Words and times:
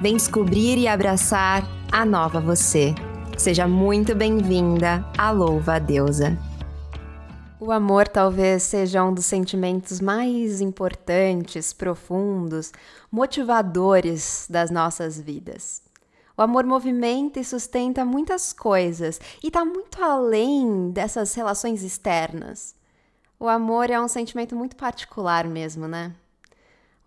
Vem 0.00 0.16
descobrir 0.16 0.78
e 0.78 0.86
abraçar 0.86 1.64
a 1.90 2.04
nova 2.04 2.40
você. 2.40 2.94
Seja 3.36 3.66
muito 3.66 4.14
bem-vinda 4.14 5.04
à 5.18 5.32
Louva 5.32 5.74
a 5.74 5.78
Deusa. 5.80 6.38
O 7.58 7.72
amor 7.72 8.06
talvez 8.06 8.62
seja 8.62 9.02
um 9.02 9.12
dos 9.12 9.26
sentimentos 9.26 10.00
mais 10.00 10.60
importantes, 10.60 11.72
profundos, 11.72 12.70
motivadores 13.10 14.46
das 14.48 14.70
nossas 14.70 15.18
vidas. 15.18 15.82
O 16.36 16.42
amor 16.42 16.64
movimenta 16.64 17.40
e 17.40 17.44
sustenta 17.44 18.04
muitas 18.04 18.52
coisas 18.52 19.20
e 19.42 19.48
está 19.48 19.64
muito 19.64 20.00
além 20.00 20.92
dessas 20.92 21.34
relações 21.34 21.82
externas. 21.82 22.72
O 23.40 23.48
amor 23.48 23.90
é 23.90 24.00
um 24.00 24.06
sentimento 24.06 24.54
muito 24.54 24.76
particular 24.76 25.44
mesmo, 25.48 25.88
né? 25.88 26.14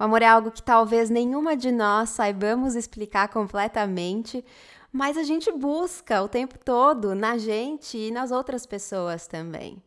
O 0.01 0.03
amor 0.03 0.23
é 0.23 0.25
algo 0.25 0.49
que 0.49 0.63
talvez 0.63 1.11
nenhuma 1.11 1.55
de 1.55 1.71
nós 1.71 2.09
saibamos 2.09 2.73
explicar 2.73 3.27
completamente, 3.27 4.43
mas 4.91 5.15
a 5.15 5.21
gente 5.21 5.51
busca 5.51 6.23
o 6.23 6.27
tempo 6.27 6.57
todo 6.57 7.13
na 7.13 7.37
gente 7.37 7.99
e 7.99 8.09
nas 8.09 8.31
outras 8.31 8.65
pessoas 8.65 9.27
também. 9.27 9.79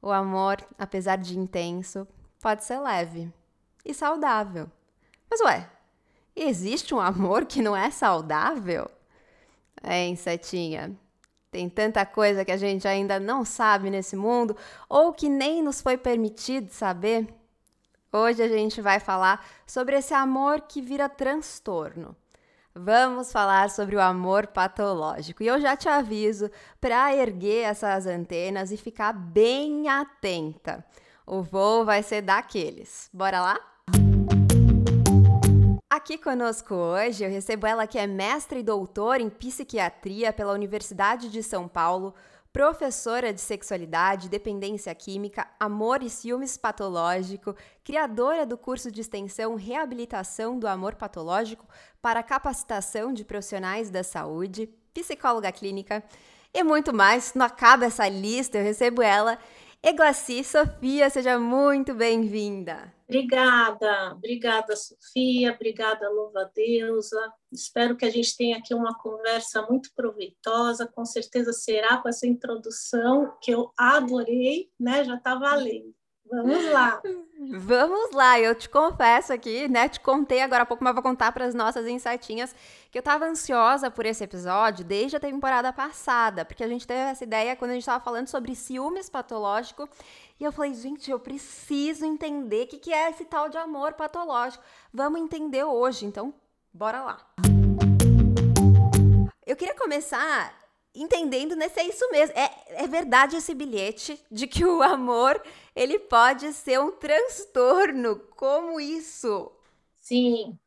O 0.00 0.12
amor, 0.12 0.58
apesar 0.78 1.16
de 1.16 1.36
intenso, 1.36 2.06
pode 2.40 2.62
ser 2.64 2.78
leve 2.78 3.28
e 3.84 3.92
saudável. 3.92 4.70
Mas 5.28 5.40
ué, 5.40 5.68
existe 6.36 6.94
um 6.94 7.00
amor 7.00 7.46
que 7.46 7.60
não 7.60 7.76
é 7.76 7.90
saudável? 7.90 8.88
É, 9.82 10.06
insetinha. 10.06 10.96
Tem 11.50 11.68
tanta 11.68 12.06
coisa 12.06 12.44
que 12.44 12.52
a 12.52 12.56
gente 12.56 12.86
ainda 12.86 13.18
não 13.18 13.44
sabe 13.44 13.90
nesse 13.90 14.14
mundo 14.14 14.56
ou 14.88 15.12
que 15.12 15.28
nem 15.28 15.64
nos 15.64 15.80
foi 15.80 15.96
permitido 15.96 16.70
saber. 16.70 17.39
Hoje 18.12 18.42
a 18.42 18.48
gente 18.48 18.82
vai 18.82 18.98
falar 18.98 19.46
sobre 19.64 19.96
esse 19.96 20.12
amor 20.12 20.62
que 20.62 20.82
vira 20.82 21.08
transtorno. 21.08 22.16
Vamos 22.74 23.30
falar 23.30 23.70
sobre 23.70 23.94
o 23.94 24.00
amor 24.00 24.48
patológico. 24.48 25.44
E 25.44 25.46
eu 25.46 25.60
já 25.60 25.76
te 25.76 25.88
aviso 25.88 26.50
para 26.80 27.14
erguer 27.14 27.62
essas 27.66 28.06
antenas 28.06 28.72
e 28.72 28.76
ficar 28.76 29.12
bem 29.12 29.88
atenta. 29.88 30.84
O 31.24 31.40
voo 31.40 31.84
vai 31.84 32.02
ser 32.02 32.22
daqueles. 32.22 33.08
Bora 33.12 33.40
lá? 33.40 33.60
Aqui 35.88 36.18
conosco 36.18 36.74
hoje 36.74 37.22
eu 37.22 37.30
recebo 37.30 37.64
ela 37.64 37.86
que 37.86 37.98
é 37.98 38.08
mestre 38.08 38.58
e 38.58 38.64
doutora 38.64 39.22
em 39.22 39.30
psiquiatria 39.30 40.32
pela 40.32 40.52
Universidade 40.52 41.28
de 41.28 41.44
São 41.44 41.68
Paulo, 41.68 42.12
professora 42.52 43.32
de 43.32 43.40
sexualidade, 43.40 44.28
dependência 44.28 44.94
química, 44.94 45.46
amor 45.58 46.02
e 46.02 46.10
ciúmes 46.10 46.56
patológico, 46.56 47.54
criadora 47.84 48.44
do 48.44 48.58
curso 48.58 48.90
de 48.90 49.00
extensão 49.00 49.54
Reabilitação 49.54 50.58
do 50.58 50.66
Amor 50.66 50.96
Patológico 50.96 51.66
para 52.02 52.22
capacitação 52.22 53.12
de 53.12 53.24
profissionais 53.24 53.88
da 53.88 54.02
saúde, 54.02 54.68
psicóloga 54.92 55.52
clínica 55.52 56.02
e 56.52 56.62
muito 56.64 56.92
mais. 56.92 57.34
Não 57.34 57.46
acaba 57.46 57.86
essa 57.86 58.08
lista, 58.08 58.58
eu 58.58 58.64
recebo 58.64 59.00
ela. 59.00 59.38
Eglaci 59.82 60.44
Sofia, 60.44 61.08
seja 61.08 61.38
muito 61.38 61.94
bem-vinda. 61.94 62.92
Obrigada, 63.08 64.12
obrigada, 64.12 64.76
Sofia, 64.76 65.54
obrigada, 65.54 66.10
louva 66.10 66.50
deusa. 66.54 67.32
Espero 67.50 67.96
que 67.96 68.04
a 68.04 68.10
gente 68.10 68.36
tenha 68.36 68.58
aqui 68.58 68.74
uma 68.74 68.96
conversa 68.98 69.62
muito 69.62 69.90
proveitosa, 69.96 70.86
com 70.86 71.04
certeza 71.06 71.54
será 71.54 71.96
com 71.96 72.10
essa 72.10 72.26
introdução 72.26 73.34
que 73.40 73.50
eu 73.50 73.72
adorei, 73.76 74.70
né? 74.78 75.02
Já 75.02 75.14
está 75.14 75.34
valendo. 75.34 75.94
Vamos 76.30 76.64
lá. 76.70 77.02
Vamos 77.58 78.12
lá, 78.12 78.38
eu 78.38 78.54
te 78.54 78.68
confesso 78.68 79.32
aqui, 79.32 79.66
né? 79.68 79.88
Te 79.88 79.98
contei 79.98 80.40
agora 80.40 80.62
há 80.62 80.66
pouco, 80.66 80.84
mas 80.84 80.94
vou 80.94 81.02
contar 81.02 81.32
para 81.32 81.44
as 81.44 81.54
nossas 81.54 81.88
insetinhas 81.88 82.54
que 82.90 82.96
eu 82.96 83.00
estava 83.00 83.26
ansiosa 83.26 83.90
por 83.90 84.06
esse 84.06 84.22
episódio 84.22 84.84
desde 84.84 85.16
a 85.16 85.20
temporada 85.20 85.72
passada, 85.72 86.44
porque 86.44 86.62
a 86.62 86.68
gente 86.68 86.86
teve 86.86 87.00
essa 87.00 87.24
ideia 87.24 87.56
quando 87.56 87.72
a 87.72 87.74
gente 87.74 87.82
estava 87.82 88.02
falando 88.02 88.28
sobre 88.28 88.54
ciúmes 88.54 89.10
patológico. 89.10 89.88
E 90.38 90.44
eu 90.44 90.52
falei, 90.52 90.72
gente, 90.74 91.10
eu 91.10 91.18
preciso 91.18 92.04
entender 92.04 92.64
o 92.64 92.68
que, 92.68 92.78
que 92.78 92.92
é 92.92 93.10
esse 93.10 93.24
tal 93.24 93.48
de 93.48 93.58
amor 93.58 93.94
patológico. 93.94 94.62
Vamos 94.92 95.20
entender 95.20 95.64
hoje, 95.64 96.06
então 96.06 96.32
bora 96.72 97.02
lá. 97.02 97.26
Eu 99.44 99.56
queria 99.56 99.74
começar 99.74 100.54
entendendo 100.94 101.54
né, 101.56 101.68
se 101.68 101.80
é 101.80 101.88
isso 101.88 102.08
mesmo. 102.10 102.36
É, 102.36 102.84
é 102.84 102.86
verdade 102.86 103.36
esse 103.36 103.54
bilhete 103.54 104.20
de 104.30 104.46
que 104.46 104.64
o 104.64 104.82
amor 104.82 105.42
ele 105.74 105.98
pode 105.98 106.52
ser 106.52 106.80
um 106.80 106.90
transtorno. 106.92 108.18
Como 108.36 108.80
isso? 108.80 109.50
Sim, 110.00 110.58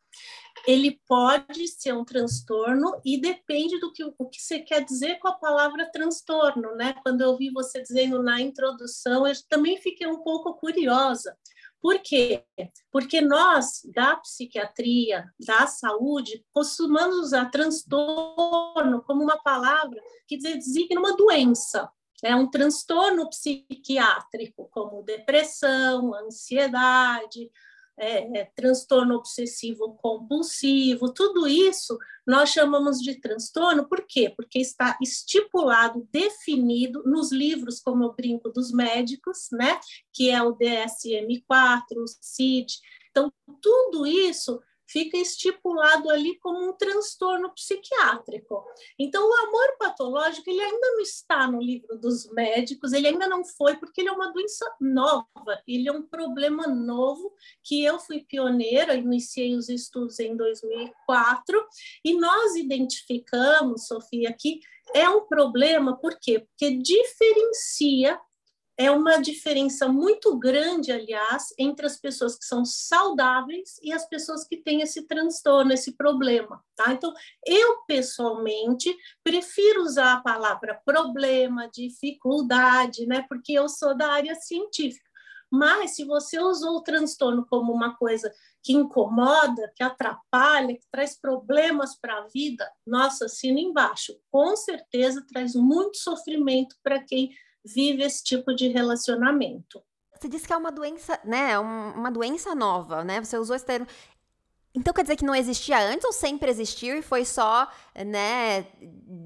ele 0.66 1.00
pode 1.08 1.68
ser 1.68 1.94
um 1.94 2.06
transtorno 2.06 3.02
e 3.04 3.20
depende 3.20 3.80
do 3.80 3.92
que, 3.92 4.04
o 4.04 4.30
que 4.30 4.42
você 4.42 4.60
quer 4.60 4.84
dizer 4.84 5.20
com 5.20 5.28
a 5.28 5.34
palavra 5.34 5.90
transtorno, 5.92 6.76
né? 6.76 6.94
Quando 7.04 7.22
eu 7.22 7.32
ouvi 7.32 7.50
você 7.52 7.82
dizendo 7.82 8.24
na 8.24 8.40
introdução, 8.40 9.28
eu 9.28 9.34
também 9.50 9.78
fiquei 9.82 10.08
um 10.08 10.24
pouco 10.24 10.54
curiosa, 10.54 11.36
por 11.84 12.00
quê? 12.00 12.46
Porque 12.90 13.20
nós, 13.20 13.82
da 13.94 14.16
psiquiatria, 14.16 15.30
da 15.38 15.68
saúde, 15.68 16.42
costumamos 16.54 17.18
usar 17.18 17.52
transtorno 17.52 19.04
como 19.06 19.22
uma 19.22 19.38
palavra 19.44 20.02
que 20.26 20.38
designa 20.38 21.02
uma 21.02 21.18
doença. 21.18 21.92
É 22.24 22.34
um 22.34 22.50
transtorno 22.50 23.30
psiquiátrico, 23.30 24.70
como 24.72 25.04
depressão, 25.04 26.16
ansiedade, 26.16 27.52
é, 27.98 28.40
é, 28.40 28.52
transtorno 28.56 29.16
obsessivo 29.16 29.96
compulsivo, 30.02 31.14
tudo 31.14 31.48
isso 31.48 31.98
nós 32.26 32.50
chamamos 32.50 33.00
de 33.00 33.20
transtorno, 33.20 33.88
por 33.88 34.06
quê? 34.08 34.34
Porque 34.36 34.60
está 34.60 34.98
estipulado, 35.02 36.08
definido 36.12 37.04
nos 37.06 37.32
livros, 37.32 37.80
como 37.80 38.04
eu 38.04 38.14
brinco 38.14 38.50
dos 38.50 38.72
médicos, 38.72 39.50
né? 39.52 39.80
Que 40.14 40.30
é 40.30 40.42
o 40.42 40.56
DSM-4, 40.56 41.82
o 41.98 42.06
CID. 42.22 42.80
Então, 43.12 43.32
tudo 43.62 44.08
isso 44.08 44.62
fica 44.94 45.18
estipulado 45.18 46.08
ali 46.12 46.38
como 46.38 46.70
um 46.70 46.74
transtorno 46.74 47.52
psiquiátrico. 47.52 48.64
Então, 48.98 49.28
o 49.28 49.48
amor 49.48 49.78
patológico 49.80 50.48
ele 50.48 50.62
ainda 50.62 50.88
não 50.92 51.00
está 51.00 51.48
no 51.48 51.60
livro 51.60 51.98
dos 51.98 52.32
médicos, 52.32 52.94
ele 52.94 53.08
ainda 53.08 53.28
não 53.28 53.44
foi, 53.44 53.76
porque 53.76 54.02
ele 54.02 54.10
é 54.10 54.12
uma 54.12 54.32
doença 54.32 54.72
nova, 54.80 55.26
ele 55.68 55.90
é 55.90 55.92
um 55.92 56.04
problema 56.04 56.68
novo 56.68 57.34
que 57.64 57.84
eu 57.84 57.98
fui 57.98 58.24
pioneira, 58.24 58.94
iniciei 58.94 59.56
os 59.56 59.68
estudos 59.68 60.20
em 60.20 60.38
2004, 60.38 61.66
e 62.06 62.14
nós 62.14 62.56
identificamos, 62.56 63.88
Sofia, 63.88 64.32
que 64.40 64.60
é 64.94 65.10
um 65.10 65.26
problema, 65.26 65.98
por 65.98 66.20
quê? 66.22 66.40
Porque 66.40 66.78
diferencia 66.78 68.20
é 68.78 68.90
uma 68.90 69.18
diferença 69.18 69.88
muito 69.88 70.38
grande, 70.38 70.92
aliás, 70.92 71.54
entre 71.60 71.86
as 71.86 71.98
pessoas 71.98 72.38
que 72.38 72.46
são 72.46 72.66
saudáveis 72.66 73.80
e 73.84 73.94
as 73.94 74.08
pessoas 74.08 74.48
que 74.48 74.58
têm 74.58 74.82
esse 74.82 75.04
transtorno, 75.04 75.74
esse 75.74 75.96
problema, 75.96 76.64
tá? 76.76 76.92
Então, 76.92 77.14
eu 77.46 77.84
pessoalmente 77.88 78.96
prefiro 79.24 79.84
usar 79.84 80.14
a 80.14 80.22
palavra 80.22 80.82
problema, 80.86 81.70
dificuldade, 81.72 83.06
né? 83.06 83.24
Porque 83.30 83.54
eu 83.54 83.70
sou 83.70 83.96
da 83.96 84.12
área 84.12 84.36
científica. 84.36 85.14
Mas 85.52 85.96
se 85.96 86.04
você 86.04 86.40
usou 86.40 86.78
o 86.78 86.82
transtorno 86.82 87.46
como 87.48 87.72
uma 87.72 87.96
coisa 87.96 88.34
que 88.64 88.74
incomoda, 88.74 89.72
que 89.76 89.84
atrapalha, 89.84 90.74
que 90.74 90.88
traz 90.92 91.16
problemas 91.16 91.96
para 91.96 92.18
a 92.18 92.28
vida, 92.28 92.68
nossa, 92.88 93.26
assina 93.26 93.60
embaixo. 93.60 94.18
Com 94.32 94.56
certeza 94.56 95.24
traz 95.32 95.54
muito 95.54 95.98
sofrimento 95.98 96.76
para 96.82 97.04
quem 97.04 97.30
vive 97.66 98.04
esse 98.04 98.24
tipo 98.24 98.54
de 98.54 98.68
relacionamento. 98.68 99.82
Você 100.20 100.30
disse 100.30 100.48
que 100.48 100.54
é 100.54 100.58
uma 100.58 100.72
doença, 100.72 101.20
né? 101.24 101.60
Uma 101.60 102.10
doença 102.10 102.56
nova, 102.56 103.04
né? 103.04 103.22
Você 103.24 103.38
usou 103.38 103.56
esse 103.56 103.66
termo. 103.66 103.88
Então 104.76 104.94
quer 104.94 105.04
dizer 105.04 105.18
que 105.18 105.26
não 105.26 105.36
existia 105.36 105.80
antes 105.80 106.04
ou 106.04 106.12
sempre 106.12 106.50
existiu 106.50 106.98
e 106.98 107.02
foi 107.04 107.26
só, 107.26 107.68
né, 107.96 108.66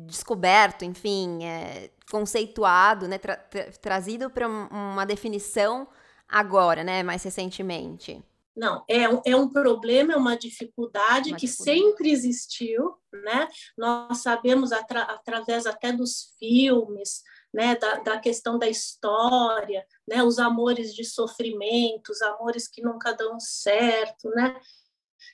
descoberto, 0.06 0.84
enfim, 0.84 1.46
é, 1.46 1.90
conceituado, 2.12 3.08
né, 3.08 3.18
tra 3.18 3.38
tra 3.38 3.72
trazido 3.82 4.30
para 4.30 4.46
uma 4.46 5.06
definição 5.06 5.88
agora, 6.28 6.84
né, 6.84 7.02
mais 7.02 7.24
recentemente? 7.24 8.22
Não, 8.58 8.84
é 8.90 9.08
um, 9.08 9.22
é 9.24 9.36
um 9.36 9.48
problema, 9.48 10.14
é 10.14 10.18
uma 10.18 10.36
dificuldade 10.36 11.30
uma 11.30 11.38
que 11.38 11.46
dificuldade. 11.46 11.80
sempre 11.80 12.12
existiu, 12.12 12.96
né? 13.24 13.48
Nós 13.78 14.18
sabemos 14.18 14.72
atra 14.72 15.04
através 15.04 15.68
até 15.68 15.94
dos 15.94 16.36
filmes, 16.40 17.22
né, 17.54 17.76
da, 17.76 17.96
da 18.00 18.20
questão 18.20 18.58
da 18.58 18.68
história, 18.68 19.86
né, 20.08 20.24
os 20.24 20.40
amores 20.40 20.94
de 20.94 21.04
sofrimento, 21.04 22.12
os 22.12 22.22
amores 22.22 22.68
que 22.68 22.82
nunca 22.82 23.14
dão 23.14 23.40
certo, 23.40 24.30
né? 24.30 24.60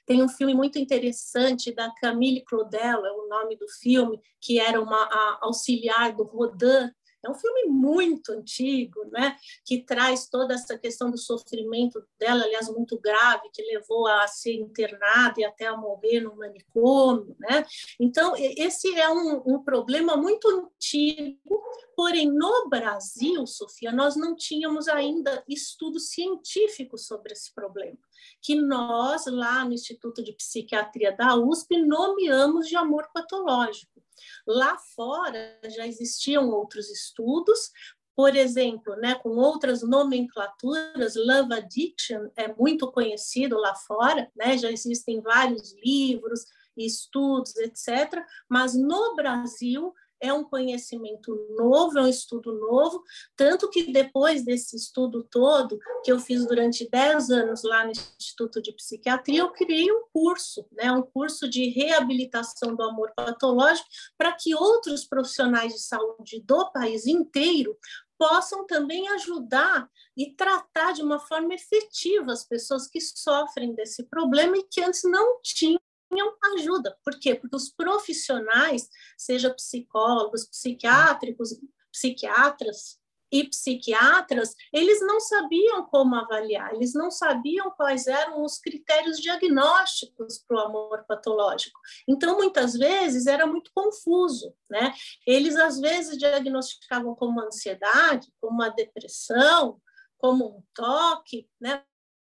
Tem 0.05 0.23
um 0.23 0.29
filme 0.29 0.53
muito 0.53 0.77
interessante 0.79 1.73
da 1.73 1.93
Camille 1.95 2.43
Claudel, 2.45 3.05
é 3.05 3.11
o 3.11 3.27
nome 3.27 3.55
do 3.55 3.67
filme, 3.67 4.19
que 4.41 4.59
era 4.59 4.81
uma 4.81 5.37
auxiliar 5.41 6.13
do 6.13 6.23
Rodin, 6.23 6.91
É 7.23 7.29
um 7.29 7.35
filme 7.35 7.65
muito 7.65 8.31
antigo, 8.31 9.05
né? 9.11 9.35
Que 9.65 9.83
traz 9.83 10.27
toda 10.27 10.53
essa 10.53 10.77
questão 10.77 11.09
do 11.09 11.17
sofrimento 11.17 12.03
dela, 12.19 12.43
aliás, 12.43 12.67
muito 12.69 12.99
grave, 12.99 13.49
que 13.53 13.61
levou 13.63 14.07
a 14.07 14.27
ser 14.27 14.53
internada 14.53 15.39
e 15.39 15.45
até 15.45 15.67
a 15.67 15.77
morrer 15.77 16.21
no 16.21 16.35
manicômio, 16.35 17.35
né? 17.39 17.65
Então, 17.99 18.33
esse 18.37 18.93
é 18.99 19.09
um, 19.09 19.41
um 19.45 19.63
problema 19.63 20.17
muito 20.17 20.47
antigo, 20.49 21.63
porém, 21.95 22.29
no 22.29 22.67
Brasil, 22.69 23.45
Sofia, 23.47 23.91
nós 23.91 24.15
não 24.15 24.35
tínhamos 24.35 24.87
ainda 24.87 25.43
estudo 25.47 25.99
científico 25.99 26.97
sobre 26.97 27.33
esse 27.33 27.53
problema 27.53 27.97
que 28.41 28.55
nós, 28.55 29.25
lá 29.25 29.63
no 29.63 29.73
Instituto 29.73 30.21
de 30.21 30.33
Psiquiatria 30.33 31.15
da 31.15 31.35
USP, 31.35 31.77
nomeamos 31.77 32.67
de 32.67 32.75
amor 32.75 33.07
patológico. 33.13 34.02
Lá 34.45 34.77
fora 34.95 35.59
já 35.65 35.87
existiam 35.87 36.49
outros 36.49 36.89
estudos, 36.89 37.71
por 38.15 38.35
exemplo, 38.35 38.95
né, 38.97 39.15
com 39.15 39.29
outras 39.29 39.81
nomenclaturas, 39.81 41.15
Love 41.15 41.53
Addiction 41.53 42.29
é 42.35 42.53
muito 42.53 42.91
conhecido 42.91 43.57
lá 43.57 43.73
fora, 43.73 44.31
né, 44.35 44.57
já 44.57 44.71
existem 44.71 45.19
vários 45.19 45.73
livros, 45.83 46.45
estudos, 46.77 47.55
etc. 47.57 48.23
Mas 48.47 48.75
no 48.75 49.15
Brasil 49.15 49.93
é 50.23 50.31
um 50.31 50.45
conhecimento 50.45 51.35
novo, 51.57 51.99
é 51.99 52.03
um 52.03 52.07
estudo 52.07 52.53
novo, 52.53 53.03
tanto 53.35 53.69
que 53.69 53.91
depois 53.91 54.45
desse 54.45 54.77
estudo 54.77 55.27
todo, 55.29 55.77
que 56.01 56.11
eu 56.11 56.17
fiz 56.17 56.47
durante 56.47 56.89
10 56.89 57.29
anos 57.29 57.63
lá 57.63 57.83
no 57.83 57.91
Instituto 57.91 58.61
de 58.61 58.71
Psiquiatria, 58.71 59.41
eu 59.41 59.51
criei 59.51 59.91
um 59.91 60.05
curso, 60.13 60.65
né, 60.71 60.89
um 60.93 61.01
curso 61.01 61.49
de 61.49 61.69
reabilitação 61.69 62.73
do 62.73 62.83
amor 62.83 63.11
patológico, 63.13 63.87
para 64.17 64.31
que 64.31 64.55
outros 64.55 65.03
profissionais 65.03 65.73
de 65.73 65.81
saúde 65.81 66.41
do 66.41 66.71
país 66.71 67.05
inteiro 67.05 67.77
possam 68.17 68.65
também 68.65 69.09
ajudar 69.09 69.89
e 70.15 70.33
tratar 70.33 70.93
de 70.93 71.01
uma 71.01 71.19
forma 71.19 71.53
efetiva 71.53 72.31
as 72.31 72.45
pessoas 72.45 72.87
que 72.87 73.01
sofrem 73.01 73.75
desse 73.75 74.03
problema 74.03 74.57
e 74.57 74.63
que 74.63 74.81
antes 74.81 75.01
não 75.03 75.41
tinham 75.41 75.82
tinham 76.13 76.33
ajuda. 76.55 76.97
Por 77.03 77.19
quê? 77.19 77.35
Porque 77.35 77.55
os 77.55 77.69
profissionais, 77.69 78.87
seja 79.17 79.53
psicólogos, 79.53 80.45
psiquiátricos, 80.45 81.59
psiquiatras 81.91 83.01
e 83.31 83.49
psiquiatras, 83.49 84.53
eles 84.71 85.01
não 85.01 85.19
sabiam 85.19 85.83
como 85.87 86.15
avaliar, 86.15 86.75
eles 86.75 86.93
não 86.93 87.09
sabiam 87.09 87.71
quais 87.71 88.05
eram 88.05 88.43
os 88.43 88.59
critérios 88.59 89.17
diagnósticos 89.17 90.37
para 90.47 90.57
o 90.57 90.59
amor 90.59 91.03
patológico. 91.07 91.79
Então, 92.07 92.37
muitas 92.37 92.73
vezes, 92.73 93.25
era 93.25 93.47
muito 93.47 93.71
confuso, 93.73 94.53
né? 94.69 94.93
Eles, 95.25 95.55
às 95.55 95.79
vezes, 95.79 96.17
diagnosticavam 96.19 97.15
como 97.15 97.41
ansiedade, 97.41 98.31
como 98.39 98.53
uma 98.53 98.69
depressão, 98.69 99.81
como 100.19 100.45
um 100.45 100.63
toque, 100.75 101.49
né? 101.59 101.83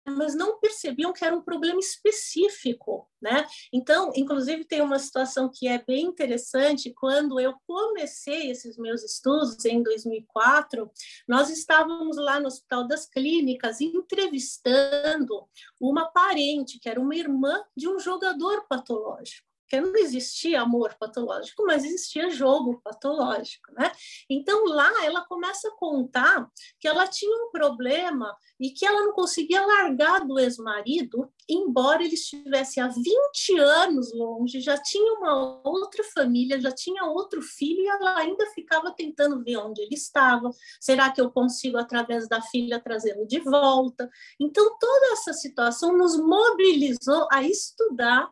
Mas 0.06 0.34
não 0.34 0.58
percebiam 0.58 1.12
que 1.12 1.24
era 1.24 1.36
um 1.36 1.42
problema 1.42 1.78
específico, 1.78 3.08
né? 3.20 3.46
Então, 3.72 4.12
inclusive 4.16 4.64
tem 4.64 4.80
uma 4.80 4.98
situação 4.98 5.50
que 5.52 5.68
é 5.68 5.82
bem 5.82 6.06
interessante, 6.06 6.92
quando 6.94 7.38
eu 7.38 7.54
comecei 7.66 8.50
esses 8.50 8.76
meus 8.76 9.02
estudos 9.02 9.64
em 9.64 9.82
2004, 9.82 10.90
nós 11.28 11.50
estávamos 11.50 12.16
lá 12.16 12.40
no 12.40 12.48
Hospital 12.48 12.86
das 12.86 13.06
Clínicas 13.06 13.80
entrevistando 13.80 15.46
uma 15.80 16.06
parente, 16.06 16.78
que 16.80 16.88
era 16.88 17.00
uma 17.00 17.14
irmã 17.14 17.62
de 17.76 17.88
um 17.88 17.98
jogador 17.98 18.66
patológico 18.68 19.51
porque 19.72 19.80
não 19.80 19.96
existia 19.96 20.60
amor 20.60 20.94
patológico, 21.00 21.64
mas 21.64 21.82
existia 21.82 22.28
jogo 22.28 22.78
patológico, 22.84 23.72
né? 23.72 23.90
Então 24.28 24.66
lá 24.66 24.90
ela 25.02 25.24
começa 25.24 25.68
a 25.68 25.76
contar 25.76 26.46
que 26.78 26.86
ela 26.86 27.06
tinha 27.06 27.34
um 27.44 27.50
problema 27.50 28.36
e 28.60 28.70
que 28.70 28.84
ela 28.84 29.00
não 29.00 29.14
conseguia 29.14 29.64
largar 29.64 30.26
do 30.26 30.38
ex-marido, 30.38 31.32
embora 31.48 32.04
ele 32.04 32.14
estivesse 32.14 32.80
há 32.80 32.88
20 32.88 33.58
anos 33.58 34.12
longe, 34.14 34.60
já 34.60 34.76
tinha 34.76 35.14
uma 35.14 35.62
outra 35.64 36.04
família, 36.04 36.60
já 36.60 36.70
tinha 36.70 37.04
outro 37.04 37.40
filho 37.40 37.80
e 37.80 37.88
ela 37.88 38.18
ainda 38.18 38.44
ficava 38.50 38.92
tentando 38.92 39.42
ver 39.42 39.56
onde 39.56 39.80
ele 39.80 39.94
estava. 39.94 40.50
Será 40.80 41.10
que 41.10 41.20
eu 41.20 41.30
consigo 41.30 41.78
através 41.78 42.28
da 42.28 42.42
filha 42.42 42.78
trazê-lo 42.78 43.26
de 43.26 43.40
volta? 43.40 44.10
Então 44.38 44.76
toda 44.78 45.12
essa 45.14 45.32
situação 45.32 45.96
nos 45.96 46.18
mobilizou 46.18 47.26
a 47.32 47.42
estudar 47.42 48.30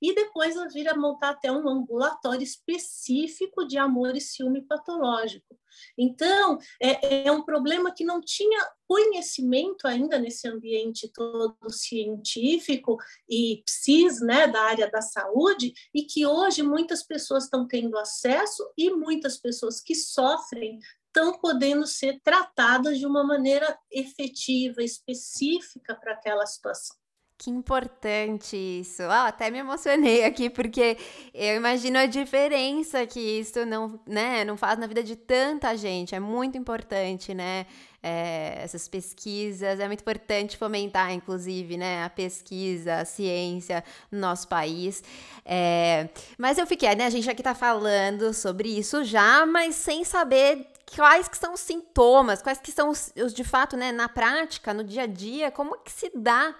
e 0.00 0.14
depois 0.14 0.56
a 0.56 0.68
vir 0.68 0.88
a 0.88 0.96
montar 0.96 1.30
até 1.30 1.50
um 1.50 1.68
ambulatório 1.68 2.42
específico 2.42 3.66
de 3.66 3.78
amor 3.78 4.16
e 4.16 4.20
ciúme 4.20 4.62
patológico. 4.62 5.58
Então, 5.96 6.58
é, 6.80 7.26
é 7.26 7.32
um 7.32 7.42
problema 7.42 7.92
que 7.92 8.04
não 8.04 8.20
tinha 8.20 8.68
conhecimento 8.86 9.86
ainda 9.86 10.18
nesse 10.18 10.46
ambiente 10.46 11.10
todo 11.12 11.56
científico 11.70 12.98
e 13.28 13.62
psis, 13.64 14.20
né, 14.20 14.46
da 14.46 14.60
área 14.60 14.90
da 14.90 15.00
saúde, 15.00 15.72
e 15.94 16.02
que 16.02 16.26
hoje 16.26 16.62
muitas 16.62 17.02
pessoas 17.02 17.44
estão 17.44 17.66
tendo 17.66 17.98
acesso 17.98 18.70
e 18.76 18.90
muitas 18.90 19.38
pessoas 19.38 19.80
que 19.80 19.94
sofrem 19.94 20.78
estão 21.06 21.38
podendo 21.38 21.86
ser 21.86 22.20
tratadas 22.22 22.98
de 22.98 23.06
uma 23.06 23.22
maneira 23.22 23.78
efetiva, 23.90 24.82
específica 24.82 25.94
para 25.94 26.14
aquela 26.14 26.46
situação. 26.46 27.01
Que 27.42 27.50
importante 27.50 28.56
isso. 28.56 29.02
Até 29.02 29.50
me 29.50 29.58
emocionei 29.58 30.22
aqui, 30.24 30.48
porque 30.48 30.96
eu 31.34 31.56
imagino 31.56 31.98
a 31.98 32.06
diferença 32.06 33.04
que 33.04 33.18
isso 33.18 33.66
não, 33.66 33.98
né, 34.06 34.44
não 34.44 34.56
faz 34.56 34.78
na 34.78 34.86
vida 34.86 35.02
de 35.02 35.16
tanta 35.16 35.76
gente. 35.76 36.14
É 36.14 36.20
muito 36.20 36.56
importante, 36.56 37.34
né? 37.34 37.66
É, 38.00 38.60
essas 38.62 38.86
pesquisas, 38.86 39.80
é 39.80 39.86
muito 39.88 40.02
importante 40.02 40.56
fomentar, 40.56 41.12
inclusive, 41.12 41.76
né, 41.76 42.04
a 42.04 42.10
pesquisa, 42.10 43.00
a 43.00 43.04
ciência 43.04 43.82
no 44.10 44.20
nosso 44.20 44.46
país. 44.46 45.02
É, 45.44 46.08
mas 46.38 46.58
eu 46.58 46.66
fiquei, 46.66 46.94
né, 46.94 47.06
a 47.06 47.10
gente 47.10 47.28
aqui 47.28 47.42
tá 47.42 47.56
falando 47.56 48.32
sobre 48.32 48.68
isso 48.68 49.02
já, 49.02 49.44
mas 49.46 49.74
sem 49.74 50.04
saber 50.04 50.68
quais 50.94 51.26
que 51.26 51.36
são 51.36 51.54
os 51.54 51.60
sintomas, 51.60 52.40
quais 52.40 52.58
que 52.58 52.70
são 52.70 52.88
os, 52.88 53.12
os 53.16 53.34
de 53.34 53.42
fato, 53.42 53.76
né, 53.76 53.90
na 53.90 54.08
prática, 54.08 54.72
no 54.72 54.84
dia 54.84 55.02
a 55.02 55.06
dia, 55.06 55.50
como 55.50 55.76
que 55.78 55.90
se 55.90 56.10
dá 56.14 56.54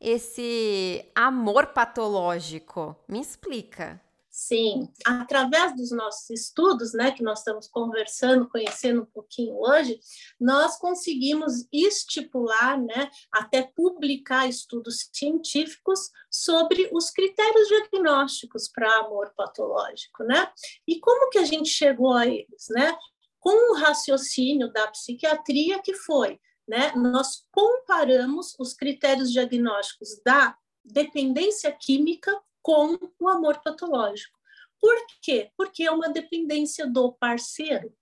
esse 0.00 1.04
amor 1.14 1.68
patológico? 1.68 2.96
Me 3.08 3.20
explica. 3.20 4.00
Sim, 4.40 4.88
através 5.04 5.74
dos 5.74 5.90
nossos 5.90 6.30
estudos, 6.30 6.92
né, 6.92 7.10
que 7.10 7.24
nós 7.24 7.40
estamos 7.40 7.66
conversando, 7.66 8.48
conhecendo 8.48 9.02
um 9.02 9.06
pouquinho 9.06 9.56
hoje, 9.56 9.98
nós 10.40 10.78
conseguimos 10.78 11.66
estipular, 11.72 12.80
né, 12.80 13.10
até 13.32 13.62
publicar 13.62 14.48
estudos 14.48 15.10
científicos 15.12 16.12
sobre 16.30 16.88
os 16.92 17.10
critérios 17.10 17.66
diagnósticos 17.66 18.68
para 18.68 18.98
amor 18.98 19.32
patológico, 19.36 20.22
né? 20.22 20.48
E 20.86 21.00
como 21.00 21.30
que 21.30 21.38
a 21.38 21.44
gente 21.44 21.68
chegou 21.68 22.12
a 22.12 22.24
eles, 22.24 22.66
né? 22.70 22.96
Com 23.40 23.72
o 23.72 23.76
raciocínio 23.76 24.72
da 24.72 24.86
psiquiatria 24.86 25.82
que 25.82 25.94
foi 25.94 26.38
né, 26.68 26.92
nós 26.94 27.46
comparamos 27.50 28.54
os 28.58 28.74
critérios 28.74 29.32
diagnósticos 29.32 30.20
da 30.24 30.56
dependência 30.84 31.72
química 31.72 32.38
com 32.62 32.98
o 33.18 33.28
amor 33.28 33.60
patológico. 33.62 34.38
Por 34.80 34.94
quê? 35.22 35.50
Porque 35.56 35.84
é 35.84 35.90
uma 35.90 36.10
dependência 36.10 36.86
do 36.86 37.12
parceiro. 37.12 37.92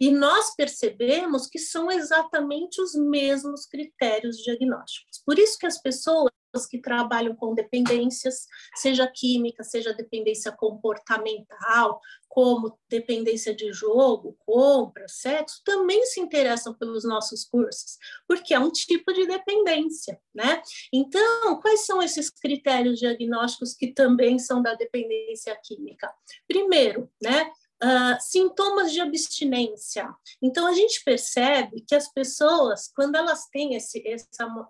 E 0.00 0.10
nós 0.10 0.54
percebemos 0.54 1.46
que 1.46 1.58
são 1.58 1.90
exatamente 1.90 2.80
os 2.80 2.94
mesmos 2.94 3.66
critérios 3.66 4.38
diagnósticos. 4.38 5.22
Por 5.24 5.38
isso 5.38 5.58
que 5.58 5.66
as 5.66 5.80
pessoas 5.80 6.30
que 6.66 6.80
trabalham 6.80 7.34
com 7.34 7.54
dependências, 7.54 8.46
seja 8.76 9.06
química, 9.06 9.62
seja 9.62 9.92
dependência 9.92 10.52
comportamental, 10.52 12.00
como 12.28 12.78
dependência 12.88 13.54
de 13.54 13.72
jogo, 13.72 14.36
compra, 14.38 15.04
sexo, 15.08 15.60
também 15.64 16.06
se 16.06 16.20
interessam 16.20 16.72
pelos 16.72 17.04
nossos 17.04 17.44
cursos, 17.44 17.98
porque 18.26 18.54
é 18.54 18.60
um 18.60 18.70
tipo 18.70 19.12
de 19.12 19.26
dependência, 19.26 20.20
né? 20.32 20.62
Então, 20.92 21.60
quais 21.60 21.84
são 21.84 22.00
esses 22.00 22.30
critérios 22.30 23.00
diagnósticos 23.00 23.74
que 23.74 23.92
também 23.92 24.38
são 24.38 24.62
da 24.62 24.74
dependência 24.74 25.58
química? 25.64 26.08
Primeiro, 26.46 27.10
né, 27.20 27.50
Uh, 27.82 28.20
sintomas 28.20 28.92
de 28.92 29.00
abstinência. 29.00 30.06
Então, 30.42 30.66
a 30.66 30.74
gente 30.74 31.02
percebe 31.02 31.82
que 31.88 31.94
as 31.94 32.12
pessoas, 32.12 32.92
quando 32.94 33.16
elas 33.16 33.46
têm 33.46 33.74
esse, 33.74 34.02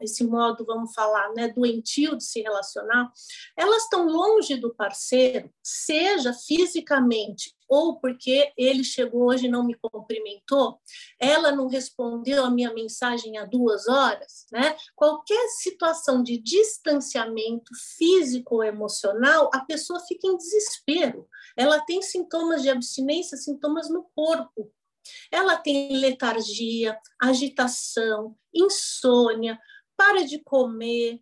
esse 0.00 0.24
modo, 0.24 0.64
vamos 0.64 0.94
falar, 0.94 1.32
né, 1.34 1.48
doentio 1.48 2.16
de 2.16 2.22
se 2.22 2.40
relacionar, 2.40 3.10
elas 3.56 3.82
estão 3.82 4.06
longe 4.06 4.56
do 4.56 4.72
parceiro, 4.72 5.52
seja 5.60 6.32
fisicamente 6.32 7.52
ou 7.70 8.00
porque 8.00 8.52
ele 8.56 8.82
chegou 8.82 9.28
hoje 9.28 9.46
e 9.46 9.48
não 9.48 9.64
me 9.64 9.76
cumprimentou, 9.76 10.80
ela 11.20 11.52
não 11.52 11.68
respondeu 11.68 12.44
a 12.44 12.50
minha 12.50 12.74
mensagem 12.74 13.38
há 13.38 13.44
duas 13.44 13.86
horas, 13.86 14.44
né? 14.50 14.76
Qualquer 14.96 15.48
situação 15.50 16.20
de 16.20 16.36
distanciamento 16.36 17.70
físico 17.96 18.56
ou 18.56 18.64
emocional, 18.64 19.48
a 19.54 19.60
pessoa 19.60 20.00
fica 20.00 20.26
em 20.26 20.36
desespero. 20.36 21.28
Ela 21.60 21.78
tem 21.78 22.00
sintomas 22.00 22.62
de 22.62 22.70
abstinência, 22.70 23.36
sintomas 23.36 23.90
no 23.90 24.04
corpo. 24.14 24.72
ela 25.30 25.56
tem 25.58 25.96
letargia, 25.96 26.98
agitação, 27.20 28.34
insônia, 28.54 29.58
para 29.94 30.24
de 30.24 30.38
comer, 30.38 31.20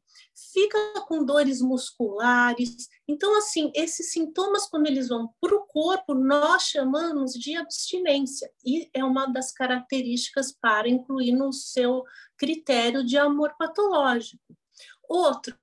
fica 0.53 1.01
com 1.09 1.25
dores 1.25 1.61
musculares. 1.61 2.89
Então, 3.09 3.37
assim, 3.37 3.73
esses 3.75 4.13
sintomas, 4.13 4.69
quando 4.69 4.87
eles 4.87 5.09
vão 5.09 5.35
para 5.41 5.57
o 5.57 5.67
corpo, 5.67 6.15
nós 6.15 6.63
chamamos 6.63 7.33
de 7.33 7.57
abstinência, 7.57 8.49
e 8.65 8.89
é 8.95 9.05
uma 9.05 9.27
das 9.27 9.53
características 9.53 10.53
para 10.53 10.89
incluir 10.89 11.33
no 11.33 11.53
seu 11.53 12.05
critério 12.37 13.05
de 13.05 13.19
amor 13.19 13.57
patológico. 13.59 14.57
Outro, 15.09 15.57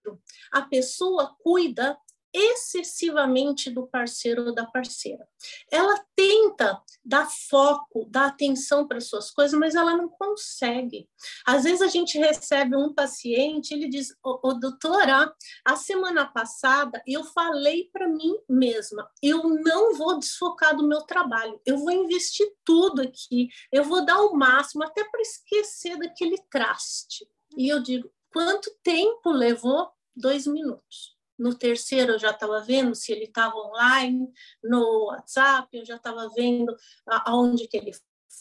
a 0.51 0.63
pessoa 0.63 1.33
cuida 1.41 1.97
excessivamente 2.35 3.71
do 3.71 3.87
parceiro 3.87 4.47
ou 4.47 4.53
da 4.53 4.65
parceira. 4.65 5.25
Ela 5.71 6.03
tenta 6.15 6.81
dar 7.03 7.29
foco, 7.29 8.05
dar 8.09 8.25
atenção 8.27 8.85
para 8.85 8.99
suas 8.99 9.31
coisas, 9.31 9.57
mas 9.57 9.73
ela 9.73 9.95
não 9.95 10.09
consegue. 10.09 11.07
Às 11.45 11.63
vezes 11.63 11.81
a 11.81 11.87
gente 11.87 12.17
recebe 12.17 12.75
um 12.75 12.93
paciente, 12.93 13.73
ele 13.73 13.87
diz: 13.87 14.13
"O, 14.21 14.53
doutora, 14.53 15.33
a 15.63 15.75
semana 15.77 16.25
passada 16.25 17.01
eu 17.07 17.23
falei 17.23 17.89
para 17.93 18.07
mim 18.07 18.35
mesma, 18.49 19.09
eu 19.23 19.43
não 19.43 19.95
vou 19.95 20.19
desfocar 20.19 20.75
do 20.75 20.87
meu 20.87 21.01
trabalho, 21.03 21.59
eu 21.65 21.77
vou 21.77 21.91
investir 21.91 22.47
tudo 22.65 23.01
aqui, 23.01 23.47
eu 23.71 23.83
vou 23.85 24.03
dar 24.05 24.19
o 24.21 24.35
máximo 24.35 24.83
até 24.83 25.03
para 25.05 25.21
esquecer 25.21 25.97
daquele 25.97 26.37
traste". 26.49 27.25
E 27.57 27.69
eu 27.69 27.81
digo: 27.81 28.11
"Quanto 28.33 28.69
tempo 28.83 29.31
levou?" 29.31 29.89
Dois 30.17 30.47
minutos. 30.47 31.14
No 31.37 31.53
terceiro, 31.53 32.13
eu 32.13 32.19
já 32.19 32.31
estava 32.31 32.61
vendo 32.61 32.95
se 32.95 33.11
ele 33.11 33.25
estava 33.25 33.55
online, 33.55 34.31
no 34.63 35.07
WhatsApp, 35.07 35.67
eu 35.77 35.85
já 35.85 35.97
estava 35.97 36.29
vendo 36.29 36.75
aonde 37.05 37.67
que 37.67 37.77
ele 37.77 37.91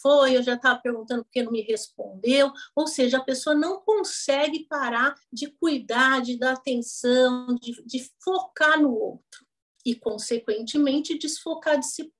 foi, 0.00 0.36
eu 0.36 0.42
já 0.42 0.54
estava 0.54 0.78
perguntando 0.80 1.24
porque 1.24 1.42
não 1.42 1.52
me 1.52 1.62
respondeu. 1.62 2.52
Ou 2.74 2.86
seja, 2.86 3.18
a 3.18 3.24
pessoa 3.24 3.54
não 3.54 3.80
consegue 3.80 4.66
parar 4.68 5.14
de 5.32 5.48
cuidar, 5.50 6.20
de 6.20 6.38
dar 6.38 6.52
atenção, 6.52 7.54
de, 7.56 7.82
de 7.84 8.10
focar 8.22 8.80
no 8.80 8.92
outro 8.92 9.46
e, 9.84 9.94
consequentemente, 9.94 11.18
desfocar 11.18 11.78
de 11.78 11.86
si 11.86 12.12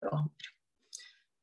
próprio. 0.00 0.52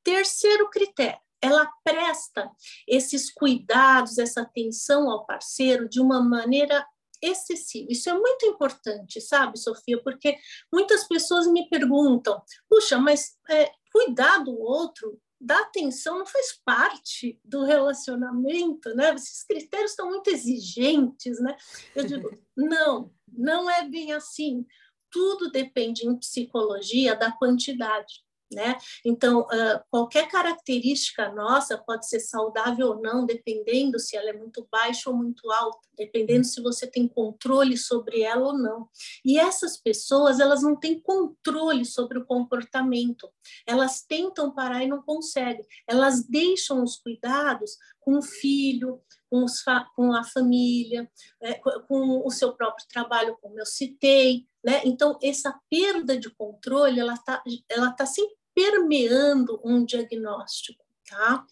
Terceiro 0.03 0.69
critério, 0.69 1.19
ela 1.41 1.71
presta 1.83 2.51
esses 2.87 3.31
cuidados, 3.31 4.17
essa 4.17 4.41
atenção 4.41 5.09
ao 5.09 5.25
parceiro 5.25 5.89
de 5.89 5.99
uma 5.99 6.21
maneira 6.21 6.85
excessivo. 7.27 7.87
Isso 7.89 8.09
é 8.09 8.13
muito 8.13 8.45
importante, 8.45 9.21
sabe, 9.21 9.57
Sofia? 9.57 10.01
Porque 10.01 10.37
muitas 10.71 11.07
pessoas 11.07 11.47
me 11.47 11.67
perguntam: 11.69 12.41
puxa, 12.69 12.97
mas 12.97 13.37
é, 13.49 13.71
cuidar 13.91 14.39
do 14.39 14.59
outro, 14.59 15.19
dar 15.39 15.61
atenção, 15.61 16.19
não 16.19 16.25
faz 16.25 16.59
parte 16.65 17.39
do 17.43 17.63
relacionamento, 17.63 18.93
né? 18.95 19.13
Esses 19.13 19.43
critérios 19.43 19.91
estão 19.91 20.09
muito 20.09 20.29
exigentes, 20.29 21.39
né? 21.39 21.55
Eu 21.95 22.05
digo: 22.05 22.29
não, 22.55 23.13
não 23.27 23.69
é 23.69 23.87
bem 23.87 24.11
assim. 24.11 24.65
Tudo 25.11 25.49
depende 25.49 26.05
em 26.05 26.17
psicologia 26.17 27.15
da 27.15 27.31
quantidade. 27.31 28.24
Né? 28.55 28.77
Então, 29.03 29.41
uh, 29.41 29.83
qualquer 29.91 30.29
característica 30.29 31.29
nossa 31.33 31.77
pode 31.77 32.07
ser 32.07 32.21
saudável 32.21 32.87
ou 32.87 33.01
não, 33.01 33.25
dependendo 33.25 33.99
se 33.99 34.15
ela 34.15 34.29
é 34.29 34.33
muito 34.33 34.65
baixa 34.71 35.09
ou 35.09 35.15
muito 35.17 35.51
alta, 35.51 35.89
dependendo 35.97 36.45
se 36.45 36.61
você 36.61 36.87
tem 36.87 37.05
controle 37.05 37.77
sobre 37.77 38.21
ela 38.21 38.47
ou 38.47 38.57
não. 38.57 38.87
E 39.25 39.37
essas 39.37 39.75
pessoas, 39.75 40.39
elas 40.39 40.63
não 40.63 40.77
têm 40.77 40.97
controle 41.01 41.83
sobre 41.83 42.17
o 42.17 42.25
comportamento. 42.25 43.29
Elas 43.67 44.01
tentam 44.01 44.55
parar 44.55 44.85
e 44.85 44.87
não 44.87 45.01
conseguem. 45.01 45.65
Elas 45.85 46.23
deixam 46.23 46.81
os 46.81 46.95
cuidados 46.95 47.77
com 47.99 48.19
o 48.19 48.21
filho, 48.21 49.01
com, 49.29 49.45
com 49.97 50.13
a 50.13 50.23
família, 50.23 51.11
é, 51.41 51.55
com 51.55 52.25
o 52.25 52.31
seu 52.31 52.53
próprio 52.53 52.87
trabalho, 52.87 53.37
como 53.41 53.59
eu 53.59 53.65
citei, 53.65 54.47
né? 54.65 54.81
Então, 54.83 55.19
essa 55.21 55.59
perda 55.69 56.17
de 56.17 56.29
controle, 56.31 56.99
ela 56.99 57.13
está 57.13 57.43
ela 57.69 57.91
tá 57.91 58.05
sempre 58.05 58.35
permeando 58.55 59.59
um 59.63 59.85
diagnóstico, 59.85 60.83
tá? 61.09 61.45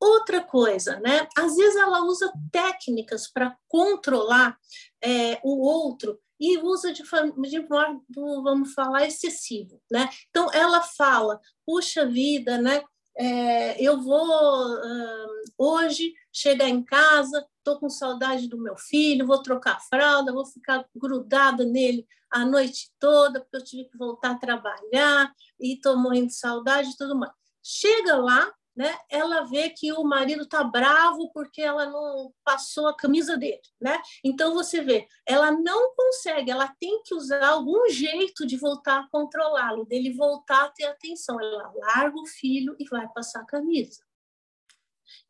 Outra 0.00 0.40
coisa, 0.40 0.98
né? 1.00 1.28
Às 1.36 1.56
vezes 1.56 1.76
ela 1.76 2.04
usa 2.04 2.32
técnicas 2.50 3.30
para 3.30 3.54
controlar 3.68 4.56
é, 5.02 5.38
o 5.42 5.60
outro 5.60 6.18
e 6.40 6.56
usa 6.56 6.90
de, 6.92 7.02
de 7.02 7.68
modo, 7.68 8.02
vamos 8.42 8.72
falar, 8.72 9.06
excessivo, 9.06 9.78
né? 9.90 10.08
Então 10.30 10.50
ela 10.54 10.80
fala, 10.80 11.38
puxa 11.66 12.06
vida, 12.06 12.56
né? 12.56 12.82
É, 13.18 13.82
eu 13.82 14.00
vou 14.00 14.76
uh, 14.76 15.44
hoje 15.58 16.14
chegar 16.32 16.68
em 16.68 16.82
casa, 16.82 17.44
estou 17.70 17.78
com 17.78 17.88
saudade 17.88 18.48
do 18.48 18.58
meu 18.58 18.76
filho, 18.76 19.26
vou 19.26 19.42
trocar 19.42 19.76
a 19.76 19.80
fralda, 19.80 20.32
vou 20.32 20.46
ficar 20.46 20.84
grudada 20.94 21.64
nele 21.64 22.06
a 22.30 22.44
noite 22.44 22.90
toda, 22.98 23.40
porque 23.40 23.56
eu 23.56 23.64
tive 23.64 23.84
que 23.88 23.98
voltar 23.98 24.32
a 24.32 24.38
trabalhar 24.38 25.32
e 25.60 25.74
estou 25.74 25.96
morrendo 25.96 26.28
de 26.28 26.34
saudade 26.34 26.90
e 26.90 26.96
tudo 26.96 27.16
mais. 27.16 27.32
Chega 27.62 28.16
lá, 28.16 28.52
né, 28.74 28.96
ela 29.10 29.42
vê 29.42 29.68
que 29.70 29.92
o 29.92 30.04
marido 30.04 30.44
está 30.44 30.64
bravo 30.64 31.30
porque 31.32 31.60
ela 31.60 31.86
não 31.86 32.32
passou 32.44 32.86
a 32.86 32.96
camisa 32.96 33.36
dele, 33.36 33.60
né? 33.80 34.00
Então 34.24 34.54
você 34.54 34.80
vê, 34.80 35.06
ela 35.26 35.50
não 35.50 35.92
consegue, 35.94 36.50
ela 36.50 36.72
tem 36.80 37.02
que 37.02 37.14
usar 37.14 37.44
algum 37.44 37.88
jeito 37.90 38.46
de 38.46 38.56
voltar 38.56 39.00
a 39.00 39.08
controlá-lo, 39.10 39.84
dele 39.84 40.14
voltar 40.14 40.64
a 40.64 40.70
ter 40.70 40.84
atenção. 40.84 41.38
Ela 41.40 41.72
larga 41.74 42.16
o 42.16 42.26
filho 42.26 42.74
e 42.78 42.88
vai 42.88 43.06
passar 43.12 43.40
a 43.40 43.46
camisa. 43.46 44.00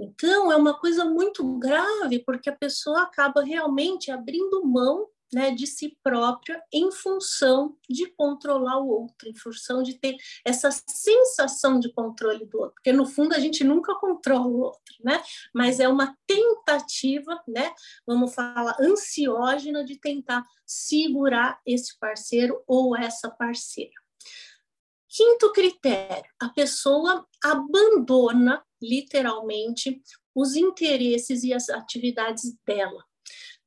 Então, 0.01 0.51
é 0.51 0.57
uma 0.57 0.73
coisa 0.73 1.05
muito 1.05 1.45
grave, 1.59 2.21
porque 2.21 2.49
a 2.49 2.57
pessoa 2.57 3.03
acaba 3.03 3.43
realmente 3.43 4.11
abrindo 4.11 4.65
mão 4.65 5.07
né, 5.33 5.53
de 5.53 5.67
si 5.67 5.97
própria 6.03 6.61
em 6.73 6.91
função 6.91 7.77
de 7.89 8.07
controlar 8.07 8.79
o 8.79 8.89
outro, 8.89 9.29
em 9.29 9.35
função 9.35 9.83
de 9.83 9.95
ter 9.95 10.17
essa 10.45 10.71
sensação 10.71 11.79
de 11.79 11.93
controle 11.93 12.45
do 12.47 12.59
outro, 12.59 12.75
porque 12.75 12.93
no 12.93 13.07
fundo 13.07 13.35
a 13.35 13.39
gente 13.39 13.63
nunca 13.63 13.95
controla 13.95 14.47
o 14.47 14.59
outro, 14.59 14.95
né? 15.05 15.23
Mas 15.55 15.79
é 15.79 15.89
uma 15.89 16.17
tentativa, 16.27 17.41
né? 17.47 17.73
Vamos 18.07 18.35
falar 18.35 18.77
ansiógena 18.81 19.85
de 19.85 20.01
tentar 20.01 20.45
segurar 20.67 21.61
esse 21.65 21.97
parceiro 21.99 22.63
ou 22.67 22.97
essa 22.97 23.31
parceira. 23.31 23.93
Quinto 25.09 25.53
critério, 25.53 26.31
a 26.41 26.49
pessoa 26.49 27.27
abandona 27.43 28.65
literalmente 28.81 30.03
os 30.35 30.57
interesses 30.57 31.43
e 31.43 31.53
as 31.53 31.69
atividades 31.69 32.57
dela. 32.67 33.05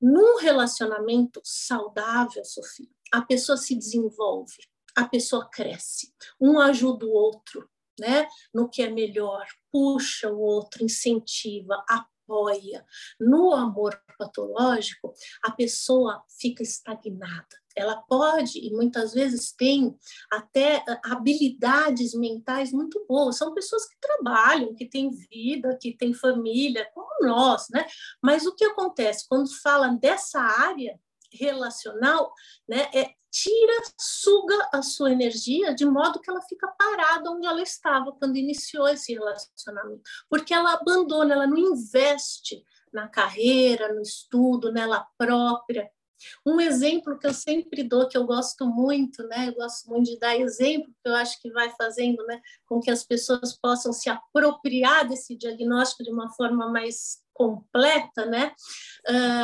Num 0.01 0.38
relacionamento 0.38 1.41
saudável, 1.43 2.43
Sofia, 2.43 2.89
a 3.12 3.22
pessoa 3.22 3.58
se 3.58 3.75
desenvolve, 3.75 4.58
a 4.96 5.08
pessoa 5.08 5.50
cresce, 5.50 6.13
um 6.39 6.60
ajuda 6.60 7.05
o 7.05 7.12
outro, 7.12 7.70
né? 8.00 8.27
No 8.53 8.70
que 8.70 8.82
é 8.82 8.89
melhor, 8.89 9.46
puxa 9.72 10.29
o 10.32 10.39
outro, 10.39 10.84
incentiva, 10.84 11.84
apoia. 11.88 12.86
No 13.20 13.53
amor 13.53 14.00
patológico, 14.17 15.13
a 15.43 15.51
pessoa 15.51 16.24
fica 16.39 16.63
estagnada 16.63 17.62
ela 17.75 17.98
pode 18.08 18.60
e 18.60 18.72
muitas 18.72 19.13
vezes 19.13 19.51
tem 19.51 19.96
até 20.32 20.84
ah, 20.88 21.01
habilidades 21.06 22.13
mentais 22.13 22.72
muito 22.72 23.06
boas. 23.08 23.38
São 23.38 23.53
pessoas 23.53 23.88
que 23.88 23.96
trabalham, 24.00 24.75
que 24.75 24.86
têm 24.86 25.12
vida, 25.12 25.77
que 25.82 25.96
têm 25.96 26.13
família, 26.13 26.89
como 26.94 27.08
nós, 27.22 27.68
né? 27.70 27.86
Mas 28.22 28.46
o 28.46 28.56
que 28.56 28.65
acontece 28.65 29.27
quando 29.27 29.53
fala 29.62 29.89
dessa 29.89 30.39
área 30.39 31.00
relacional, 31.32 32.32
né? 32.68 32.89
É 32.94 33.13
tira, 33.34 33.82
suga 34.00 34.70
a 34.72 34.84
sua 34.84 35.12
energia 35.12 35.74
de 35.74 35.86
modo 35.86 36.22
que 36.22 36.30
ela 36.30 36.42
fica 36.44 36.68
parada 36.77 37.32
onde 37.32 37.48
ela 37.48 37.63
estava 37.63 38.12
quando 38.12 38.38
iniciou 38.38 38.88
esse 38.88 39.12
relacionamento, 39.13 40.03
porque 40.30 40.53
ela 40.53 40.74
abandona, 40.74 41.34
ela 41.34 41.48
não 41.48 41.58
investe 41.58 42.63
na 42.94 43.08
carreira, 43.08 43.92
no 43.92 44.01
estudo, 44.01 44.72
nela 44.72 45.08
própria. 45.18 45.89
Um 46.46 46.60
exemplo 46.60 47.18
que 47.18 47.27
eu 47.27 47.34
sempre 47.34 47.84
dou, 47.84 48.08
que 48.08 48.18
eu 48.18 48.25
gosto 48.25 48.65
muito, 48.65 49.24
né? 49.27 49.50
Eu 49.50 49.56
gosto 49.56 49.89
muito 49.89 50.12
de 50.12 50.20
dar 50.20 50.36
exemplo, 50.36 50.92
que 51.03 51.10
eu 51.10 51.15
acho 51.15 51.42
que 51.42 51.51
vai 51.51 51.70
fazendo 51.72 52.24
né, 52.25 52.42
com 52.65 52.80
que 52.80 52.92
as 52.92 53.03
pessoas 53.03 53.58
possam 53.58 53.92
se 53.94 54.10
apropriar 54.10 55.08
desse 55.08 55.36
diagnóstico 55.36 56.03
de 56.03 56.12
uma 56.12 56.30
forma 56.30 56.70
mais 56.70 57.24
completa, 57.34 58.25
né? 58.25 58.53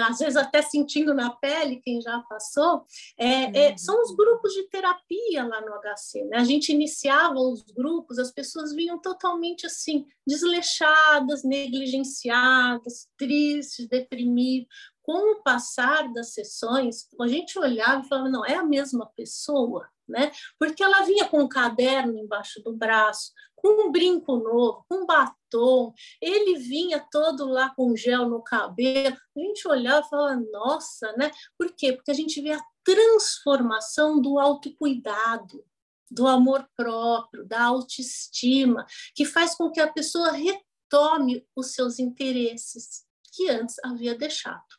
Às 0.08 0.20
vezes 0.20 0.38
até 0.38 0.62
sentindo 0.62 1.14
na 1.14 1.32
pele 1.32 1.82
quem 1.84 2.02
já 2.02 2.20
passou, 2.30 2.86
é, 3.18 3.66
é, 3.66 3.72
uhum. 3.72 3.78
são 3.78 4.02
os 4.02 4.16
grupos 4.16 4.54
de 4.54 4.70
terapia 4.70 5.44
lá 5.46 5.60
no 5.62 5.74
HC. 5.74 6.24
Né? 6.26 6.38
A 6.38 6.44
gente 6.44 6.72
iniciava 6.72 7.40
os 7.40 7.64
grupos, 7.64 8.20
as 8.20 8.32
pessoas 8.32 8.74
vinham 8.74 9.00
totalmente 9.00 9.66
assim 9.66 10.06
desleixadas, 10.26 11.44
negligenciadas, 11.44 13.08
tristes, 13.18 13.88
deprimidas, 13.88 14.68
com 15.10 15.32
o 15.32 15.42
passar 15.42 16.14
das 16.14 16.36
sessões, 16.36 17.08
a 17.20 17.28
gente 17.28 17.58
olhava 17.58 18.06
e 18.06 18.08
falava, 18.08 18.30
não, 18.30 18.46
é 18.46 18.54
a 18.54 18.64
mesma 18.64 19.08
pessoa, 19.16 19.90
né? 20.08 20.32
Porque 20.60 20.84
ela 20.84 21.02
vinha 21.02 21.28
com 21.28 21.40
um 21.42 21.50
caderno 21.50 22.16
embaixo 22.16 22.62
do 22.62 22.78
braço, 22.78 23.32
com 23.56 23.88
um 23.88 23.92
brinco 23.92 24.38
novo, 24.38 24.86
com 24.88 24.98
um 24.98 25.06
batom, 25.08 25.92
ele 26.22 26.60
vinha 26.60 27.04
todo 27.12 27.48
lá 27.48 27.74
com 27.74 27.96
gel 27.96 28.30
no 28.30 28.44
cabelo. 28.44 29.18
A 29.36 29.40
gente 29.40 29.68
olhava 29.68 30.06
e 30.06 30.10
falava, 30.12 30.42
nossa, 30.52 31.12
né? 31.14 31.32
Por 31.58 31.74
quê? 31.76 31.94
Porque 31.94 32.12
a 32.12 32.16
gente 32.16 32.40
vê 32.40 32.52
a 32.52 32.64
transformação 32.84 34.22
do 34.22 34.38
autocuidado, 34.38 35.66
do 36.12 36.28
amor 36.28 36.70
próprio, 36.78 37.48
da 37.48 37.64
autoestima, 37.64 38.86
que 39.16 39.26
faz 39.26 39.56
com 39.56 39.72
que 39.72 39.80
a 39.80 39.92
pessoa 39.92 40.34
retome 40.34 41.44
os 41.56 41.74
seus 41.74 41.98
interesses 41.98 43.10
que 43.34 43.50
antes 43.50 43.76
havia 43.84 44.14
deixado. 44.14 44.79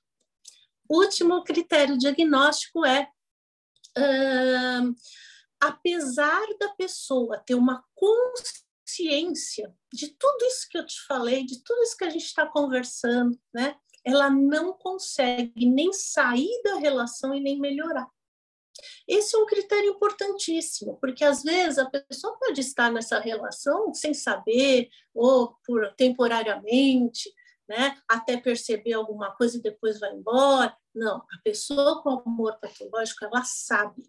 Último 0.90 1.44
critério 1.44 1.96
diagnóstico 1.96 2.84
é 2.84 3.08
uh, 3.96 4.94
apesar 5.60 6.44
da 6.58 6.70
pessoa 6.70 7.38
ter 7.38 7.54
uma 7.54 7.84
consciência 7.94 9.72
de 9.92 10.08
tudo 10.08 10.44
isso 10.46 10.66
que 10.68 10.78
eu 10.78 10.84
te 10.84 11.00
falei, 11.06 11.44
de 11.44 11.62
tudo 11.62 11.80
isso 11.82 11.96
que 11.96 12.04
a 12.04 12.10
gente 12.10 12.24
está 12.24 12.44
conversando, 12.44 13.38
né? 13.54 13.76
Ela 14.04 14.30
não 14.30 14.72
consegue 14.72 15.66
nem 15.66 15.92
sair 15.92 16.60
da 16.64 16.76
relação 16.76 17.34
e 17.34 17.40
nem 17.40 17.60
melhorar. 17.60 18.08
Esse 19.06 19.36
é 19.36 19.38
um 19.38 19.46
critério 19.46 19.90
importantíssimo, 19.90 20.96
porque 21.00 21.22
às 21.22 21.42
vezes 21.42 21.78
a 21.78 21.90
pessoa 21.90 22.38
pode 22.38 22.62
estar 22.62 22.90
nessa 22.90 23.20
relação 23.20 23.92
sem 23.92 24.14
saber, 24.14 24.88
ou 25.14 25.54
por 25.66 25.94
temporariamente, 25.96 27.30
né, 27.70 27.96
até 28.08 28.36
perceber 28.36 28.94
alguma 28.94 29.30
coisa 29.36 29.56
e 29.56 29.62
depois 29.62 30.00
vai 30.00 30.12
embora. 30.12 30.76
Não, 30.92 31.18
a 31.18 31.38
pessoa 31.44 32.02
com 32.02 32.10
amor 32.10 32.58
patológico, 32.58 33.24
ela 33.24 33.44
sabe. 33.44 34.02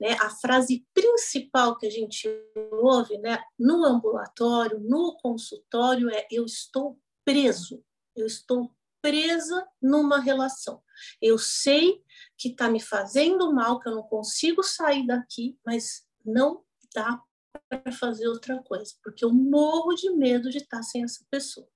Né? 0.00 0.14
A 0.20 0.30
frase 0.30 0.84
principal 0.92 1.78
que 1.78 1.86
a 1.86 1.90
gente 1.90 2.28
ouve 2.72 3.16
né, 3.18 3.40
no 3.56 3.84
ambulatório, 3.84 4.80
no 4.80 5.16
consultório, 5.22 6.10
é: 6.10 6.26
eu 6.28 6.44
estou 6.44 6.98
preso, 7.24 7.84
eu 8.16 8.26
estou 8.26 8.74
presa 9.00 9.64
numa 9.80 10.18
relação. 10.18 10.82
Eu 11.22 11.38
sei 11.38 12.02
que 12.36 12.48
está 12.48 12.68
me 12.68 12.80
fazendo 12.80 13.54
mal, 13.54 13.78
que 13.78 13.88
eu 13.88 13.94
não 13.94 14.02
consigo 14.02 14.60
sair 14.64 15.06
daqui, 15.06 15.56
mas 15.64 16.04
não 16.24 16.64
dá 16.92 17.22
para 17.68 17.92
fazer 17.92 18.26
outra 18.26 18.60
coisa, 18.64 18.92
porque 19.04 19.24
eu 19.24 19.32
morro 19.32 19.94
de 19.94 20.10
medo 20.10 20.50
de 20.50 20.58
estar 20.58 20.82
sem 20.82 21.04
essa 21.04 21.24
pessoa. 21.30 21.68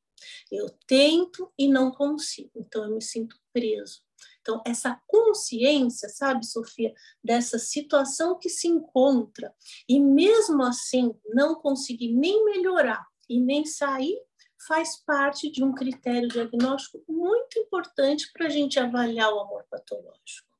Eu 0.50 0.68
tento 0.86 1.52
e 1.58 1.68
não 1.68 1.90
consigo, 1.90 2.50
então 2.56 2.84
eu 2.84 2.94
me 2.94 3.02
sinto 3.02 3.36
preso. 3.52 4.02
Então, 4.40 4.60
essa 4.66 5.00
consciência, 5.06 6.08
sabe, 6.08 6.44
Sofia, 6.44 6.92
dessa 7.22 7.58
situação 7.58 8.38
que 8.38 8.48
se 8.48 8.68
encontra, 8.68 9.54
e 9.88 10.00
mesmo 10.00 10.62
assim 10.62 11.14
não 11.32 11.54
conseguir 11.54 12.12
nem 12.12 12.44
melhorar 12.44 13.06
e 13.28 13.40
nem 13.40 13.64
sair, 13.64 14.20
faz 14.66 14.96
parte 15.04 15.50
de 15.50 15.64
um 15.64 15.74
critério 15.74 16.28
diagnóstico 16.28 17.02
muito 17.08 17.58
importante 17.58 18.30
para 18.32 18.46
a 18.46 18.50
gente 18.50 18.78
avaliar 18.78 19.32
o 19.32 19.40
amor 19.40 19.64
patológico. 19.70 20.51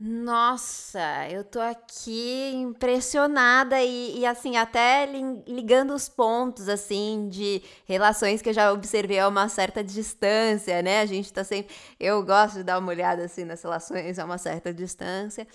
Nossa, 0.00 1.28
eu 1.28 1.42
tô 1.42 1.58
aqui 1.58 2.52
impressionada 2.54 3.82
e, 3.82 4.20
e, 4.20 4.26
assim, 4.26 4.56
até 4.56 5.04
ligando 5.44 5.92
os 5.92 6.08
pontos, 6.08 6.68
assim, 6.68 7.28
de 7.28 7.60
relações 7.84 8.40
que 8.40 8.48
eu 8.50 8.52
já 8.52 8.72
observei 8.72 9.18
a 9.18 9.26
uma 9.26 9.48
certa 9.48 9.82
distância, 9.82 10.80
né? 10.82 11.00
A 11.00 11.06
gente 11.06 11.32
tá 11.32 11.42
sempre. 11.42 11.74
Eu 11.98 12.22
gosto 12.24 12.58
de 12.58 12.62
dar 12.62 12.78
uma 12.78 12.90
olhada, 12.92 13.24
assim, 13.24 13.42
nas 13.44 13.60
relações 13.60 14.20
a 14.20 14.24
uma 14.24 14.38
certa 14.38 14.72
distância. 14.72 15.48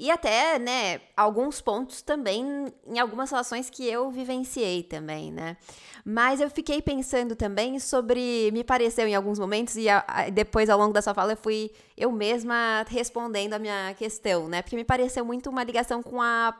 E 0.00 0.10
até, 0.10 0.58
né, 0.58 0.98
alguns 1.14 1.60
pontos 1.60 2.00
também 2.00 2.72
em 2.86 2.98
algumas 2.98 3.30
relações 3.30 3.68
que 3.68 3.86
eu 3.86 4.10
vivenciei 4.10 4.82
também, 4.82 5.30
né? 5.30 5.58
Mas 6.02 6.40
eu 6.40 6.48
fiquei 6.48 6.80
pensando 6.80 7.36
também 7.36 7.78
sobre. 7.78 8.50
Me 8.50 8.64
pareceu 8.64 9.06
em 9.06 9.14
alguns 9.14 9.38
momentos, 9.38 9.76
e 9.76 9.90
a, 9.90 10.02
a, 10.08 10.30
depois 10.30 10.70
ao 10.70 10.78
longo 10.78 10.94
da 10.94 11.02
sua 11.02 11.12
fala 11.12 11.32
eu 11.32 11.36
fui 11.36 11.70
eu 11.98 12.10
mesma 12.10 12.82
respondendo 12.88 13.52
a 13.52 13.58
minha 13.58 13.92
questão, 13.92 14.48
né? 14.48 14.62
Porque 14.62 14.74
me 14.74 14.84
pareceu 14.84 15.22
muito 15.22 15.50
uma 15.50 15.62
ligação 15.62 16.02
com 16.02 16.22
a. 16.22 16.54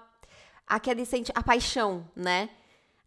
aquele 0.66 1.06
sente 1.06 1.32
a 1.34 1.42
paixão, 1.42 2.06
né? 2.14 2.50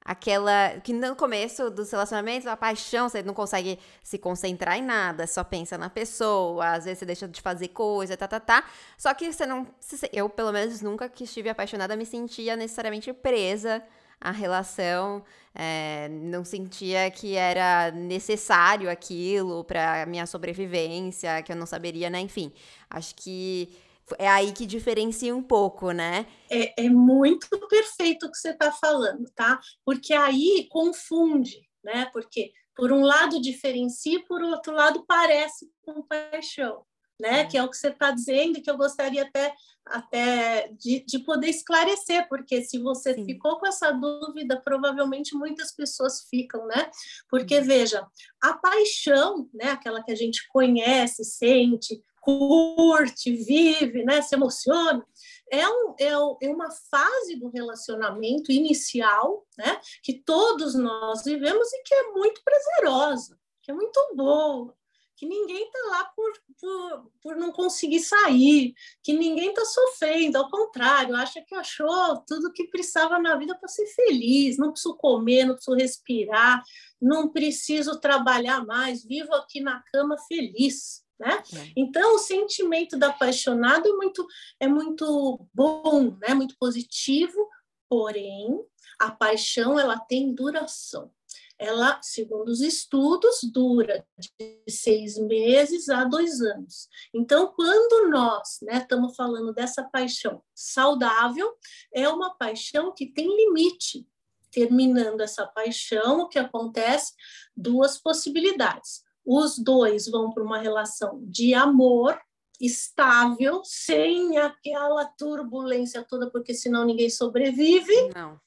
Aquela 0.05 0.79
que 0.83 0.91
no 0.91 1.15
começo 1.15 1.69
dos 1.69 1.89
relacionamentos, 1.89 2.45
a 2.45 2.57
paixão, 2.57 3.07
você 3.07 3.23
não 3.23 3.33
consegue 3.33 3.79
se 4.03 4.17
concentrar 4.17 4.77
em 4.77 4.81
nada, 4.81 5.25
só 5.25 5.43
pensa 5.43 5.77
na 5.77 5.89
pessoa, 5.89 6.71
às 6.71 6.83
vezes 6.83 6.99
você 6.99 7.05
deixa 7.05 7.27
de 7.27 7.41
fazer 7.41 7.69
coisa, 7.69 8.17
tá, 8.17 8.27
tá, 8.27 8.39
tá. 8.39 8.65
Só 8.97 9.13
que 9.13 9.31
você 9.31 9.45
não. 9.45 9.65
Eu, 10.11 10.29
pelo 10.29 10.51
menos, 10.51 10.81
nunca 10.81 11.07
que 11.07 11.23
estive 11.23 11.49
apaixonada, 11.49 11.95
me 11.95 12.05
sentia 12.05 12.55
necessariamente 12.57 13.13
presa 13.13 13.81
à 14.19 14.31
relação, 14.31 15.23
é, 15.55 16.09
não 16.09 16.43
sentia 16.43 17.09
que 17.09 17.35
era 17.35 17.91
necessário 17.91 18.89
aquilo 18.89 19.63
para 19.63 20.05
minha 20.05 20.25
sobrevivência, 20.25 21.41
que 21.43 21.51
eu 21.51 21.55
não 21.55 21.65
saberia, 21.65 22.09
né? 22.09 22.19
Enfim, 22.19 22.51
acho 22.89 23.15
que 23.15 23.69
é 24.17 24.27
aí 24.27 24.51
que 24.51 24.65
diferencia 24.65 25.35
um 25.35 25.43
pouco, 25.43 25.91
né? 25.91 26.25
É, 26.49 26.85
é 26.85 26.89
muito 26.89 27.47
perfeito 27.67 28.25
o 28.25 28.31
que 28.31 28.37
você 28.37 28.49
está 28.49 28.71
falando, 28.71 29.29
tá? 29.35 29.59
Porque 29.85 30.13
aí 30.13 30.67
confunde, 30.69 31.61
né? 31.83 32.09
Porque 32.11 32.51
por 32.75 32.91
um 32.91 33.01
lado 33.01 33.41
diferencia, 33.41 34.23
por 34.25 34.41
outro 34.41 34.73
lado 34.73 35.05
parece 35.07 35.71
com 35.83 36.01
paixão, 36.01 36.83
né? 37.19 37.41
É. 37.41 37.45
Que 37.45 37.57
é 37.57 37.63
o 37.63 37.69
que 37.69 37.77
você 37.77 37.89
está 37.89 38.11
dizendo 38.11 38.57
e 38.57 38.61
que 38.61 38.69
eu 38.69 38.77
gostaria 38.77 39.23
até 39.23 39.53
até 39.85 40.69
de, 40.79 41.03
de 41.05 41.19
poder 41.19 41.49
esclarecer, 41.49 42.27
porque 42.29 42.63
se 42.63 42.77
você 42.77 43.13
Sim. 43.13 43.25
ficou 43.25 43.59
com 43.59 43.67
essa 43.67 43.91
dúvida, 43.91 44.59
provavelmente 44.61 45.35
muitas 45.35 45.75
pessoas 45.75 46.25
ficam, 46.29 46.65
né? 46.67 46.89
Porque, 47.29 47.57
uhum. 47.57 47.65
veja, 47.65 48.07
a 48.41 48.53
paixão, 48.53 49.49
né, 49.53 49.71
aquela 49.71 50.01
que 50.01 50.11
a 50.11 50.15
gente 50.15 50.47
conhece, 50.47 51.23
sente, 51.25 52.01
curte, 52.23 53.35
vive, 53.35 54.05
né, 54.05 54.21
se 54.21 54.33
emociona, 54.33 55.05
é, 55.51 55.67
um, 55.67 55.93
é, 55.99 56.45
é 56.45 56.49
uma 56.49 56.71
fase 56.89 57.35
do 57.35 57.49
relacionamento 57.49 58.49
inicial, 58.49 59.45
né, 59.57 59.79
que 60.01 60.13
todos 60.13 60.73
nós 60.73 61.23
vivemos 61.25 61.71
e 61.73 61.83
que 61.83 61.93
é 61.93 62.11
muito 62.11 62.41
prazerosa, 62.43 63.37
que 63.61 63.71
é 63.71 63.73
muito 63.73 63.99
boa, 64.15 64.73
que 65.17 65.25
ninguém 65.25 65.65
está 65.65 65.79
lá 65.89 66.05
por, 66.15 66.33
por, 66.59 67.11
por 67.21 67.35
não 67.35 67.51
conseguir 67.51 67.99
sair, 67.99 68.73
que 69.03 69.13
ninguém 69.13 69.49
está 69.49 69.65
sofrendo, 69.65 70.37
ao 70.37 70.49
contrário, 70.49 71.15
acha 71.15 71.41
que 71.41 71.53
achou 71.53 72.17
tudo 72.25 72.53
que 72.53 72.69
precisava 72.69 73.19
na 73.19 73.35
vida 73.35 73.53
para 73.55 73.67
ser 73.67 73.85
feliz, 73.87 74.57
não 74.57 74.71
preciso 74.71 74.95
comer, 74.95 75.45
não 75.45 75.55
preciso 75.55 75.75
respirar, 75.75 76.63
não 77.01 77.29
preciso 77.29 77.99
trabalhar 77.99 78.65
mais, 78.65 79.03
vivo 79.03 79.33
aqui 79.35 79.59
na 79.59 79.83
cama 79.91 80.17
feliz. 80.27 81.02
Né? 81.23 81.41
É. 81.55 81.71
Então, 81.77 82.15
o 82.15 82.19
sentimento 82.19 82.97
da 82.97 83.07
apaixonado 83.07 83.87
é 83.87 83.93
muito, 83.93 84.27
é 84.59 84.67
muito 84.67 85.47
bom, 85.53 86.17
né? 86.19 86.33
muito 86.33 86.57
positivo, 86.59 87.47
porém, 87.89 88.59
a 88.99 89.09
paixão 89.09 89.79
ela 89.79 89.97
tem 89.97 90.35
duração. 90.35 91.09
Ela, 91.57 92.01
segundo 92.01 92.49
os 92.49 92.59
estudos, 92.59 93.39
dura 93.41 94.05
de 94.17 94.59
seis 94.67 95.17
meses 95.17 95.87
a 95.87 96.03
dois 96.03 96.41
anos. 96.41 96.89
Então, 97.13 97.53
quando 97.55 98.09
nós 98.09 98.59
né, 98.61 98.79
estamos 98.79 99.15
falando 99.15 99.53
dessa 99.53 99.81
paixão 99.81 100.43
saudável, 100.53 101.55
é 101.93 102.09
uma 102.09 102.35
paixão 102.35 102.93
que 102.93 103.05
tem 103.05 103.27
limite. 103.27 104.05
Terminando 104.51 105.21
essa 105.21 105.47
paixão, 105.47 106.21
o 106.21 106.27
que 106.27 106.37
acontece? 106.37 107.13
Duas 107.55 107.97
possibilidades 107.97 109.03
os 109.25 109.57
dois 109.57 110.07
vão 110.07 110.31
para 110.31 110.43
uma 110.43 110.59
relação 110.59 111.19
de 111.23 111.53
amor 111.53 112.19
estável, 112.59 113.61
sem 113.63 114.37
aquela 114.37 115.05
turbulência 115.05 116.03
toda, 116.03 116.29
porque 116.29 116.53
senão 116.53 116.85
ninguém 116.85 117.09
sobrevive. 117.09 118.09
Não. 118.13 118.39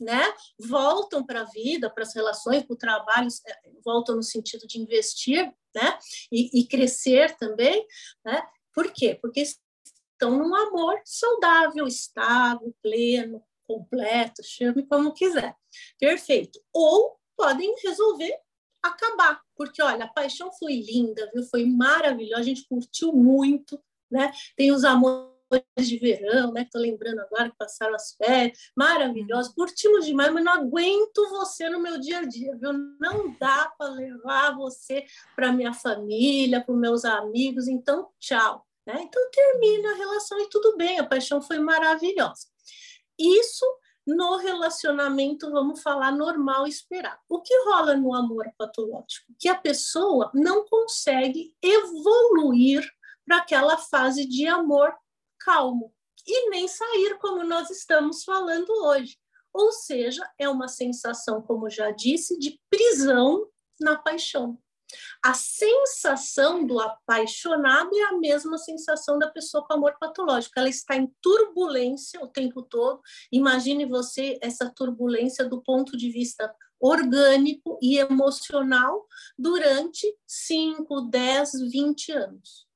Né? 0.00 0.22
Voltam 0.60 1.26
para 1.26 1.40
a 1.40 1.44
vida, 1.44 1.90
para 1.90 2.04
as 2.04 2.14
relações, 2.14 2.62
para 2.62 2.74
o 2.74 2.78
trabalho, 2.78 3.28
é, 3.44 3.70
voltam 3.84 4.14
no 4.14 4.22
sentido 4.22 4.64
de 4.64 4.78
investir, 4.78 5.52
né? 5.74 5.98
E, 6.30 6.60
e 6.60 6.66
crescer 6.68 7.36
também, 7.36 7.84
né? 8.24 8.40
Por 8.72 8.92
quê? 8.92 9.18
Porque 9.20 9.40
estão 9.40 10.38
num 10.38 10.54
amor 10.54 11.00
saudável, 11.04 11.84
estável, 11.84 12.72
pleno, 12.80 13.42
completo, 13.66 14.42
chame 14.44 14.86
como 14.86 15.12
quiser. 15.12 15.54
Perfeito. 15.98 16.60
Ou 16.72 17.18
podem 17.36 17.74
resolver 17.82 18.36
acabar, 18.82 19.40
porque 19.58 19.82
olha, 19.82 20.04
a 20.04 20.08
paixão 20.08 20.52
foi 20.52 20.76
linda, 20.76 21.28
viu? 21.34 21.42
Foi 21.42 21.66
maravilhosa, 21.66 22.40
a 22.40 22.44
gente 22.44 22.64
curtiu 22.68 23.12
muito, 23.12 23.82
né? 24.08 24.32
Tem 24.56 24.70
os 24.70 24.84
amores 24.84 25.28
de 25.76 25.98
verão, 25.98 26.52
né? 26.52 26.62
Estou 26.62 26.80
lembrando 26.80 27.18
agora 27.18 27.50
que 27.50 27.56
passaram 27.56 27.94
as 27.94 28.14
férias, 28.14 28.70
maravilhosos, 28.76 29.52
curtimos 29.52 30.06
demais, 30.06 30.32
mas 30.32 30.44
não 30.44 30.52
aguento 30.52 31.28
você 31.30 31.68
no 31.68 31.80
meu 31.80 31.98
dia 31.98 32.20
a 32.20 32.24
dia, 32.24 32.56
viu? 32.56 32.72
Não 33.00 33.36
dá 33.36 33.72
para 33.76 33.90
levar 33.90 34.54
você 34.56 35.04
para 35.34 35.52
minha 35.52 35.72
família, 35.72 36.62
para 36.64 36.74
meus 36.74 37.04
amigos, 37.04 37.66
então 37.66 38.08
tchau. 38.20 38.64
Né? 38.86 39.02
Então 39.02 39.30
termina 39.30 39.92
a 39.92 39.96
relação 39.96 40.40
e 40.40 40.48
tudo 40.48 40.76
bem, 40.76 40.98
a 41.00 41.04
paixão 41.04 41.42
foi 41.42 41.58
maravilhosa. 41.58 42.46
Isso 43.18 43.66
no 44.08 44.38
relacionamento, 44.38 45.50
vamos 45.50 45.82
falar 45.82 46.10
normal 46.12 46.66
esperar. 46.66 47.20
O 47.28 47.42
que 47.42 47.54
rola 47.64 47.94
no 47.94 48.14
amor 48.14 48.50
patológico? 48.56 49.34
Que 49.38 49.50
a 49.50 49.54
pessoa 49.54 50.30
não 50.32 50.64
consegue 50.64 51.54
evoluir 51.62 52.90
para 53.26 53.36
aquela 53.36 53.76
fase 53.76 54.26
de 54.26 54.46
amor 54.46 54.94
calmo 55.38 55.92
e 56.26 56.48
nem 56.48 56.66
sair 56.66 57.18
como 57.18 57.44
nós 57.44 57.68
estamos 57.68 58.24
falando 58.24 58.70
hoje. 58.84 59.18
Ou 59.52 59.72
seja, 59.72 60.26
é 60.38 60.48
uma 60.48 60.68
sensação, 60.68 61.42
como 61.42 61.68
já 61.68 61.90
disse, 61.90 62.38
de 62.38 62.58
prisão 62.70 63.46
na 63.78 63.98
paixão. 63.98 64.58
A 65.22 65.34
sensação 65.34 66.66
do 66.66 66.80
apaixonado 66.80 67.90
é 67.96 68.04
a 68.04 68.18
mesma 68.18 68.56
sensação 68.58 69.18
da 69.18 69.28
pessoa 69.28 69.64
com 69.66 69.74
amor 69.74 69.96
patológico. 69.98 70.54
Ela 70.56 70.68
está 70.68 70.96
em 70.96 71.12
turbulência 71.20 72.22
o 72.22 72.28
tempo 72.28 72.62
todo. 72.62 73.00
Imagine 73.32 73.86
você 73.86 74.38
essa 74.42 74.70
turbulência 74.70 75.44
do 75.44 75.62
ponto 75.62 75.96
de 75.96 76.10
vista 76.10 76.54
orgânico 76.80 77.78
e 77.82 77.98
emocional 77.98 79.06
durante 79.38 80.06
5, 80.26 81.02
10, 81.02 81.52
20 81.70 82.12
anos. 82.12 82.68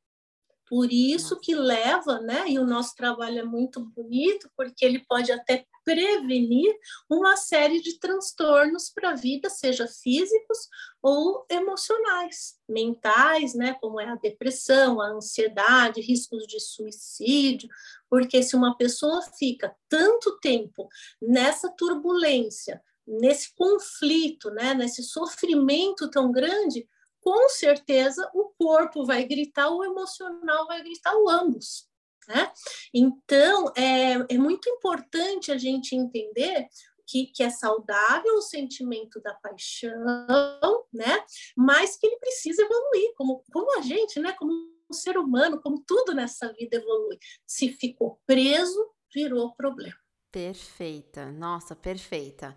Por 0.68 0.90
isso 0.90 1.38
que 1.38 1.54
leva, 1.54 2.18
né? 2.20 2.48
E 2.48 2.58
o 2.58 2.66
nosso 2.66 2.94
trabalho 2.94 3.38
é 3.38 3.44
muito 3.44 3.84
bonito, 3.84 4.50
porque 4.56 4.84
ele 4.84 5.04
pode 5.06 5.30
até 5.30 5.66
prevenir 5.84 6.74
uma 7.10 7.36
série 7.36 7.80
de 7.80 7.98
transtornos 7.98 8.90
para 8.90 9.10
a 9.10 9.14
vida, 9.14 9.50
seja 9.50 9.86
físicos 9.86 10.68
ou 11.02 11.44
emocionais, 11.50 12.54
mentais, 12.68 13.54
né, 13.54 13.74
como 13.80 14.00
é 14.00 14.06
a 14.06 14.16
depressão, 14.16 15.00
a 15.00 15.08
ansiedade, 15.08 16.00
riscos 16.00 16.46
de 16.46 16.60
suicídio, 16.60 17.68
porque 18.08 18.42
se 18.42 18.54
uma 18.54 18.76
pessoa 18.76 19.22
fica 19.38 19.74
tanto 19.88 20.38
tempo 20.38 20.88
nessa 21.20 21.70
turbulência, 21.70 22.82
nesse 23.06 23.54
conflito, 23.54 24.50
né, 24.50 24.74
nesse 24.74 25.02
sofrimento 25.02 26.10
tão 26.10 26.30
grande, 26.30 26.88
com 27.20 27.48
certeza 27.48 28.28
o 28.34 28.52
corpo 28.58 29.04
vai 29.04 29.24
gritar, 29.24 29.70
o 29.70 29.84
emocional 29.84 30.66
vai 30.66 30.82
gritar, 30.82 31.14
o 31.16 31.28
ambos. 31.28 31.91
Né? 32.28 32.52
Então, 32.94 33.72
é, 33.76 34.12
é 34.34 34.38
muito 34.38 34.68
importante 34.68 35.50
a 35.50 35.58
gente 35.58 35.96
entender 35.96 36.68
que, 37.06 37.26
que, 37.26 37.42
é 37.42 37.50
saudável 37.50 38.34
o 38.36 38.42
sentimento 38.42 39.20
da 39.20 39.34
paixão, 39.34 40.86
né? 40.92 41.24
Mas 41.56 41.96
que 41.96 42.06
ele 42.06 42.16
precisa 42.16 42.62
evoluir, 42.62 43.12
como, 43.16 43.44
como 43.52 43.78
a 43.78 43.82
gente, 43.82 44.18
né? 44.20 44.32
Como 44.32 44.52
um 44.52 44.94
ser 44.94 45.18
humano, 45.18 45.60
como 45.60 45.82
tudo 45.86 46.14
nessa 46.14 46.52
vida 46.52 46.76
evolui. 46.76 47.18
Se 47.46 47.70
ficou 47.70 48.20
preso, 48.26 48.90
virou 49.12 49.54
problema. 49.54 49.96
Perfeita, 50.30 51.30
nossa, 51.30 51.76
perfeita. 51.76 52.56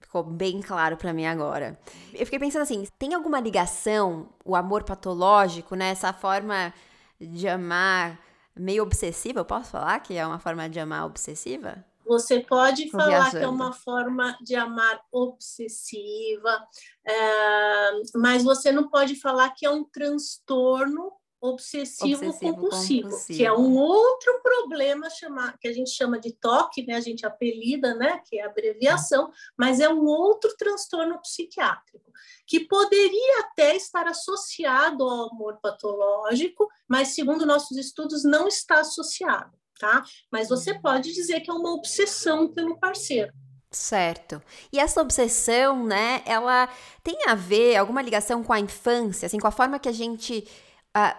Ficou 0.00 0.22
bem 0.22 0.60
claro 0.60 0.96
para 0.96 1.12
mim 1.12 1.24
agora. 1.24 1.80
Eu 2.12 2.26
fiquei 2.26 2.38
pensando 2.38 2.62
assim, 2.62 2.86
tem 2.98 3.14
alguma 3.14 3.40
ligação, 3.40 4.28
o 4.44 4.54
amor 4.54 4.84
patológico, 4.84 5.74
né? 5.74 5.90
Essa 5.90 6.12
forma 6.12 6.74
de 7.18 7.48
amar 7.48 8.20
meio 8.56 8.82
obsessiva, 8.82 9.40
eu 9.40 9.44
posso 9.44 9.70
falar 9.70 10.00
que 10.00 10.16
é 10.16 10.26
uma 10.26 10.38
forma 10.38 10.68
de 10.68 10.78
amar 10.78 11.06
obsessiva? 11.06 11.84
Você 12.04 12.40
pode 12.40 12.90
falar 12.90 13.06
viajando. 13.06 13.38
que 13.38 13.44
é 13.44 13.48
uma 13.48 13.72
forma 13.72 14.36
de 14.42 14.54
amar 14.54 15.00
obsessiva, 15.10 16.66
é, 17.06 17.90
mas 18.16 18.42
você 18.42 18.72
não 18.72 18.88
pode 18.88 19.16
falar 19.16 19.50
que 19.50 19.64
é 19.64 19.70
um 19.70 19.84
transtorno 19.84 21.12
obsessivo, 21.42 22.28
obsessivo 22.28 22.54
compulsivo, 22.54 23.02
compulsivo, 23.08 23.36
que 23.36 23.44
é 23.44 23.52
um 23.52 23.74
outro 23.76 24.40
problema 24.42 25.10
chamar, 25.10 25.58
que 25.58 25.66
a 25.66 25.72
gente 25.72 25.90
chama 25.90 26.20
de 26.20 26.32
toque, 26.32 26.86
né? 26.86 26.94
A 26.94 27.00
gente 27.00 27.26
apelida, 27.26 27.94
né? 27.94 28.22
Que 28.24 28.38
é 28.38 28.44
abreviação, 28.44 29.30
mas 29.56 29.80
é 29.80 29.88
um 29.88 30.04
outro 30.04 30.56
transtorno 30.56 31.20
psiquiátrico 31.20 32.12
que 32.46 32.60
poderia 32.60 33.40
até 33.40 33.74
estar 33.74 34.06
associado 34.06 35.02
ao 35.02 35.30
amor 35.30 35.58
patológico, 35.60 36.68
mas 36.86 37.08
segundo 37.08 37.44
nossos 37.44 37.76
estudos 37.76 38.24
não 38.24 38.46
está 38.46 38.80
associado, 38.80 39.52
tá? 39.80 40.04
Mas 40.30 40.48
você 40.48 40.72
uhum. 40.72 40.80
pode 40.80 41.12
dizer 41.12 41.40
que 41.40 41.50
é 41.50 41.54
uma 41.54 41.72
obsessão 41.72 42.52
pelo 42.52 42.78
parceiro. 42.78 43.32
Certo. 43.70 44.42
E 44.70 44.78
essa 44.78 45.00
obsessão, 45.00 45.82
né, 45.84 46.22
ela 46.26 46.68
tem 47.02 47.26
a 47.26 47.34
ver, 47.34 47.76
alguma 47.76 48.02
ligação 48.02 48.44
com 48.44 48.52
a 48.52 48.60
infância, 48.60 49.26
assim, 49.26 49.38
com 49.38 49.46
a 49.46 49.52
forma 49.52 49.78
que 49.78 49.88
a 49.88 49.92
gente 49.92 50.46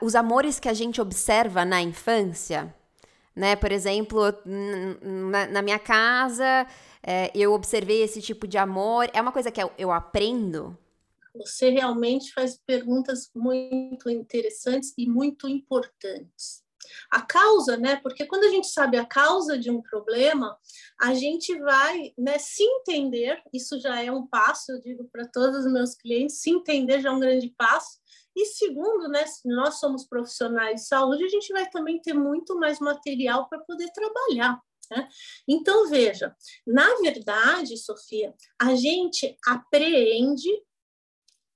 os 0.01 0.15
amores 0.15 0.59
que 0.59 0.69
a 0.69 0.73
gente 0.73 1.01
observa 1.01 1.65
na 1.65 1.81
infância, 1.81 2.73
né? 3.36 3.55
Por 3.55 3.71
exemplo, 3.71 4.21
na, 4.45 5.47
na 5.47 5.62
minha 5.62 5.79
casa, 5.79 6.67
é, 7.01 7.31
eu 7.36 7.53
observei 7.53 8.01
esse 8.01 8.21
tipo 8.21 8.47
de 8.47 8.57
amor. 8.57 9.09
É 9.13 9.21
uma 9.21 9.31
coisa 9.31 9.51
que 9.51 9.62
eu, 9.62 9.71
eu 9.77 9.91
aprendo. 9.91 10.77
Você 11.36 11.69
realmente 11.69 12.31
faz 12.31 12.59
perguntas 12.63 13.31
muito 13.33 14.09
interessantes 14.09 14.93
e 14.97 15.07
muito 15.07 15.47
importantes. 15.47 16.62
A 17.09 17.21
causa, 17.21 17.75
né? 17.75 17.95
Porque 17.95 18.25
quando 18.25 18.43
a 18.43 18.49
gente 18.49 18.67
sabe 18.67 18.97
a 18.97 19.05
causa 19.05 19.57
de 19.57 19.71
um 19.71 19.81
problema, 19.81 20.55
a 21.01 21.13
gente 21.15 21.57
vai 21.59 22.13
né, 22.17 22.38
se 22.38 22.62
entender. 22.63 23.41
Isso 23.51 23.79
já 23.79 24.01
é 24.01 24.12
um 24.12 24.27
passo, 24.27 24.71
eu 24.71 24.79
digo 24.79 25.09
para 25.12 25.27
todos 25.27 25.65
os 25.65 25.71
meus 25.71 25.95
clientes: 25.95 26.39
se 26.39 26.51
entender 26.51 27.01
já 27.01 27.09
é 27.09 27.12
um 27.12 27.19
grande 27.19 27.49
passo. 27.57 28.02
E 28.35 28.45
segundo, 28.45 29.07
né, 29.07 29.23
nós 29.45 29.79
somos 29.79 30.05
profissionais 30.05 30.81
de 30.81 30.87
saúde, 30.87 31.23
a 31.23 31.29
gente 31.29 31.51
vai 31.53 31.69
também 31.69 32.01
ter 32.01 32.13
muito 32.13 32.57
mais 32.57 32.79
material 32.79 33.47
para 33.47 33.59
poder 33.59 33.91
trabalhar. 33.91 34.59
Né? 34.91 35.07
Então, 35.47 35.87
veja, 35.89 36.35
na 36.65 36.95
verdade, 36.95 37.77
Sofia, 37.77 38.33
a 38.59 38.75
gente 38.75 39.37
apreende, 39.47 40.49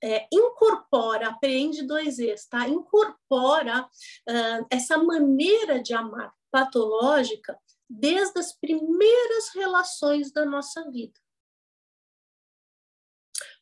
é, 0.03 0.27
incorpora, 0.31 1.29
apreende 1.29 1.83
dois 1.83 2.19
ex, 2.19 2.45
tá? 2.47 2.67
Incorpora 2.67 3.83
uh, 3.83 4.67
essa 4.69 4.97
maneira 4.97 5.81
de 5.81 5.93
amar 5.93 6.33
patológica 6.51 7.57
desde 7.89 8.39
as 8.39 8.53
primeiras 8.53 9.49
relações 9.55 10.31
da 10.31 10.45
nossa 10.45 10.89
vida. 10.91 11.19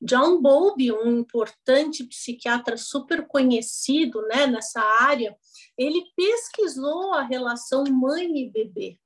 John 0.02 0.42
Bowlby, 0.42 0.92
um 0.92 1.20
importante 1.20 2.04
psiquiatra 2.04 2.78
super 2.78 3.28
conhecido 3.28 4.22
né, 4.24 4.48
nessa 4.48 4.82
área, 4.82 5.36
ele 5.78 6.04
pesquisou 6.16 7.14
a 7.14 7.22
relação 7.22 7.84
mãe 7.86 8.38
e 8.38 8.50
bebê. 8.50 8.98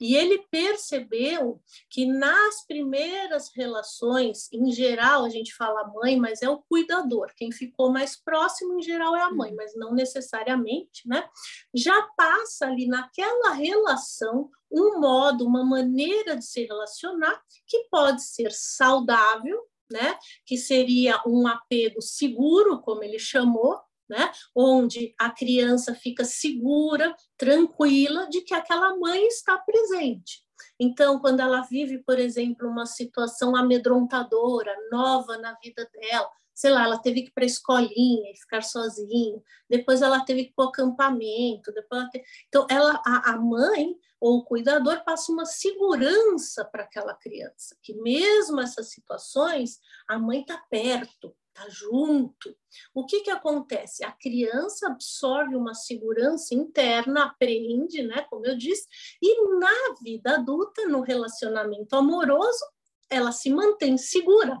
E 0.00 0.16
ele 0.16 0.38
percebeu 0.50 1.60
que 1.90 2.06
nas 2.06 2.66
primeiras 2.66 3.50
relações, 3.54 4.48
em 4.52 4.72
geral, 4.72 5.24
a 5.24 5.28
gente 5.28 5.54
fala 5.54 5.92
mãe, 5.94 6.18
mas 6.18 6.42
é 6.42 6.48
o 6.48 6.62
cuidador. 6.68 7.32
Quem 7.36 7.52
ficou 7.52 7.92
mais 7.92 8.16
próximo, 8.16 8.78
em 8.78 8.82
geral, 8.82 9.14
é 9.16 9.22
a 9.22 9.30
mãe, 9.30 9.54
mas 9.54 9.74
não 9.76 9.92
necessariamente, 9.94 11.06
né? 11.06 11.28
Já 11.74 12.02
passa 12.16 12.66
ali 12.66 12.86
naquela 12.86 13.52
relação 13.52 14.50
um 14.70 15.00
modo, 15.00 15.46
uma 15.46 15.64
maneira 15.64 16.36
de 16.36 16.44
se 16.44 16.64
relacionar 16.64 17.40
que 17.66 17.88
pode 17.90 18.22
ser 18.22 18.52
saudável, 18.52 19.62
né? 19.90 20.16
Que 20.44 20.56
seria 20.56 21.20
um 21.26 21.46
apego 21.46 22.00
seguro, 22.00 22.80
como 22.80 23.02
ele 23.02 23.18
chamou, 23.18 23.78
né? 24.08 24.30
Onde 24.54 25.14
a 25.18 25.30
criança 25.30 25.94
fica 25.94 26.24
segura, 26.24 27.14
tranquila 27.36 28.28
de 28.28 28.40
que 28.40 28.54
aquela 28.54 28.96
mãe 28.96 29.26
está 29.26 29.58
presente. 29.58 30.42
Então, 30.80 31.18
quando 31.18 31.40
ela 31.40 31.62
vive, 31.62 31.98
por 31.98 32.18
exemplo, 32.18 32.68
uma 32.68 32.86
situação 32.86 33.54
amedrontadora, 33.56 34.74
nova 34.90 35.36
na 35.38 35.54
vida 35.62 35.88
dela, 35.92 36.28
sei 36.58 36.72
lá, 36.72 36.82
ela 36.82 36.98
teve 36.98 37.22
que 37.22 37.28
ir 37.28 37.32
para 37.32 37.44
a 37.44 37.46
escolinha 37.46 38.32
e 38.32 38.36
ficar 38.36 38.62
sozinha, 38.62 39.40
depois 39.70 40.02
ela 40.02 40.24
teve 40.24 40.42
que 40.42 40.50
ir 40.50 40.54
para 40.56 40.64
o 40.64 40.68
acampamento, 40.70 41.72
depois 41.72 42.00
ela 42.00 42.10
teve... 42.10 42.24
então 42.48 42.66
ela, 42.68 43.00
a, 43.06 43.30
a 43.30 43.36
mãe 43.36 43.94
ou 44.20 44.38
o 44.38 44.44
cuidador 44.44 45.04
passa 45.04 45.30
uma 45.30 45.44
segurança 45.44 46.64
para 46.64 46.82
aquela 46.82 47.14
criança, 47.14 47.76
que 47.80 47.94
mesmo 47.94 48.60
essas 48.60 48.90
situações, 48.90 49.78
a 50.08 50.18
mãe 50.18 50.40
está 50.40 50.58
perto, 50.68 51.32
está 51.54 51.68
junto. 51.68 52.52
O 52.92 53.06
que, 53.06 53.20
que 53.20 53.30
acontece? 53.30 54.04
A 54.04 54.10
criança 54.10 54.88
absorve 54.88 55.54
uma 55.54 55.74
segurança 55.74 56.56
interna, 56.56 57.26
aprende, 57.26 58.02
né, 58.02 58.26
como 58.28 58.44
eu 58.44 58.58
disse, 58.58 58.88
e 59.22 59.58
na 59.60 59.94
vida 60.02 60.34
adulta, 60.34 60.88
no 60.88 61.02
relacionamento 61.02 61.94
amoroso, 61.94 62.64
ela 63.08 63.30
se 63.30 63.48
mantém 63.48 63.96
segura. 63.96 64.60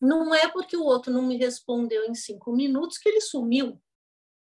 Não 0.00 0.34
é 0.34 0.48
porque 0.48 0.76
o 0.76 0.84
outro 0.84 1.12
não 1.12 1.22
me 1.22 1.36
respondeu 1.36 2.04
em 2.04 2.14
cinco 2.14 2.52
minutos 2.52 2.98
que 2.98 3.08
ele 3.08 3.20
sumiu. 3.20 3.80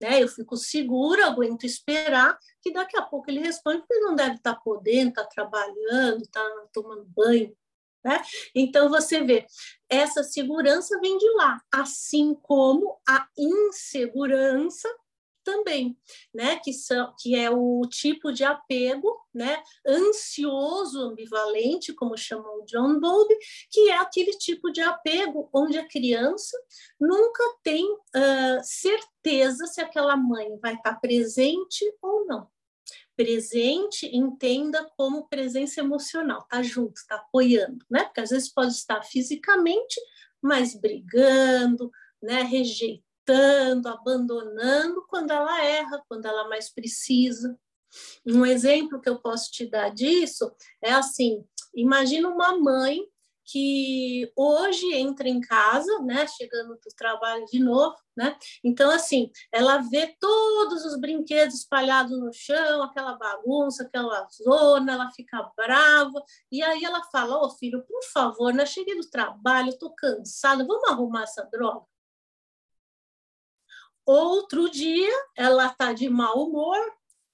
Né? 0.02 0.24
Eu 0.24 0.28
fico 0.28 0.56
segura, 0.56 1.26
aguento 1.26 1.66
esperar, 1.66 2.38
que 2.62 2.72
daqui 2.72 2.98
a 2.98 3.02
pouco 3.02 3.30
ele 3.30 3.40
responde, 3.40 3.80
porque 3.80 3.94
ele 3.94 4.06
não 4.06 4.16
deve 4.16 4.36
estar 4.36 4.56
podendo, 4.56 5.10
estar 5.10 5.26
trabalhando, 5.26 6.22
estar 6.22 6.48
tomando 6.72 7.06
banho. 7.06 7.56
Né? 8.04 8.22
Então, 8.56 8.90
você 8.90 9.22
vê, 9.22 9.46
essa 9.90 10.24
segurança 10.24 11.00
vem 11.02 11.18
de 11.18 11.30
lá, 11.32 11.62
assim 11.72 12.34
como 12.34 12.98
a 13.08 13.28
insegurança 13.38 14.88
também, 15.50 15.98
né? 16.34 16.58
Que, 16.64 16.72
são, 16.72 17.12
que 17.20 17.36
é 17.36 17.50
o 17.50 17.82
tipo 17.90 18.32
de 18.32 18.44
apego, 18.44 19.20
né? 19.34 19.62
Ansioso 19.88 21.02
ambivalente, 21.02 21.94
como 21.94 22.16
chamou 22.16 22.64
John 22.66 23.00
Bowlby, 23.00 23.36
que 23.72 23.90
é 23.90 23.98
aquele 23.98 24.32
tipo 24.34 24.72
de 24.72 24.82
apego 24.82 25.50
onde 25.52 25.80
a 25.80 25.88
criança 25.88 26.56
nunca 27.00 27.44
tem 27.64 27.84
uh, 27.84 28.62
certeza 28.62 29.66
se 29.66 29.82
aquela 29.82 30.16
mãe 30.16 30.56
vai 30.62 30.76
estar 30.76 31.00
presente 31.00 31.84
ou 32.00 32.26
não. 32.28 32.48
Presente, 33.16 34.06
entenda 34.16 34.88
como 34.96 35.28
presença 35.28 35.82
emocional, 35.82 36.46
tá 36.48 36.62
junto, 36.62 37.02
tá 37.08 37.16
apoiando, 37.16 37.84
né? 37.90 38.04
Porque 38.04 38.22
às 38.22 38.30
vezes 38.30 38.54
pode 38.54 38.72
estar 38.72 39.02
fisicamente, 39.02 40.00
mas 40.42 40.76
brigando, 40.76 41.92
né? 42.22 42.44
Rejeitando 42.44 43.09
abandonando 43.88 45.06
quando 45.08 45.32
ela 45.32 45.64
erra, 45.64 46.04
quando 46.08 46.26
ela 46.26 46.48
mais 46.48 46.70
precisa. 46.70 47.58
Um 48.26 48.46
exemplo 48.46 49.02
que 49.02 49.10
eu 49.10 49.20
posso 49.20 49.52
te 49.52 49.66
dar 49.66 49.90
disso 49.90 50.52
é 50.82 50.92
assim: 50.92 51.44
imagina 51.74 52.30
uma 52.30 52.58
mãe 52.58 53.00
que 53.52 54.32
hoje 54.36 54.94
entra 54.94 55.28
em 55.28 55.42
casa, 55.42 56.00
né, 56.04 56.28
chegando 56.28 56.76
do 56.76 56.96
trabalho 56.96 57.44
de 57.46 57.60
novo, 57.60 57.96
né? 58.16 58.38
Então 58.64 58.92
assim, 58.92 59.32
ela 59.52 59.80
vê 59.80 60.16
todos 60.20 60.86
os 60.86 61.00
brinquedos 61.00 61.56
espalhados 61.56 62.20
no 62.20 62.32
chão, 62.32 62.84
aquela 62.84 63.18
bagunça, 63.18 63.84
aquela 63.84 64.28
zona, 64.44 64.94
ela 64.94 65.12
fica 65.12 65.52
brava 65.58 66.24
e 66.52 66.62
aí 66.62 66.84
ela 66.84 67.04
fala: 67.12 67.38
"Ô 67.42 67.46
oh, 67.46 67.50
filho, 67.50 67.84
por 67.88 68.04
favor, 68.14 68.54
né, 68.54 68.66
cheguei 68.68 68.96
do 68.96 69.10
trabalho, 69.10 69.70
estou 69.70 69.94
cansada, 69.96 70.66
vamos 70.66 70.88
arrumar 70.88 71.24
essa 71.24 71.44
droga?" 71.52 71.86
Outro 74.12 74.72
dia, 74.72 75.14
ela 75.36 75.68
está 75.68 75.94
de 75.94 76.10
mau 76.10 76.48
humor, 76.48 76.80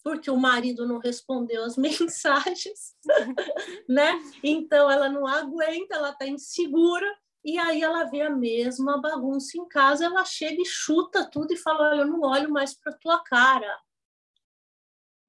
porque 0.03 0.29
o 0.29 0.35
marido 0.35 0.85
não 0.85 0.99
respondeu 0.99 1.63
as 1.63 1.77
mensagens, 1.79 2.93
né? 3.87 4.19
Então 4.43 4.91
ela 4.91 5.07
não 5.07 5.25
aguenta, 5.25 5.95
ela 5.95 6.09
está 6.09 6.27
insegura, 6.27 7.07
e 7.45 7.57
aí 7.57 7.81
ela 7.81 8.03
vê 8.03 8.23
a 8.23 8.29
mesma 8.29 8.99
bagunça 8.99 9.57
em 9.57 9.65
casa, 9.69 10.03
ela 10.03 10.25
chega 10.25 10.61
e 10.61 10.65
chuta 10.65 11.23
tudo 11.23 11.53
e 11.53 11.57
fala: 11.57 11.91
Olha, 11.91 12.01
eu 12.01 12.07
não 12.07 12.19
olho 12.19 12.51
mais 12.51 12.73
para 12.73 12.91
tua 12.91 13.23
cara. 13.23 13.81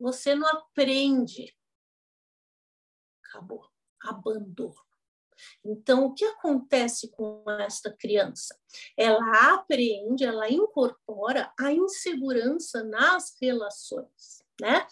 Você 0.01 0.35
não 0.35 0.49
aprende. 0.49 1.57
Acabou. 3.23 3.71
Abandono. 4.03 4.86
Então, 5.65 6.07
o 6.07 6.15
que 6.15 6.25
acontece 6.25 7.11
com 7.11 7.45
esta 7.61 7.93
criança? 7.93 8.59
Ela 8.97 9.55
aprende, 9.55 10.25
ela 10.25 10.51
incorpora 10.51 11.53
a 11.59 11.73
insegurança 11.73 12.83
nas 12.85 13.35
relações, 13.41 14.43
né? 14.61 14.87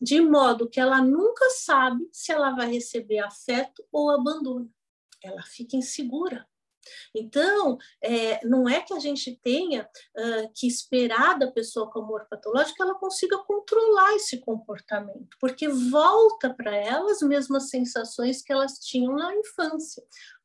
De 0.00 0.20
modo 0.20 0.68
que 0.68 0.78
ela 0.78 1.00
nunca 1.00 1.48
sabe 1.50 2.06
se 2.12 2.32
ela 2.32 2.54
vai 2.54 2.70
receber 2.70 3.18
afeto 3.20 3.84
ou 3.90 4.10
abandono. 4.10 4.70
Ela 5.22 5.42
fica 5.42 5.76
insegura. 5.76 6.46
Então, 7.14 7.78
é, 8.02 8.44
não 8.46 8.68
é 8.68 8.80
que 8.80 8.94
a 8.94 8.98
gente 8.98 9.38
tenha 9.42 9.82
uh, 9.84 10.52
que 10.54 10.66
esperar 10.66 11.38
da 11.38 11.50
pessoa 11.50 11.90
com 11.90 12.00
amor 12.00 12.26
patológico 12.28 12.76
que 12.76 12.82
ela 12.82 12.94
consiga 12.94 13.38
controlar 13.38 14.14
esse 14.14 14.38
comportamento, 14.38 15.36
porque 15.40 15.68
volta 15.68 16.52
para 16.52 16.74
ela 16.74 17.10
as 17.10 17.20
mesmas 17.20 17.70
sensações 17.70 18.42
que 18.42 18.52
elas 18.52 18.78
tinham 18.78 19.14
na 19.14 19.34
infância. 19.34 20.02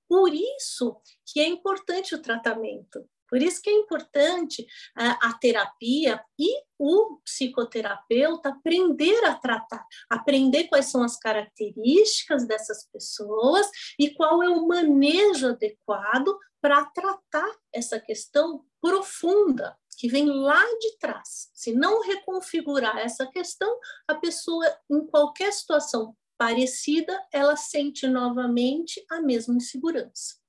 Por 0.07 0.33
isso 0.33 0.97
que 1.25 1.39
é 1.39 1.47
importante 1.47 2.13
o 2.13 2.21
tratamento, 2.21 3.07
por 3.31 3.41
isso 3.41 3.61
que 3.61 3.69
é 3.69 3.73
importante 3.73 4.67
a, 4.93 5.29
a, 5.29 5.33
terapia 5.35 6.21
e 6.37 6.63
o 6.77 7.17
psicoterapeuta 7.23 8.49
aprender 8.49 9.23
a 9.23 9.35
tratar, 9.35 9.85
aprender 10.09 10.65
quais 10.65 10.87
são 10.87 11.01
as 11.01 11.17
características 11.17 12.45
dessas 12.45 12.85
pessoas 12.91 13.69
e 13.97 14.09
qual 14.09 14.43
é 14.43 14.49
o 14.49 14.67
manejo 14.67 15.47
adequado 15.47 16.37
para 16.59 16.83
tratar 16.87 17.49
essa 17.73 17.97
questão 18.01 18.65
profunda 18.81 19.77
que 19.97 20.09
vem 20.09 20.27
lá 20.27 20.61
de 20.79 20.97
trás. 20.97 21.49
Se 21.53 21.71
não 21.71 22.01
reconfigurar 22.01 22.97
essa 22.97 23.25
questão, 23.27 23.79
a 24.09 24.15
pessoa, 24.15 24.65
em 24.89 25.07
qualquer 25.07 25.53
situação 25.53 26.17
parecida, 26.37 27.17
ela 27.31 27.55
sente 27.55 28.07
novamente 28.07 29.01
a 29.09 29.21
mesma 29.21 29.55
insegurança. 29.55 30.40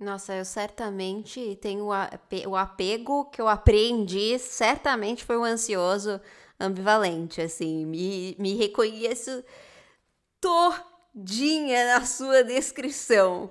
Nossa, 0.00 0.34
eu 0.34 0.46
certamente 0.46 1.56
tenho 1.60 1.88
o 2.46 2.56
apego 2.56 3.26
que 3.26 3.38
eu 3.38 3.46
aprendi, 3.46 4.38
certamente 4.38 5.22
foi 5.26 5.36
um 5.36 5.44
ansioso 5.44 6.18
ambivalente, 6.58 7.42
assim, 7.42 7.84
me, 7.84 8.34
me 8.38 8.54
reconheço 8.54 9.44
todinha 10.40 11.98
na 11.98 12.06
sua 12.06 12.42
descrição. 12.42 13.50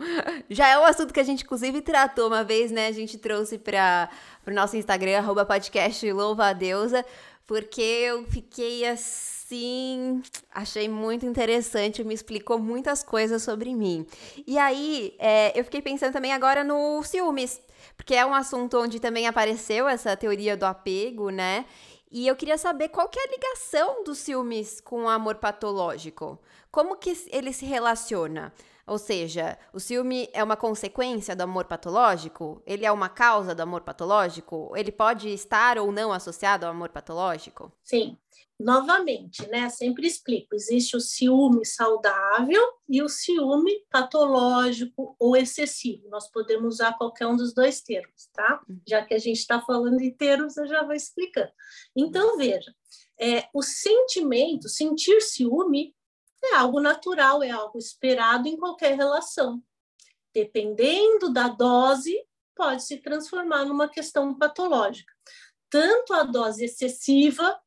Já 0.50 0.70
é 0.70 0.80
um 0.80 0.86
assunto 0.86 1.14
que 1.14 1.20
a 1.20 1.24
gente, 1.24 1.44
inclusive, 1.44 1.82
tratou 1.82 2.26
uma 2.28 2.44
vez, 2.44 2.72
né, 2.72 2.88
a 2.88 2.92
gente 2.92 3.20
trouxe 3.20 3.60
para 3.60 4.10
o 4.48 4.52
nosso 4.52 4.76
Instagram, 4.76 5.20
arroba 5.20 5.46
podcast 5.46 6.12
Louva 6.12 6.48
a 6.48 6.54
Deusa, 6.54 7.06
porque 7.50 7.82
eu 7.82 8.24
fiquei 8.26 8.86
assim, 8.86 9.40
Sim, 9.50 10.22
achei 10.54 10.88
muito 10.88 11.26
interessante, 11.26 12.04
me 12.04 12.14
explicou 12.14 12.60
muitas 12.60 13.02
coisas 13.02 13.42
sobre 13.42 13.74
mim. 13.74 14.06
E 14.46 14.60
aí, 14.60 15.16
é, 15.18 15.60
eu 15.60 15.64
fiquei 15.64 15.82
pensando 15.82 16.14
também 16.14 16.32
agora 16.32 16.64
no 16.64 17.02
ciúmes, 17.02 17.60
porque 17.98 18.14
é 18.14 18.24
um 18.24 18.32
assunto 18.32 18.80
onde 18.80 19.00
também 19.00 19.26
apareceu 19.26 19.88
essa 19.88 20.16
teoria 20.16 20.56
do 20.56 20.68
apego, 20.68 21.32
né? 21.32 21.66
E 22.12 22.28
eu 22.28 22.36
queria 22.36 22.60
saber 22.60 22.90
qual 22.90 23.10
que 23.10 23.20
é 23.20 23.24
a 23.24 23.32
ligação 23.32 24.04
dos 24.04 24.20
ciúmes 24.20 24.80
com 24.80 25.06
o 25.06 25.10
amor 25.10 25.38
patológico. 25.38 26.38
Como 26.70 26.98
que 26.98 27.18
ele 27.32 27.52
se 27.52 27.66
relaciona? 27.66 28.54
Ou 28.90 28.98
seja, 28.98 29.56
o 29.72 29.80
ciúme 29.80 30.28
é 30.34 30.44
uma 30.44 30.58
consequência 30.58 31.36
do 31.36 31.44
amor 31.44 31.66
patológico? 31.66 32.62
Ele 32.66 32.86
é 32.86 32.92
uma 32.92 33.08
causa 33.08 33.54
do 33.54 33.62
amor 33.62 33.82
patológico? 33.82 34.74
Ele 34.76 34.92
pode 34.92 35.30
estar 35.30 35.78
ou 35.78 35.92
não 35.92 36.12
associado 36.12 36.66
ao 36.66 36.72
amor 36.72 36.90
patológico? 36.90 37.72
Sim. 37.84 38.18
Novamente, 38.60 39.48
né? 39.48 39.70
Sempre 39.70 40.06
explico: 40.06 40.54
existe 40.54 40.98
o 40.98 41.00
ciúme 41.00 41.66
saudável 41.66 42.62
e 42.90 43.02
o 43.02 43.08
ciúme 43.08 43.72
patológico 43.90 45.16
ou 45.18 45.38
excessivo. 45.38 46.10
Nós 46.10 46.30
podemos 46.30 46.76
usar 46.76 46.98
qualquer 46.98 47.28
um 47.28 47.38
dos 47.38 47.54
dois 47.54 47.82
termos, 47.82 48.28
tá? 48.34 48.62
Uhum. 48.68 48.82
Já 48.86 49.06
que 49.06 49.14
a 49.14 49.20
gente 49.20 49.38
está 49.38 49.62
falando 49.62 49.98
de 49.98 50.12
termos, 50.12 50.58
eu 50.58 50.68
já 50.68 50.84
vou 50.84 50.94
explicando. 50.94 51.52
Então, 51.96 52.36
veja, 52.36 52.74
é, 53.18 53.48
o 53.54 53.62
sentimento, 53.62 54.68
sentir 54.68 55.22
ciúme, 55.22 55.96
é 56.44 56.56
algo 56.56 56.80
natural, 56.80 57.44
é 57.44 57.50
algo 57.50 57.78
esperado 57.78 58.48
em 58.48 58.58
qualquer 58.58 58.96
relação. 58.96 59.62
Dependendo 60.34 61.32
da 61.32 61.48
dose, 61.48 62.16
pode 62.56 62.84
se 62.84 62.98
transformar 62.98 63.66
numa 63.66 63.90
questão 63.90 64.38
patológica. 64.38 65.14
Tanto 65.70 66.14
a 66.14 66.24
dose 66.24 66.66
excessiva, 66.66 67.60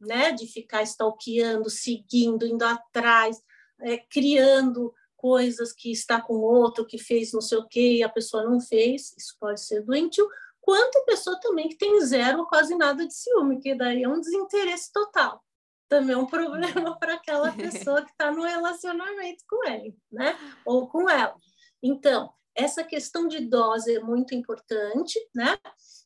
né, 0.00 0.32
de 0.32 0.46
ficar 0.46 0.82
stalkeando, 0.82 1.70
seguindo, 1.70 2.46
indo 2.46 2.64
atrás, 2.64 3.42
é, 3.80 3.98
criando 3.98 4.94
coisas 5.16 5.72
que 5.72 5.90
está 5.90 6.20
com 6.20 6.34
outro, 6.34 6.86
que 6.86 6.98
fez 6.98 7.32
não 7.32 7.40
sei 7.40 7.58
o 7.58 7.66
quê 7.66 7.96
e 7.96 8.02
a 8.02 8.08
pessoa 8.08 8.44
não 8.44 8.60
fez, 8.60 9.14
isso 9.16 9.34
pode 9.40 9.60
ser 9.60 9.82
doentio, 9.82 10.28
quanto 10.60 10.98
a 10.98 11.04
pessoa 11.04 11.40
também 11.40 11.68
que 11.68 11.76
tem 11.76 11.98
zero 12.00 12.40
ou 12.40 12.46
quase 12.46 12.76
nada 12.76 13.06
de 13.06 13.14
ciúme, 13.14 13.58
que 13.58 13.74
daí 13.74 14.02
é 14.02 14.08
um 14.08 14.20
desinteresse 14.20 14.92
total 14.92 15.42
também 15.88 16.14
é 16.14 16.18
um 16.18 16.26
problema 16.26 16.98
para 16.98 17.14
aquela 17.14 17.52
pessoa 17.52 18.02
que 18.02 18.10
está 18.10 18.30
no 18.30 18.42
relacionamento 18.42 19.44
com 19.48 19.68
ele, 19.68 19.96
né? 20.10 20.36
Ou 20.64 20.88
com 20.88 21.08
ela. 21.08 21.36
Então, 21.82 22.32
essa 22.54 22.82
questão 22.82 23.28
de 23.28 23.40
dose 23.40 23.94
é 23.94 24.00
muito 24.00 24.34
importante, 24.34 25.18
né? 25.34 25.58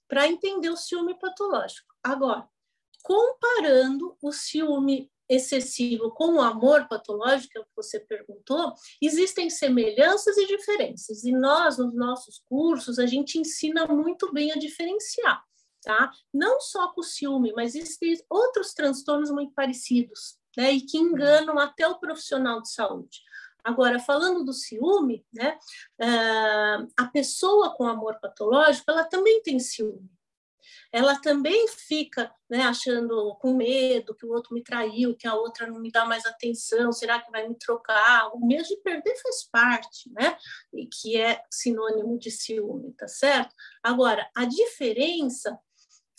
Para 0.09 0.29
entender 0.29 0.69
o 0.69 0.77
ciúme 0.77 1.19
patológico. 1.19 1.95
Agora, 2.03 2.49
comparando 3.03 4.17
o 4.21 4.33
ciúme 4.33 5.11
excessivo 5.29 6.11
com 6.11 6.35
o 6.35 6.41
amor 6.41 6.89
patológico, 6.89 7.53
que 7.53 7.59
é 7.59 7.63
que 7.63 7.69
você 7.77 8.01
perguntou, 8.01 8.75
existem 9.01 9.49
semelhanças 9.49 10.37
e 10.37 10.47
diferenças. 10.47 11.23
E 11.23 11.31
nós, 11.31 11.79
nos 11.79 11.95
nossos 11.95 12.41
cursos, 12.45 12.99
a 12.99 13.07
gente 13.07 13.39
ensina 13.39 13.87
muito 13.87 14.33
bem 14.33 14.51
a 14.51 14.57
diferenciar 14.57 15.41
tá? 15.83 16.11
Não 16.33 16.61
só 16.61 16.89
com 16.93 17.03
ciúme, 17.03 17.53
mas 17.55 17.75
existem 17.75 18.15
outros 18.29 18.73
transtornos 18.73 19.31
muito 19.31 19.53
parecidos, 19.55 20.39
né? 20.57 20.73
E 20.73 20.81
que 20.81 20.99
enganam 20.99 21.59
até 21.59 21.87
o 21.87 21.99
profissional 21.99 22.61
de 22.61 22.71
saúde. 22.71 23.21
Agora, 23.63 23.99
falando 23.99 24.45
do 24.45 24.53
ciúme, 24.53 25.25
né? 25.33 25.59
Uh, 26.01 26.89
a 26.97 27.07
pessoa 27.07 27.75
com 27.75 27.87
amor 27.87 28.19
patológico, 28.21 28.91
ela 28.91 29.05
também 29.05 29.43
tem 29.43 29.59
ciúme. 29.59 30.11
Ela 30.93 31.21
também 31.21 31.69
fica 31.69 32.35
né, 32.49 32.63
achando 32.63 33.37
com 33.37 33.55
medo 33.55 34.15
que 34.15 34.27
o 34.27 34.31
outro 34.31 34.53
me 34.53 34.63
traiu, 34.63 35.17
que 35.17 35.27
a 35.27 35.35
outra 35.35 35.67
não 35.67 35.79
me 35.79 35.91
dá 35.91 36.05
mais 36.05 36.27
atenção, 36.27 36.93
será 36.93 37.21
que 37.21 37.31
vai 37.31 37.49
me 37.49 37.55
trocar? 37.55 38.29
O 38.35 38.45
medo 38.45 38.65
de 38.65 38.77
perder 38.79 39.15
faz 39.23 39.45
parte, 39.45 40.11
né? 40.13 40.37
E 40.73 40.87
que 40.87 41.17
é 41.17 41.43
sinônimo 41.49 42.19
de 42.19 42.31
ciúme, 42.31 42.93
tá 42.95 43.07
certo? 43.07 43.55
Agora, 43.83 44.29
a 44.35 44.45
diferença 44.45 45.57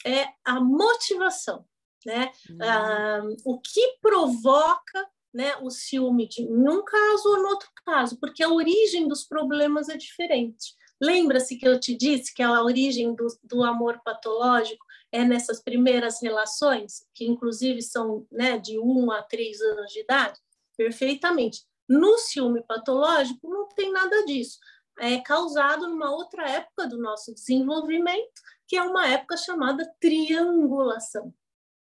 é 0.05 0.27
a 0.43 0.59
motivação, 0.59 1.65
né? 2.05 2.31
Uhum. 2.49 2.57
Ah, 2.61 3.21
o 3.45 3.59
que 3.59 3.97
provoca 4.01 5.07
né, 5.33 5.55
o 5.61 5.69
ciúme 5.69 6.27
de 6.27 6.45
um 6.45 6.83
caso 6.83 7.29
ou 7.29 7.41
no 7.41 7.49
outro 7.49 7.69
caso, 7.85 8.19
porque 8.19 8.43
a 8.43 8.49
origem 8.49 9.07
dos 9.07 9.23
problemas 9.23 9.87
é 9.89 9.95
diferente. 9.95 10.75
Lembra-se 11.01 11.57
que 11.57 11.67
eu 11.67 11.79
te 11.79 11.95
disse 11.95 12.33
que 12.33 12.43
a 12.43 12.61
origem 12.61 13.15
do, 13.15 13.25
do 13.43 13.63
amor 13.63 14.01
patológico 14.03 14.85
é 15.11 15.23
nessas 15.23 15.61
primeiras 15.61 16.21
relações, 16.21 17.05
que 17.13 17.25
inclusive 17.25 17.81
são 17.81 18.27
né, 18.31 18.59
de 18.59 18.77
um 18.79 19.11
a 19.11 19.23
três 19.23 19.59
anos 19.61 19.91
de 19.91 20.01
idade? 20.01 20.39
Perfeitamente. 20.77 21.63
No 21.89 22.17
ciúme 22.17 22.63
patológico, 22.63 23.49
não 23.49 23.67
tem 23.69 23.91
nada 23.91 24.25
disso. 24.25 24.59
É 24.99 25.19
causado 25.19 25.87
numa 25.87 26.11
outra 26.11 26.47
época 26.49 26.87
do 26.87 26.97
nosso 26.97 27.33
desenvolvimento, 27.33 28.41
que 28.67 28.75
é 28.75 28.83
uma 28.83 29.07
época 29.07 29.37
chamada 29.37 29.91
triangulação. 29.99 31.33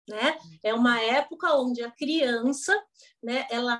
Né? 0.09 0.39
É 0.63 0.73
uma 0.73 1.01
época 1.01 1.55
onde 1.55 1.83
a 1.83 1.91
criança, 1.91 2.75
né, 3.23 3.47
ela 3.51 3.79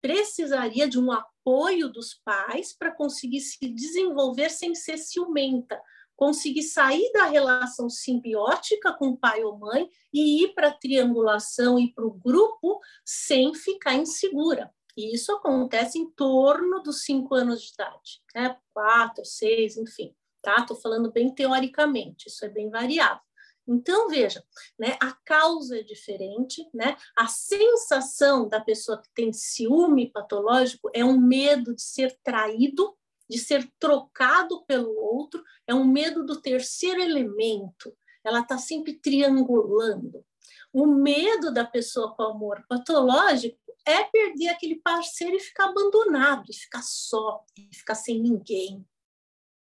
precisaria 0.00 0.88
de 0.88 0.98
um 0.98 1.10
apoio 1.12 1.88
dos 1.88 2.14
pais 2.24 2.76
para 2.76 2.94
conseguir 2.94 3.40
se 3.40 3.68
desenvolver 3.68 4.50
sem 4.50 4.74
ser 4.74 4.98
ciumenta, 4.98 5.80
conseguir 6.16 6.64
sair 6.64 7.12
da 7.12 7.24
relação 7.24 7.88
simbiótica 7.88 8.92
com 8.92 9.16
pai 9.16 9.44
ou 9.44 9.56
mãe 9.56 9.88
e 10.12 10.42
ir 10.42 10.54
para 10.54 10.68
a 10.68 10.74
triangulação 10.74 11.78
e 11.78 11.92
para 11.92 12.04
o 12.04 12.12
grupo 12.12 12.80
sem 13.04 13.54
ficar 13.54 13.94
insegura. 13.94 14.72
E 14.98 15.14
isso 15.14 15.30
acontece 15.30 15.96
em 15.96 16.10
torno 16.10 16.82
dos 16.82 17.04
cinco 17.04 17.32
anos 17.32 17.62
de 17.62 17.72
idade, 17.72 18.20
né? 18.34 18.56
quatro, 18.74 19.24
seis, 19.24 19.76
enfim. 19.76 20.12
Tá? 20.42 20.56
Estou 20.56 20.76
falando 20.76 21.12
bem 21.12 21.32
teoricamente, 21.32 22.26
isso 22.26 22.44
é 22.44 22.48
bem 22.48 22.68
variável. 22.68 23.22
Então, 23.64 24.08
veja, 24.08 24.42
né, 24.76 24.96
a 25.00 25.12
causa 25.24 25.78
é 25.78 25.82
diferente, 25.84 26.68
né? 26.74 26.96
A 27.16 27.28
sensação 27.28 28.48
da 28.48 28.60
pessoa 28.60 29.00
que 29.00 29.08
tem 29.14 29.32
ciúme 29.32 30.10
patológico 30.10 30.90
é 30.92 31.04
um 31.04 31.20
medo 31.20 31.76
de 31.76 31.82
ser 31.82 32.18
traído, 32.24 32.96
de 33.30 33.38
ser 33.38 33.70
trocado 33.78 34.64
pelo 34.64 34.92
outro, 34.96 35.44
é 35.64 35.72
um 35.72 35.84
medo 35.84 36.26
do 36.26 36.40
terceiro 36.40 37.00
elemento. 37.00 37.96
Ela 38.24 38.40
está 38.40 38.58
sempre 38.58 38.94
triangulando. 38.94 40.24
O 40.72 40.86
medo 40.86 41.52
da 41.52 41.64
pessoa 41.64 42.16
com 42.16 42.24
amor 42.24 42.64
patológico 42.68 43.67
é 43.88 44.04
perder 44.04 44.48
aquele 44.48 44.76
parceiro 44.76 45.36
e 45.36 45.40
ficar 45.40 45.70
abandonado, 45.70 46.44
e 46.50 46.54
ficar 46.54 46.82
só, 46.82 47.42
e 47.56 47.74
ficar 47.74 47.94
sem 47.94 48.20
ninguém, 48.20 48.86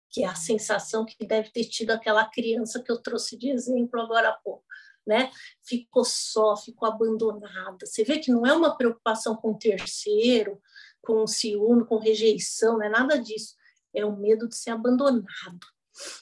que 0.08 0.22
é 0.22 0.26
a 0.28 0.36
sensação 0.36 1.04
que 1.04 1.26
deve 1.26 1.50
ter 1.50 1.64
tido 1.64 1.90
aquela 1.90 2.24
criança 2.24 2.80
que 2.80 2.92
eu 2.92 3.02
trouxe 3.02 3.36
de 3.36 3.50
exemplo 3.50 4.00
agora 4.00 4.28
há 4.28 4.32
pouco. 4.32 4.64
Né? 5.04 5.30
Ficou 5.62 6.04
só, 6.04 6.56
ficou 6.56 6.88
abandonada. 6.88 7.84
Você 7.84 8.04
vê 8.04 8.18
que 8.18 8.30
não 8.30 8.46
é 8.46 8.54
uma 8.54 8.74
preocupação 8.74 9.36
com 9.36 9.50
o 9.50 9.58
terceiro, 9.58 10.62
com 11.02 11.26
ciúme, 11.26 11.84
com 11.84 11.98
rejeição, 11.98 12.78
não 12.78 12.86
é 12.86 12.88
nada 12.88 13.18
disso. 13.18 13.54
É 13.92 14.04
o 14.04 14.16
medo 14.16 14.48
de 14.48 14.56
ser 14.56 14.70
abandonado. 14.70 15.66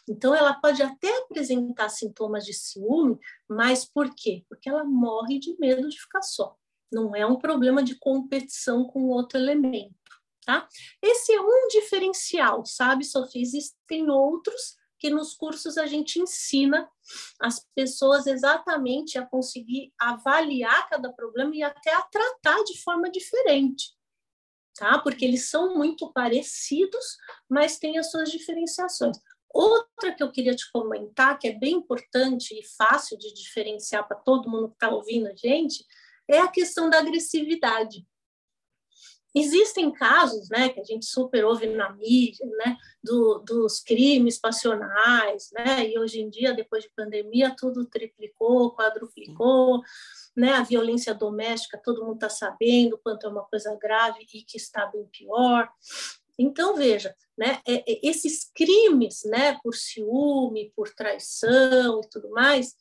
Então, 0.09 0.35
ela 0.35 0.55
pode 0.55 0.83
até 0.83 1.17
apresentar 1.19 1.89
sintomas 1.91 2.45
de 2.45 2.53
ciúme, 2.53 3.19
mas 3.49 3.85
por 3.85 4.13
quê? 4.15 4.45
Porque 4.49 4.69
ela 4.69 4.85
morre 4.85 5.39
de 5.39 5.57
medo 5.59 5.89
de 5.89 6.01
ficar 6.01 6.23
só. 6.23 6.57
Não 6.93 7.17
é 7.17 7.27
um 7.27 7.37
problema 7.37 7.83
de 7.83 7.95
competição 7.97 8.85
com 8.85 9.09
outro 9.09 9.39
elemento. 9.39 9.95
Tá? 10.45 10.69
Esse 11.01 11.33
é 11.33 11.41
um 11.41 11.69
diferencial, 11.69 12.67
sabe, 12.67 13.05
Sofia? 13.05 13.41
Existem 13.41 14.11
outros 14.11 14.77
que 15.03 15.11
nos 15.11 15.35
cursos 15.35 15.77
a 15.79 15.87
gente 15.87 16.21
ensina 16.21 16.89
as 17.41 17.67
pessoas 17.75 18.27
exatamente 18.29 19.19
a 19.19 19.27
conseguir 19.27 19.93
avaliar 19.99 20.89
cada 20.89 21.13
problema 21.13 21.57
e 21.57 21.63
até 21.63 21.93
a 21.93 22.03
tratar 22.03 22.63
de 22.63 22.81
forma 22.81 23.11
diferente, 23.11 23.93
tá? 24.77 25.01
Porque 25.01 25.25
eles 25.25 25.51
são 25.51 25.75
muito 25.75 26.13
parecidos, 26.13 27.05
mas 27.51 27.79
têm 27.79 27.99
as 27.99 28.13
suas 28.13 28.31
diferenciações. 28.31 29.17
Outra 29.53 30.15
que 30.15 30.23
eu 30.23 30.31
queria 30.31 30.55
te 30.55 30.71
comentar, 30.71 31.37
que 31.37 31.49
é 31.49 31.53
bem 31.53 31.75
importante 31.75 32.57
e 32.57 32.65
fácil 32.77 33.19
de 33.19 33.35
diferenciar 33.35 34.07
para 34.07 34.17
todo 34.17 34.49
mundo 34.49 34.69
que 34.69 34.75
está 34.75 34.89
ouvindo 34.89 35.27
a 35.27 35.35
gente, 35.35 35.85
é 36.29 36.39
a 36.39 36.49
questão 36.49 36.89
da 36.89 36.99
agressividade. 36.99 38.07
Existem 39.35 39.91
casos, 39.91 40.51
né, 40.51 40.69
que 40.69 40.79
a 40.79 40.85
gente 40.85 41.07
super 41.07 41.45
ouve 41.47 41.67
na 41.67 41.91
mídia, 41.95 42.47
né, 42.59 42.77
do, 43.03 43.39
dos 43.39 43.81
crimes 43.81 44.39
passionais, 44.39 45.49
né, 45.53 45.89
e 45.89 45.99
hoje 45.99 46.21
em 46.21 46.29
dia, 46.29 46.53
depois 46.53 46.85
de 46.85 46.91
pandemia, 46.95 47.55
tudo 47.57 47.87
triplicou, 47.87 48.77
quadruplicou, 48.77 49.81
né, 50.37 50.53
a 50.53 50.63
violência 50.63 51.15
doméstica, 51.15 51.81
todo 51.83 52.05
mundo 52.05 52.17
está 52.17 52.29
sabendo 52.29 52.99
quanto 53.03 53.27
é 53.27 53.31
uma 53.31 53.45
coisa 53.45 53.75
grave 53.81 54.21
e 54.21 54.43
que 54.43 54.59
está 54.59 54.85
bem 54.87 55.07
pior. 55.07 55.71
Então, 56.39 56.77
veja, 56.77 57.15
né, 57.37 57.59
é, 57.67 57.91
é, 57.91 58.01
esses 58.03 58.51
crimes, 58.55 59.23
né, 59.25 59.59
por 59.63 59.75
ciúme, 59.75 60.73
por 60.77 60.91
traição 60.91 62.01
e 62.01 62.09
tudo 62.11 62.29
mais, 62.31 62.75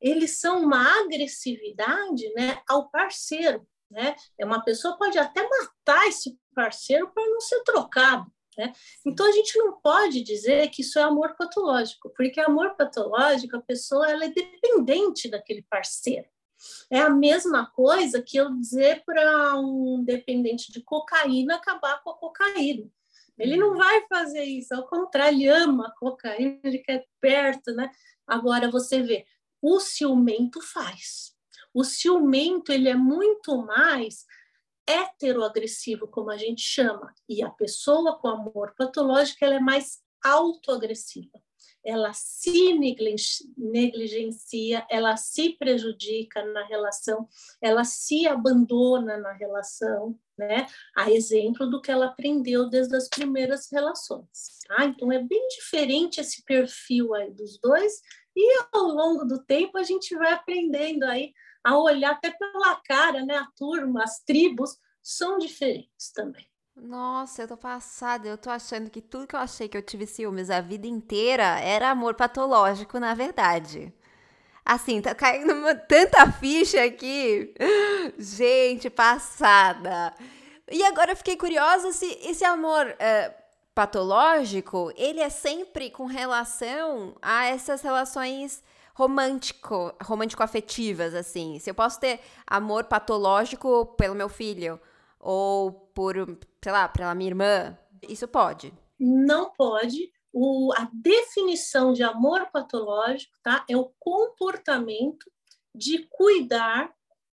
eles 0.00 0.38
são 0.38 0.62
uma 0.62 1.02
agressividade, 1.02 2.32
né, 2.34 2.60
ao 2.68 2.88
parceiro, 2.90 3.66
né? 3.90 4.14
É 4.38 4.44
uma 4.44 4.62
pessoa 4.62 4.98
pode 4.98 5.18
até 5.18 5.42
matar 5.48 6.06
esse 6.08 6.38
parceiro 6.54 7.10
para 7.12 7.26
não 7.26 7.40
ser 7.40 7.62
trocado. 7.62 8.30
Né? 8.56 8.72
Então 9.06 9.26
a 9.26 9.32
gente 9.32 9.56
não 9.56 9.80
pode 9.80 10.20
dizer 10.22 10.68
que 10.68 10.82
isso 10.82 10.98
é 10.98 11.02
amor 11.02 11.36
patológico, 11.36 12.12
porque 12.16 12.40
amor 12.40 12.74
patológico, 12.76 13.56
a 13.56 13.62
pessoa 13.62 14.10
ela 14.10 14.24
é 14.24 14.28
dependente 14.28 15.30
daquele 15.30 15.64
parceiro. 15.70 16.26
É 16.90 16.98
a 16.98 17.08
mesma 17.08 17.70
coisa 17.70 18.20
que 18.20 18.36
eu 18.36 18.52
dizer 18.52 19.04
para 19.06 19.54
um 19.60 20.02
dependente 20.04 20.72
de 20.72 20.82
cocaína 20.82 21.54
acabar 21.54 22.02
com 22.02 22.10
a 22.10 22.18
cocaína. 22.18 22.90
Ele 23.38 23.56
não 23.56 23.76
vai 23.76 24.04
fazer 24.08 24.42
isso, 24.42 24.74
ao 24.74 24.88
contrário, 24.88 25.38
ele 25.38 25.46
ama 25.46 25.86
a 25.86 25.92
cocaína, 25.92 26.58
ele 26.64 26.78
quer 26.78 27.06
perto, 27.20 27.72
né? 27.72 27.88
Agora 28.26 28.68
você 28.68 29.00
vê, 29.00 29.24
o 29.60 29.80
ciumento 29.80 30.60
faz. 30.60 31.34
O 31.74 31.84
ciumento 31.84 32.72
ele 32.72 32.88
é 32.88 32.94
muito 32.94 33.56
mais 33.58 34.24
heteroagressivo, 34.86 36.08
como 36.08 36.30
a 36.30 36.36
gente 36.36 36.62
chama, 36.62 37.14
e 37.28 37.42
a 37.42 37.50
pessoa 37.50 38.18
com 38.18 38.28
amor 38.28 38.74
patológico 38.76 39.44
ela 39.44 39.56
é 39.56 39.60
mais 39.60 39.98
autoagressiva. 40.24 41.38
Ela 41.84 42.12
se 42.12 42.74
negligencia, 43.56 44.86
ela 44.90 45.16
se 45.16 45.50
prejudica 45.50 46.44
na 46.44 46.66
relação, 46.66 47.28
ela 47.62 47.84
se 47.84 48.26
abandona 48.26 49.16
na 49.16 49.32
relação, 49.32 50.18
né? 50.36 50.66
A 50.96 51.10
exemplo 51.10 51.68
do 51.68 51.80
que 51.80 51.90
ela 51.90 52.06
aprendeu 52.06 52.68
desde 52.68 52.96
as 52.96 53.08
primeiras 53.08 53.70
relações. 53.70 54.58
Tá? 54.66 54.84
Então 54.84 55.10
é 55.10 55.22
bem 55.22 55.48
diferente 55.48 56.20
esse 56.20 56.44
perfil 56.44 57.14
aí 57.14 57.30
dos 57.32 57.58
dois, 57.58 58.00
e 58.38 58.64
ao 58.72 58.84
longo 58.84 59.24
do 59.24 59.42
tempo 59.44 59.76
a 59.76 59.82
gente 59.82 60.14
vai 60.14 60.32
aprendendo 60.32 61.02
aí 61.04 61.32
a 61.64 61.76
olhar 61.76 62.12
até 62.12 62.30
pela 62.30 62.76
cara, 62.76 63.24
né? 63.24 63.36
A 63.36 63.48
turma, 63.56 64.04
as 64.04 64.20
tribos 64.20 64.78
são 65.02 65.38
diferentes 65.38 66.12
também. 66.14 66.46
Nossa, 66.76 67.42
eu 67.42 67.48
tô 67.48 67.56
passada. 67.56 68.28
Eu 68.28 68.38
tô 68.38 68.48
achando 68.48 68.88
que 68.88 69.02
tudo 69.02 69.26
que 69.26 69.34
eu 69.34 69.40
achei 69.40 69.68
que 69.68 69.76
eu 69.76 69.82
tive 69.82 70.06
ciúmes 70.06 70.50
a 70.50 70.60
vida 70.60 70.86
inteira 70.86 71.58
era 71.58 71.90
amor 71.90 72.14
patológico, 72.14 73.00
na 73.00 73.12
verdade. 73.12 73.92
Assim, 74.64 75.02
tá 75.02 75.16
caindo 75.16 75.52
uma, 75.54 75.74
tanta 75.74 76.30
ficha 76.30 76.84
aqui. 76.84 77.52
Gente, 78.18 78.88
passada. 78.88 80.14
E 80.70 80.84
agora 80.84 81.12
eu 81.12 81.16
fiquei 81.16 81.36
curiosa 81.36 81.90
se 81.90 82.06
esse 82.22 82.44
amor 82.44 82.86
é, 83.00 83.34
patológico, 83.78 84.92
ele 84.96 85.20
é 85.20 85.28
sempre 85.28 85.88
com 85.88 86.06
relação 86.06 87.14
a 87.22 87.44
essas 87.44 87.80
relações 87.80 88.60
romântico, 88.92 89.94
romântico-afetivas, 90.02 91.14
assim. 91.14 91.60
Se 91.60 91.70
eu 91.70 91.74
posso 91.76 92.00
ter 92.00 92.18
amor 92.44 92.86
patológico 92.86 93.86
pelo 93.96 94.16
meu 94.16 94.28
filho 94.28 94.80
ou 95.20 95.70
por, 95.94 96.16
sei 96.60 96.72
lá, 96.72 96.88
pela 96.88 97.14
minha 97.14 97.30
irmã, 97.30 97.78
isso 98.08 98.26
pode? 98.26 98.74
Não 98.98 99.52
pode. 99.52 100.10
O, 100.32 100.72
a 100.76 100.90
definição 100.92 101.92
de 101.92 102.02
amor 102.02 102.50
patológico 102.50 103.38
tá, 103.44 103.64
é 103.70 103.76
o 103.76 103.92
comportamento 104.00 105.30
de 105.72 106.04
cuidar 106.10 106.92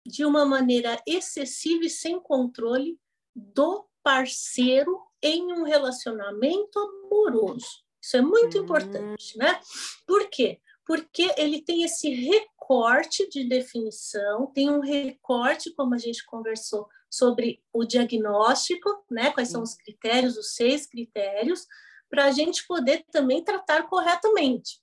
de 0.05 0.23
uma 0.23 0.45
maneira 0.45 1.01
excessiva 1.05 1.83
e 1.83 1.89
sem 1.89 2.17
controle 2.17 2.97
do 3.35 3.85
parceiro 4.01 5.08
em 5.21 5.53
um 5.53 5.63
relacionamento 5.63 6.79
amoroso. 6.79 7.67
Isso 8.01 8.17
é 8.17 8.21
muito 8.21 8.57
hum. 8.57 8.63
importante, 8.63 9.37
né? 9.37 9.59
Por 10.07 10.29
quê? 10.29 10.59
porque 10.89 11.31
ele 11.37 11.61
tem 11.61 11.83
esse 11.83 12.09
recorte 12.09 13.29
de 13.29 13.47
definição, 13.47 14.47
tem 14.47 14.71
um 14.71 14.79
recorte, 14.79 15.71
como 15.75 15.93
a 15.93 15.99
gente 15.99 16.25
conversou, 16.25 16.87
sobre 17.07 17.61
o 17.71 17.85
diagnóstico, 17.85 18.89
né? 19.07 19.29
Quais 19.29 19.49
são 19.49 19.61
os 19.61 19.75
critérios, 19.75 20.35
os 20.35 20.55
seis 20.55 20.87
critérios, 20.87 21.67
para 22.09 22.25
a 22.25 22.31
gente 22.31 22.65
poder 22.65 23.05
também 23.11 23.43
tratar 23.43 23.87
corretamente. 23.87 24.81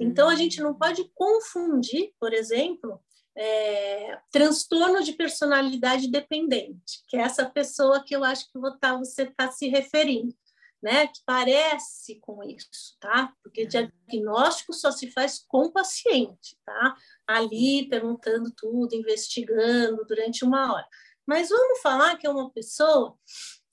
Então, 0.00 0.30
a 0.30 0.34
gente 0.34 0.62
não 0.62 0.72
pode 0.72 1.04
confundir, 1.14 2.14
por 2.18 2.32
exemplo, 2.32 2.98
é, 3.36 4.18
transtorno 4.30 5.02
de 5.02 5.12
personalidade 5.12 6.08
dependente, 6.08 7.02
que 7.08 7.16
é 7.16 7.20
essa 7.20 7.44
pessoa 7.48 8.02
que 8.04 8.14
eu 8.14 8.22
acho 8.22 8.50
que 8.50 8.58
você 8.58 9.22
está 9.22 9.50
se 9.50 9.68
referindo, 9.68 10.34
né? 10.82 11.06
Que 11.08 11.20
parece 11.26 12.20
com 12.20 12.42
isso, 12.44 12.96
tá? 13.00 13.32
Porque 13.42 13.66
diagnóstico 13.66 14.72
só 14.72 14.90
se 14.90 15.10
faz 15.10 15.44
com 15.48 15.66
o 15.66 15.72
paciente, 15.72 16.56
tá? 16.64 16.96
Ali 17.26 17.88
perguntando 17.88 18.52
tudo, 18.56 18.94
investigando 18.94 20.04
durante 20.06 20.44
uma 20.44 20.72
hora. 20.72 20.88
Mas 21.26 21.48
vamos 21.48 21.80
falar 21.80 22.16
que 22.16 22.26
é 22.26 22.30
uma 22.30 22.50
pessoa 22.50 23.16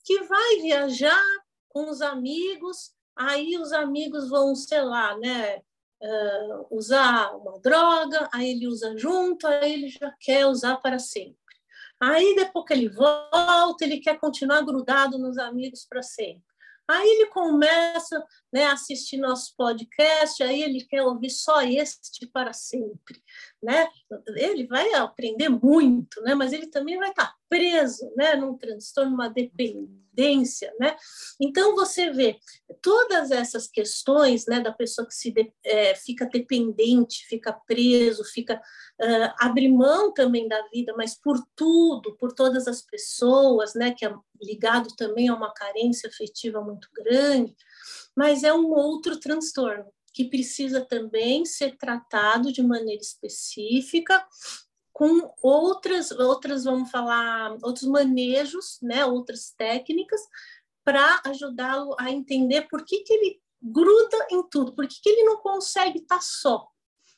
que 0.04 0.22
vai 0.24 0.56
viajar 0.56 1.22
com 1.68 1.88
os 1.88 2.02
amigos, 2.02 2.92
aí 3.16 3.56
os 3.58 3.72
amigos 3.72 4.28
vão, 4.28 4.54
sei 4.54 4.82
lá, 4.82 5.16
né? 5.18 5.62
Uh, 6.02 6.66
usar 6.70 7.34
uma 7.36 7.58
droga, 7.60 8.28
aí 8.32 8.50
ele 8.50 8.66
usa 8.66 8.96
junto, 8.98 9.46
aí 9.46 9.72
ele 9.72 9.88
já 9.88 10.12
quer 10.20 10.46
usar 10.46 10.76
para 10.78 10.98
sempre. 10.98 11.36
Aí 12.00 12.34
depois 12.34 12.66
que 12.66 12.72
ele 12.72 12.88
volta, 12.88 13.84
ele 13.84 14.00
quer 14.00 14.18
continuar 14.18 14.62
grudado 14.62 15.18
nos 15.18 15.38
amigos 15.38 15.86
para 15.88 16.02
sempre. 16.02 16.42
Aí 16.88 17.08
ele 17.08 17.26
começa 17.26 18.24
né, 18.52 18.66
assistir 18.66 19.16
nosso 19.16 19.54
podcast, 19.56 20.42
aí 20.42 20.62
ele 20.62 20.84
quer 20.84 21.02
ouvir 21.02 21.30
só 21.30 21.62
este 21.62 22.26
para 22.26 22.52
sempre. 22.52 23.22
Né? 23.62 23.88
Ele 24.36 24.66
vai 24.66 24.92
aprender 24.94 25.48
muito, 25.48 26.20
né? 26.22 26.34
mas 26.34 26.52
ele 26.52 26.66
também 26.66 26.98
vai 26.98 27.10
estar 27.10 27.34
preso 27.48 28.12
né, 28.16 28.34
num 28.34 28.56
transtorno, 28.56 29.12
numa 29.12 29.28
dependência. 29.28 30.74
Né? 30.78 30.96
Então, 31.40 31.74
você 31.74 32.10
vê 32.10 32.38
todas 32.82 33.30
essas 33.30 33.66
questões 33.66 34.46
né, 34.46 34.60
da 34.60 34.72
pessoa 34.72 35.06
que 35.06 35.14
se 35.14 35.30
de, 35.30 35.52
é, 35.64 35.94
fica 35.94 36.26
dependente, 36.26 37.26
fica 37.26 37.52
preso, 37.66 38.24
fica 38.24 38.60
uh, 39.00 39.34
abre 39.38 39.68
mão 39.68 40.12
também 40.12 40.48
da 40.48 40.60
vida, 40.68 40.94
mas 40.96 41.14
por 41.14 41.36
tudo, 41.56 42.16
por 42.16 42.32
todas 42.32 42.66
as 42.66 42.82
pessoas, 42.82 43.74
né, 43.74 43.92
que 43.92 44.04
é 44.04 44.14
ligado 44.42 44.88
também 44.96 45.28
a 45.28 45.34
uma 45.34 45.52
carência 45.52 46.08
afetiva 46.08 46.60
muito 46.60 46.88
grande, 46.92 47.54
mas 48.16 48.44
é 48.44 48.52
um 48.52 48.70
outro 48.70 49.18
transtorno 49.18 49.86
que 50.12 50.24
precisa 50.24 50.80
também 50.84 51.44
ser 51.44 51.76
tratado 51.76 52.52
de 52.52 52.62
maneira 52.62 53.00
específica 53.00 54.26
com 54.92 55.32
outras 55.42 56.10
outras 56.10 56.64
vamos 56.64 56.90
falar 56.90 57.56
outros 57.62 57.88
manejos, 57.88 58.78
né, 58.82 59.04
outras 59.06 59.50
técnicas 59.56 60.20
para 60.84 61.20
ajudá-lo 61.24 61.96
a 61.98 62.10
entender 62.10 62.68
por 62.68 62.84
que, 62.84 63.00
que 63.00 63.12
ele 63.12 63.40
gruda 63.62 64.26
em 64.30 64.42
tudo, 64.48 64.74
por 64.74 64.86
que, 64.86 65.00
que 65.00 65.08
ele 65.08 65.24
não 65.24 65.36
consegue 65.38 66.00
estar 66.00 66.16
tá 66.16 66.20
só, 66.20 66.68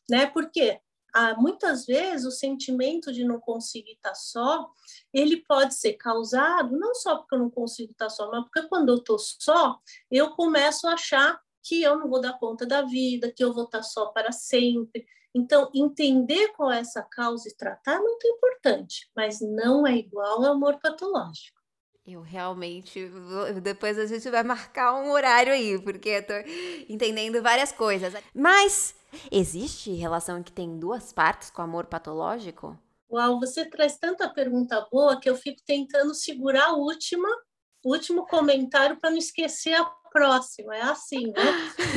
né? 0.08 0.26
Porque 0.26 0.78
ah, 1.14 1.36
muitas 1.36 1.86
vezes 1.86 2.26
o 2.26 2.30
sentimento 2.32 3.12
de 3.12 3.22
não 3.24 3.38
conseguir 3.38 3.92
estar 3.92 4.16
só, 4.16 4.68
ele 5.12 5.44
pode 5.46 5.74
ser 5.74 5.92
causado 5.92 6.76
não 6.76 6.92
só 6.92 7.18
porque 7.18 7.36
eu 7.36 7.38
não 7.38 7.50
consigo 7.50 7.92
estar 7.92 8.10
só, 8.10 8.28
mas 8.32 8.42
porque 8.42 8.68
quando 8.68 8.88
eu 8.88 8.96
estou 8.96 9.16
só, 9.18 9.78
eu 10.10 10.30
começo 10.32 10.88
a 10.88 10.94
achar 10.94 11.40
que 11.62 11.80
eu 11.82 11.96
não 11.96 12.08
vou 12.08 12.20
dar 12.20 12.36
conta 12.38 12.66
da 12.66 12.82
vida, 12.82 13.32
que 13.32 13.44
eu 13.44 13.52
vou 13.52 13.64
estar 13.64 13.82
só 13.84 14.06
para 14.06 14.32
sempre. 14.32 15.06
Então, 15.32 15.70
entender 15.72 16.48
qual 16.48 16.70
é 16.70 16.80
essa 16.80 17.02
causa 17.02 17.48
e 17.48 17.56
tratar 17.56 17.94
é 17.94 18.00
muito 18.00 18.26
importante, 18.26 19.08
mas 19.16 19.40
não 19.40 19.86
é 19.86 19.96
igual 19.96 20.44
ao 20.44 20.52
amor 20.52 20.78
patológico. 20.80 21.54
Eu 22.06 22.20
realmente. 22.20 23.10
Depois 23.62 23.98
a 23.98 24.04
gente 24.04 24.28
vai 24.28 24.42
marcar 24.42 24.92
um 24.94 25.10
horário 25.10 25.52
aí, 25.52 25.80
porque 25.80 26.10
eu 26.10 26.26
tô 26.26 26.34
entendendo 26.86 27.42
várias 27.42 27.72
coisas. 27.72 28.12
Mas 28.34 28.94
existe 29.30 29.92
relação 29.92 30.42
que 30.42 30.52
tem 30.52 30.78
duas 30.78 31.12
partes 31.12 31.50
com 31.50 31.62
amor 31.62 31.86
patológico? 31.86 32.78
Uau, 33.10 33.38
você 33.38 33.64
traz 33.64 33.96
tanta 33.96 34.28
pergunta 34.28 34.86
boa 34.90 35.20
que 35.20 35.28
eu 35.28 35.36
fico 35.36 35.60
tentando 35.66 36.14
segurar 36.14 36.70
a 36.70 36.74
última, 36.74 37.28
o 37.84 37.92
último 37.92 38.26
comentário 38.26 38.98
para 38.98 39.10
não 39.10 39.18
esquecer 39.18 39.74
a 39.74 39.84
próxima. 40.12 40.74
É 40.76 40.82
assim, 40.82 41.26
né? 41.28 41.42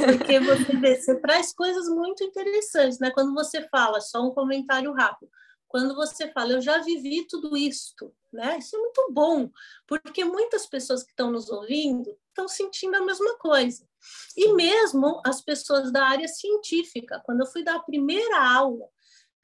Porque 0.06 0.40
você 0.40 0.78
vê, 0.78 0.96
você 0.96 1.20
traz 1.20 1.54
coisas 1.54 1.88
muito 1.88 2.24
interessantes, 2.24 3.00
né? 3.00 3.12
Quando 3.12 3.34
você 3.34 3.68
fala, 3.70 4.02
só 4.02 4.22
um 4.22 4.34
comentário 4.34 4.94
rápido 4.94 5.30
quando 5.68 5.96
você 5.96 6.32
fala, 6.32 6.54
eu 6.54 6.62
já 6.62 6.80
vivi 6.80 7.26
tudo 7.28 7.58
isto, 7.58 8.14
né? 8.32 8.58
Isso 8.58 8.76
é 8.76 8.80
muito 8.80 9.08
bom, 9.12 9.50
porque 9.86 10.24
muitas 10.24 10.66
pessoas 10.66 11.04
que 11.04 11.10
estão 11.10 11.32
nos 11.32 11.50
ouvindo 11.50 12.18
estão 12.30 12.48
sentindo 12.48 12.96
a 12.96 13.06
mesma 13.06 13.38
coisa. 13.38 13.88
E 14.36 14.54
mesmo 14.54 15.22
as 15.26 15.42
pessoas 15.42 15.92
da 15.92 16.06
área 16.06 16.28
científica, 16.28 17.22
quando 17.26 17.42
eu 17.42 17.48
fui 17.48 17.64
dar 17.64 17.76
a 17.76 17.84
primeira 17.84 18.42
aula 18.42 18.88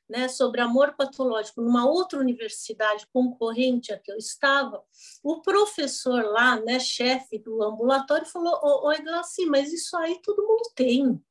né, 0.09 0.27
sobre 0.27 0.61
amor 0.61 0.95
patológico 0.95 1.61
numa 1.61 1.89
outra 1.89 2.19
universidade 2.19 3.07
concorrente 3.11 3.91
a 3.91 3.97
que 3.97 4.11
eu 4.11 4.17
estava, 4.17 4.83
o 5.23 5.41
professor 5.41 6.23
lá, 6.25 6.59
né, 6.59 6.79
chefe 6.79 7.39
do 7.39 7.63
ambulatório, 7.63 8.25
falou: 8.25 8.85
Oi, 8.85 9.01
Glauci, 9.01 9.45
mas 9.45 9.73
isso 9.73 9.97
aí 9.97 10.21
todo 10.21 10.45
mundo 10.45 10.71
tem. 10.75 11.21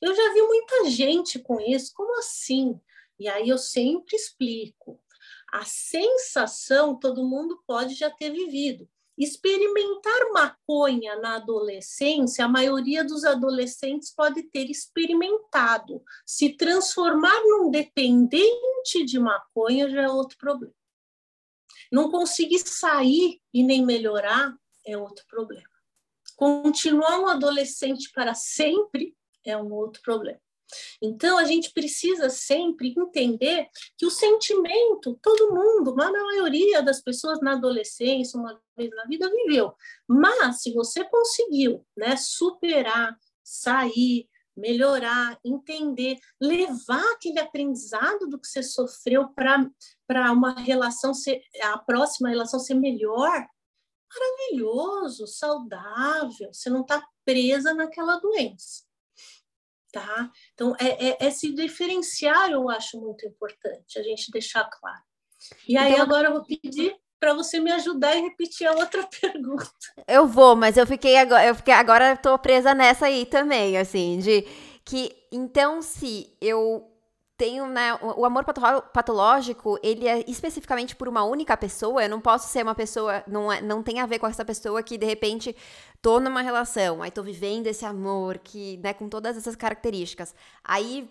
Eu 0.00 0.14
já 0.14 0.32
vi 0.32 0.42
muita 0.42 0.90
gente 0.90 1.38
com 1.38 1.60
isso, 1.60 1.92
como 1.94 2.18
assim? 2.18 2.80
E 3.18 3.28
aí 3.28 3.48
eu 3.48 3.58
sempre 3.58 4.16
explico. 4.16 5.00
A 5.52 5.64
sensação 5.64 6.98
todo 6.98 7.26
mundo 7.26 7.62
pode 7.66 7.94
já 7.94 8.10
ter 8.10 8.30
vivido. 8.30 8.88
Experimentar 9.16 10.32
maconha 10.32 11.14
na 11.20 11.36
adolescência, 11.36 12.44
a 12.44 12.48
maioria 12.48 13.04
dos 13.04 13.24
adolescentes 13.24 14.12
pode 14.12 14.42
ter 14.50 14.68
experimentado. 14.68 16.02
Se 16.26 16.56
transformar 16.56 17.40
num 17.44 17.70
dependente 17.70 19.04
de 19.06 19.20
maconha 19.20 19.88
já 19.88 20.02
é 20.02 20.08
outro 20.08 20.36
problema. 20.36 20.74
Não 21.92 22.10
conseguir 22.10 22.58
sair 22.58 23.40
e 23.52 23.62
nem 23.62 23.86
melhorar 23.86 24.52
é 24.84 24.98
outro 24.98 25.24
problema. 25.28 25.70
Continuar 26.36 27.20
um 27.20 27.28
adolescente 27.28 28.10
para 28.12 28.34
sempre 28.34 29.16
é 29.44 29.56
um 29.56 29.72
outro 29.72 30.02
problema. 30.02 30.40
Então, 31.02 31.38
a 31.38 31.44
gente 31.44 31.72
precisa 31.72 32.28
sempre 32.30 32.94
entender 32.96 33.68
que 33.96 34.06
o 34.06 34.10
sentimento, 34.10 35.18
todo 35.22 35.54
mundo, 35.54 35.94
a 36.00 36.10
maioria 36.10 36.82
das 36.82 37.00
pessoas 37.00 37.40
na 37.40 37.52
adolescência, 37.52 38.38
uma 38.38 38.60
vez 38.76 38.90
na 38.90 39.04
vida, 39.04 39.30
viveu. 39.30 39.74
Mas, 40.08 40.62
se 40.62 40.72
você 40.72 41.04
conseguiu 41.04 41.84
né, 41.96 42.16
superar, 42.16 43.16
sair, 43.42 44.28
melhorar, 44.56 45.38
entender, 45.44 46.18
levar 46.40 47.04
aquele 47.12 47.40
aprendizado 47.40 48.28
do 48.28 48.38
que 48.38 48.46
você 48.46 48.62
sofreu 48.62 49.28
para 49.28 50.32
uma 50.32 50.52
relação 50.60 51.12
ser, 51.12 51.42
a 51.62 51.78
próxima 51.78 52.28
relação 52.28 52.60
ser 52.60 52.74
melhor, 52.74 53.46
maravilhoso, 54.14 55.26
saudável, 55.26 56.52
você 56.52 56.70
não 56.70 56.82
está 56.82 57.04
presa 57.24 57.74
naquela 57.74 58.16
doença 58.18 58.84
tá? 59.94 60.28
Então, 60.52 60.74
é, 60.80 61.10
é, 61.10 61.16
é, 61.20 61.30
se 61.30 61.54
diferenciar, 61.54 62.50
eu 62.50 62.68
acho 62.68 63.00
muito 63.00 63.24
importante, 63.24 63.96
a 63.96 64.02
gente 64.02 64.30
deixar 64.32 64.64
claro. 64.64 65.02
E 65.68 65.76
aí, 65.76 65.92
então, 65.92 66.04
agora 66.04 66.28
eu 66.28 66.32
vou 66.32 66.44
pedir 66.44 66.96
para 67.20 67.32
você 67.32 67.60
me 67.60 67.70
ajudar 67.70 68.16
e 68.16 68.22
repetir 68.22 68.66
a 68.66 68.72
outra 68.72 69.06
pergunta. 69.20 69.68
Eu 70.08 70.26
vou, 70.26 70.56
mas 70.56 70.76
eu 70.76 70.84
fiquei 70.84 71.16
agora, 71.16 71.46
eu 71.46 71.54
fiquei 71.54 71.72
agora 71.72 72.14
estou 72.14 72.36
presa 72.38 72.74
nessa 72.74 73.06
aí 73.06 73.24
também, 73.24 73.78
assim, 73.78 74.18
de 74.18 74.42
que 74.84 75.14
então 75.30 75.80
se 75.80 76.36
eu 76.40 76.90
tenho, 77.36 77.66
né, 77.66 77.94
o 78.00 78.24
amor 78.24 78.44
patológico, 78.44 79.78
ele 79.82 80.06
é 80.06 80.24
especificamente 80.28 80.94
por 80.94 81.08
uma 81.08 81.24
única 81.24 81.56
pessoa, 81.56 82.04
eu 82.04 82.08
não 82.08 82.20
posso 82.20 82.48
ser 82.48 82.62
uma 82.62 82.74
pessoa, 82.74 83.24
não, 83.26 83.50
é, 83.50 83.60
não 83.60 83.82
tem 83.82 84.00
a 84.00 84.06
ver 84.06 84.20
com 84.20 84.26
essa 84.26 84.44
pessoa 84.44 84.82
que, 84.84 84.96
de 84.96 85.04
repente, 85.04 85.54
tô 86.00 86.20
numa 86.20 86.42
relação, 86.42 87.02
aí 87.02 87.10
tô 87.10 87.22
vivendo 87.22 87.66
esse 87.66 87.84
amor, 87.84 88.38
que, 88.38 88.76
né, 88.78 88.94
com 88.94 89.08
todas 89.08 89.36
essas 89.36 89.56
características, 89.56 90.32
aí, 90.62 91.10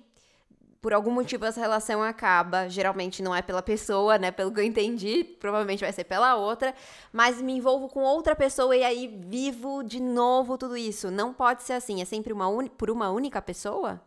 por 0.82 0.94
algum 0.94 1.12
motivo, 1.12 1.44
essa 1.46 1.60
relação 1.60 2.02
acaba, 2.02 2.70
geralmente 2.70 3.22
não 3.22 3.36
é 3.36 3.42
pela 3.42 3.62
pessoa, 3.62 4.18
né, 4.18 4.32
pelo 4.32 4.54
que 4.54 4.62
eu 4.62 4.64
entendi, 4.64 5.26
provavelmente 5.26 5.82
vai 5.82 5.92
ser 5.92 6.06
pela 6.06 6.36
outra, 6.36 6.74
mas 7.12 7.42
me 7.42 7.54
envolvo 7.54 7.90
com 7.90 8.02
outra 8.02 8.34
pessoa 8.34 8.76
e 8.78 8.84
aí 8.84 9.08
vivo 9.08 9.84
de 9.84 10.00
novo 10.00 10.58
tudo 10.58 10.78
isso, 10.78 11.12
não 11.12 11.34
pode 11.34 11.64
ser 11.64 11.74
assim, 11.74 12.02
é 12.02 12.06
sempre 12.06 12.32
uma 12.32 12.48
por 12.78 12.90
uma 12.90 13.12
única 13.12 13.42
pessoa? 13.42 14.02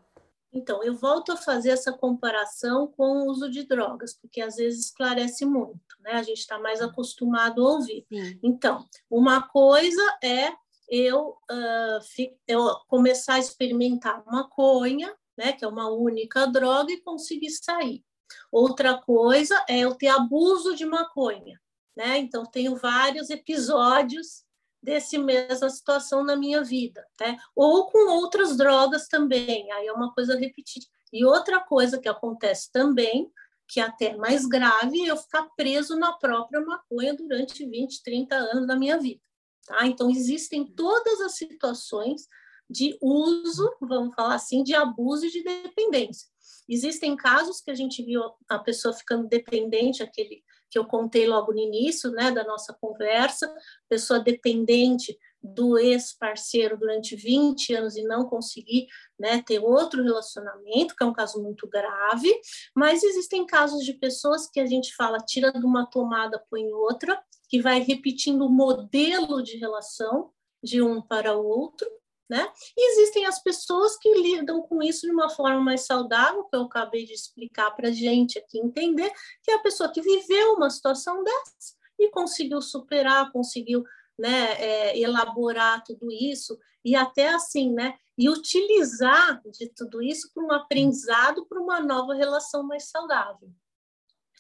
Então, 0.53 0.83
eu 0.83 0.95
volto 0.95 1.33
a 1.33 1.37
fazer 1.37 1.71
essa 1.71 1.93
comparação 1.93 2.87
com 2.87 3.05
o 3.05 3.31
uso 3.31 3.51
de 3.51 3.65
drogas, 3.65 4.15
porque 4.15 4.41
às 4.41 4.57
vezes 4.57 4.87
esclarece 4.87 5.45
muito, 5.45 5.81
né? 6.01 6.13
A 6.13 6.23
gente 6.23 6.39
está 6.39 6.59
mais 6.59 6.81
acostumado 6.81 7.67
a 7.67 7.73
ouvir. 7.73 8.07
Sim. 8.09 8.39
Então, 8.43 8.87
uma 9.11 9.43
coisa 9.43 10.03
é 10.23 10.53
eu, 10.89 11.37
uh, 11.51 12.33
eu 12.47 12.75
começar 12.87 13.35
a 13.35 13.39
experimentar 13.39 14.25
maconha, 14.27 15.15
né, 15.37 15.53
que 15.53 15.65
é 15.65 15.69
uma 15.69 15.91
única 15.91 16.47
droga, 16.47 16.93
e 16.93 17.03
conseguir 17.03 17.51
sair. 17.51 18.05
Outra 18.51 18.97
coisa 18.97 19.63
é 19.69 19.81
eu 19.81 19.95
ter 19.95 20.09
abuso 20.09 20.75
de 20.75 20.87
maconha, 20.87 21.61
né? 21.97 22.19
Então, 22.19 22.45
tenho 22.45 22.77
vários 22.77 23.31
episódios 23.31 24.46
desse 24.87 25.19
mesma 25.19 25.69
situação 25.69 26.23
na 26.23 26.37
minha 26.37 26.63
vida, 26.63 27.05
né? 27.21 27.37
Ou 27.57 27.91
com 27.91 28.09
outras 28.13 28.57
drogas 28.57 29.09
também, 29.09 29.71
aí 29.73 29.89
é 29.89 29.93
uma 29.93 30.15
coisa 30.15 30.39
repetida. 30.39 30.87
E 31.13 31.25
outra 31.25 31.59
coisa 31.61 31.99
que 31.99 32.09
acontece 32.09 32.71
também, 32.71 33.29
que 33.67 33.81
é 33.81 33.83
até 33.83 34.17
mais 34.17 34.47
grave, 34.47 35.03
é 35.03 35.11
eu 35.11 35.17
ficar 35.17 35.43
preso 35.57 35.97
na 35.97 36.13
própria 36.13 36.61
maconha 36.61 37.15
durante 37.15 37.67
20, 37.67 38.01
30 38.05 38.37
anos 38.37 38.67
da 38.69 38.77
minha 38.77 38.97
vida, 38.97 39.21
tá? 39.67 39.85
Então, 39.85 40.09
existem 40.09 40.65
todas 40.65 41.21
as 41.21 41.33
situações 41.33 42.29
de 42.71 42.97
uso, 43.03 43.69
vamos 43.81 44.15
falar 44.15 44.37
assim, 44.37 44.63
de 44.63 44.73
abuso 44.73 45.27
e 45.27 45.31
de 45.31 45.43
dependência. 45.43 46.29
Existem 46.69 47.17
casos 47.17 47.61
que 47.61 47.73
a 47.73 47.75
gente 47.75 48.05
viu 48.05 48.23
a 48.49 48.59
pessoa 48.61 48.95
ficando 48.95 49.27
dependente, 49.27 50.03
aquele 50.03 50.45
que 50.71 50.79
eu 50.79 50.85
contei 50.85 51.27
logo 51.27 51.53
no 51.53 51.59
início, 51.59 52.11
né, 52.11 52.31
da 52.31 52.45
nossa 52.45 52.77
conversa, 52.81 53.53
pessoa 53.89 54.19
dependente 54.21 55.17
do 55.43 55.79
ex-parceiro 55.79 56.77
durante 56.77 57.15
20 57.15 57.75
anos 57.75 57.97
e 57.97 58.03
não 58.03 58.25
conseguir 58.25 58.87
né, 59.19 59.43
ter 59.43 59.61
outro 59.61 60.03
relacionamento, 60.03 60.95
que 60.97 61.05
é 61.05 61.07
um 61.07 61.13
caso 61.13 61.43
muito 61.43 61.69
grave, 61.69 62.29
mas 62.75 63.03
existem 63.03 63.47
casos 63.47 63.85
de 63.85 63.93
pessoas 63.95 64.49
que 64.49 64.59
a 64.59 64.67
gente 64.67 64.95
fala, 64.95 65.19
tira 65.19 65.53
de 65.53 65.65
uma 65.65 65.87
tomada, 65.87 66.43
põe 66.51 66.67
outra, 66.73 67.21
que 67.49 67.61
vai 67.61 67.81
repetindo 67.81 68.45
o 68.45 68.51
modelo 68.51 69.43
de 69.43 69.57
relação 69.57 70.33
de 70.63 70.83
um 70.83 71.01
para 71.01 71.37
o 71.37 71.47
outro, 71.47 71.89
né? 72.29 72.51
E 72.77 72.93
existem 72.93 73.25
as 73.27 73.41
pessoas 73.43 73.97
que 73.97 74.13
lidam 74.15 74.63
com 74.63 74.83
isso 74.83 75.07
de 75.07 75.13
uma 75.13 75.31
forma 75.31 75.61
mais 75.61 75.87
saudável, 75.87 76.45
que 76.45 76.57
eu 76.57 76.63
acabei 76.63 77.05
de 77.05 77.13
explicar 77.13 77.71
para 77.71 77.89
a 77.89 77.93
gente 77.93 78.39
aqui 78.39 78.59
entender, 78.59 79.13
que 79.43 79.51
é 79.51 79.55
a 79.55 79.61
pessoa 79.61 79.91
que 79.93 80.03
viveu 80.03 80.55
uma 80.55 80.71
situação 80.71 81.23
dessa 81.23 81.77
e 81.99 82.11
conseguiu 82.11 82.61
superar, 82.61 83.31
conseguiu 83.33 83.85
né, 84.19 84.53
é, 84.61 84.99
elaborar 84.99 85.83
tudo 85.85 86.11
isso 86.11 86.59
e 86.85 86.95
até 86.95 87.29
assim, 87.29 87.73
né, 87.73 87.99
e 88.17 88.29
utilizar 88.29 89.43
de 89.51 89.69
tudo 89.69 90.03
isso 90.03 90.31
para 90.33 90.43
um 90.43 90.53
aprendizado, 90.53 91.45
para 91.47 91.61
uma 91.61 91.81
nova 91.81 92.15
relação 92.15 92.63
mais 92.63 92.89
saudável, 92.89 93.51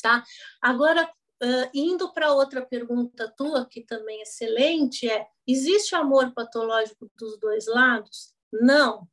tá? 0.00 0.24
Agora, 0.60 1.10
Uh, 1.42 1.68
indo 1.74 2.14
para 2.14 2.32
outra 2.32 2.64
pergunta 2.64 3.30
tua, 3.36 3.66
que 3.66 3.82
também 3.82 4.20
é 4.20 4.22
excelente, 4.22 5.06
é: 5.08 5.26
existe 5.46 5.94
amor 5.94 6.32
patológico 6.32 7.10
dos 7.14 7.38
dois 7.38 7.66
lados? 7.66 8.32
Não, 8.50 9.06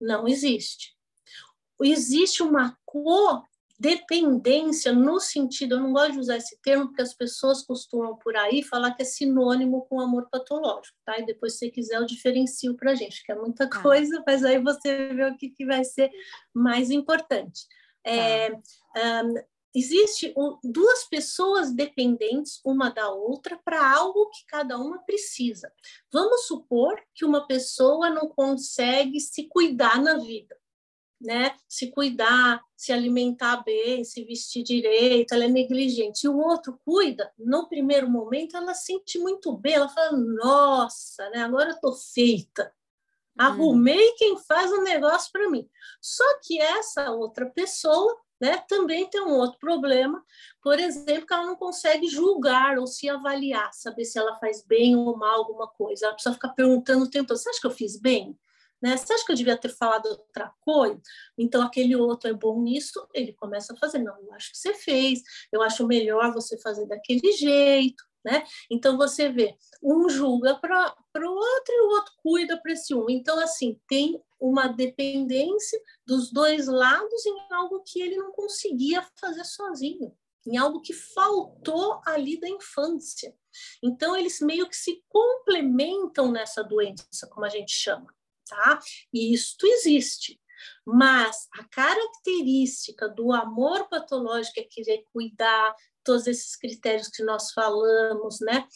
não 0.00 0.26
existe. 0.26 0.96
Existe 1.80 2.42
uma 2.42 2.76
codependência 2.84 4.92
no 4.92 5.20
sentido, 5.20 5.76
eu 5.76 5.80
não 5.80 5.92
gosto 5.92 6.14
de 6.14 6.18
usar 6.18 6.38
esse 6.38 6.60
termo, 6.60 6.88
porque 6.88 7.02
as 7.02 7.14
pessoas 7.14 7.62
costumam 7.62 8.16
por 8.16 8.36
aí 8.36 8.60
falar 8.60 8.94
que 8.94 9.02
é 9.02 9.04
sinônimo 9.04 9.86
com 9.86 10.00
amor 10.00 10.28
patológico, 10.28 10.98
tá? 11.04 11.20
E 11.20 11.26
depois, 11.26 11.52
se 11.52 11.60
você 11.60 11.70
quiser, 11.70 11.98
eu 11.98 12.06
diferencio 12.06 12.74
para 12.74 12.90
a 12.90 12.94
gente, 12.96 13.24
que 13.24 13.30
é 13.30 13.36
muita 13.36 13.70
tá. 13.70 13.80
coisa, 13.80 14.20
mas 14.26 14.44
aí 14.44 14.60
você 14.60 15.14
vê 15.14 15.26
o 15.26 15.36
que, 15.36 15.50
que 15.50 15.64
vai 15.64 15.84
ser 15.84 16.10
mais 16.52 16.90
importante. 16.90 17.68
É, 18.04 18.52
um, 18.52 19.34
tá 19.34 19.44
existe 19.78 20.32
um, 20.36 20.58
duas 20.62 21.04
pessoas 21.04 21.72
dependentes 21.72 22.60
uma 22.64 22.90
da 22.90 23.10
outra 23.10 23.58
para 23.64 23.94
algo 23.94 24.30
que 24.30 24.44
cada 24.46 24.78
uma 24.78 24.98
precisa. 24.98 25.72
Vamos 26.12 26.46
supor 26.46 27.00
que 27.14 27.24
uma 27.24 27.46
pessoa 27.46 28.10
não 28.10 28.28
consegue 28.28 29.20
se 29.20 29.48
cuidar 29.48 30.00
na 30.00 30.18
vida, 30.18 30.56
né? 31.20 31.54
Se 31.68 31.90
cuidar, 31.90 32.62
se 32.76 32.92
alimentar 32.92 33.62
bem, 33.64 34.04
se 34.04 34.24
vestir 34.24 34.62
direito, 34.62 35.32
ela 35.32 35.44
é 35.44 35.48
negligente. 35.48 36.24
E 36.24 36.28
o 36.28 36.38
outro 36.38 36.78
cuida, 36.84 37.32
no 37.38 37.68
primeiro 37.68 38.08
momento 38.08 38.56
ela 38.56 38.74
sente 38.74 39.18
muito 39.18 39.56
bem, 39.56 39.74
ela 39.74 39.88
fala: 39.88 40.16
"Nossa, 40.16 41.28
né? 41.30 41.42
Agora 41.42 41.70
eu 41.70 41.80
tô 41.80 41.92
feita". 41.92 42.72
Arrumei 43.38 44.14
quem 44.16 44.36
faz 44.36 44.72
o 44.72 44.78
um 44.78 44.82
negócio 44.82 45.30
para 45.30 45.48
mim. 45.48 45.68
Só 46.00 46.24
que 46.42 46.60
essa 46.60 47.12
outra 47.12 47.46
pessoa 47.46 48.20
né? 48.40 48.58
Também 48.68 49.08
tem 49.08 49.20
um 49.20 49.32
outro 49.32 49.58
problema, 49.58 50.24
por 50.62 50.78
exemplo, 50.78 51.26
que 51.26 51.32
ela 51.32 51.46
não 51.46 51.56
consegue 51.56 52.06
julgar 52.08 52.78
ou 52.78 52.86
se 52.86 53.08
avaliar, 53.08 53.72
saber 53.72 54.04
se 54.04 54.18
ela 54.18 54.36
faz 54.38 54.64
bem 54.64 54.96
ou 54.96 55.16
mal 55.16 55.38
alguma 55.38 55.66
coisa. 55.66 56.06
Ela 56.06 56.14
precisa 56.14 56.34
ficar 56.34 56.50
perguntando 56.50 57.04
o 57.04 57.10
tempo 57.10 57.28
todo: 57.28 57.36
você 57.36 57.50
acha 57.50 57.60
que 57.60 57.66
eu 57.66 57.70
fiz 57.70 57.98
bem? 58.00 58.38
Né? 58.80 58.96
Você 58.96 59.12
acha 59.12 59.24
que 59.26 59.32
eu 59.32 59.36
devia 59.36 59.56
ter 59.56 59.70
falado 59.70 60.06
outra 60.06 60.52
coisa? 60.60 61.00
Então, 61.36 61.62
aquele 61.62 61.96
outro 61.96 62.30
é 62.30 62.32
bom 62.32 62.62
nisso, 62.62 63.08
ele 63.12 63.32
começa 63.32 63.72
a 63.72 63.76
fazer. 63.76 63.98
Não, 63.98 64.16
eu 64.20 64.32
acho 64.34 64.52
que 64.52 64.58
você 64.58 64.72
fez, 64.74 65.20
eu 65.52 65.62
acho 65.62 65.86
melhor 65.86 66.32
você 66.32 66.56
fazer 66.60 66.86
daquele 66.86 67.32
jeito. 67.32 68.07
Né? 68.28 68.44
Então, 68.70 68.98
você 68.98 69.30
vê, 69.30 69.56
um 69.82 70.06
julga 70.10 70.54
para 70.56 70.94
o 71.16 71.30
outro 71.30 71.74
e 71.74 71.80
o 71.80 71.88
outro 71.92 72.12
cuida 72.18 72.60
para 72.60 72.72
esse 72.72 72.94
um. 72.94 73.08
Então, 73.08 73.38
assim, 73.40 73.80
tem 73.88 74.22
uma 74.38 74.66
dependência 74.66 75.80
dos 76.06 76.30
dois 76.30 76.66
lados 76.66 77.24
em 77.24 77.38
algo 77.50 77.82
que 77.86 78.02
ele 78.02 78.16
não 78.16 78.30
conseguia 78.30 79.02
fazer 79.18 79.44
sozinho, 79.44 80.14
em 80.46 80.58
algo 80.58 80.82
que 80.82 80.92
faltou 80.92 82.02
ali 82.04 82.38
da 82.38 82.50
infância. 82.50 83.34
Então, 83.82 84.14
eles 84.14 84.42
meio 84.42 84.68
que 84.68 84.76
se 84.76 85.02
complementam 85.08 86.30
nessa 86.30 86.62
doença, 86.62 87.26
como 87.30 87.46
a 87.46 87.48
gente 87.48 87.72
chama, 87.72 88.14
tá? 88.46 88.78
E 89.10 89.32
isto 89.32 89.66
existe. 89.66 90.38
Mas 90.84 91.48
a 91.58 91.64
característica 91.64 93.08
do 93.08 93.32
amor 93.32 93.88
patológico 93.88 94.60
é 94.60 94.64
querer 94.64 95.02
cuidar, 95.12 95.74
todos 96.08 96.26
esses 96.26 96.56
critérios 96.56 97.08
que 97.08 97.22
nós 97.22 97.52
falamos, 97.52 98.40
né? 98.40 98.66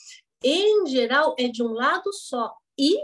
Em 0.44 0.86
geral, 0.86 1.34
é 1.38 1.48
de 1.48 1.62
um 1.62 1.72
lado 1.72 2.12
só. 2.12 2.54
E 2.78 2.94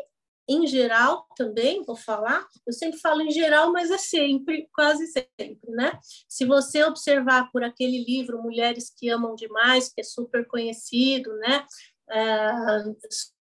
em 0.46 0.66
geral 0.66 1.26
também, 1.34 1.82
vou 1.82 1.96
falar, 1.96 2.46
eu 2.66 2.72
sempre 2.74 2.98
falo 2.98 3.22
em 3.22 3.30
geral, 3.30 3.72
mas 3.72 3.90
é 3.90 3.96
sempre, 3.96 4.68
quase 4.74 5.06
sempre, 5.06 5.58
né? 5.70 5.98
Se 6.28 6.44
você 6.44 6.84
observar 6.84 7.50
por 7.50 7.64
aquele 7.64 8.04
livro 8.04 8.42
Mulheres 8.42 8.92
que 8.94 9.08
Amam 9.08 9.34
Demais, 9.34 9.88
que 9.88 10.02
é 10.02 10.04
super 10.04 10.46
conhecido, 10.46 11.34
né? 11.38 11.66
É, 12.10 12.50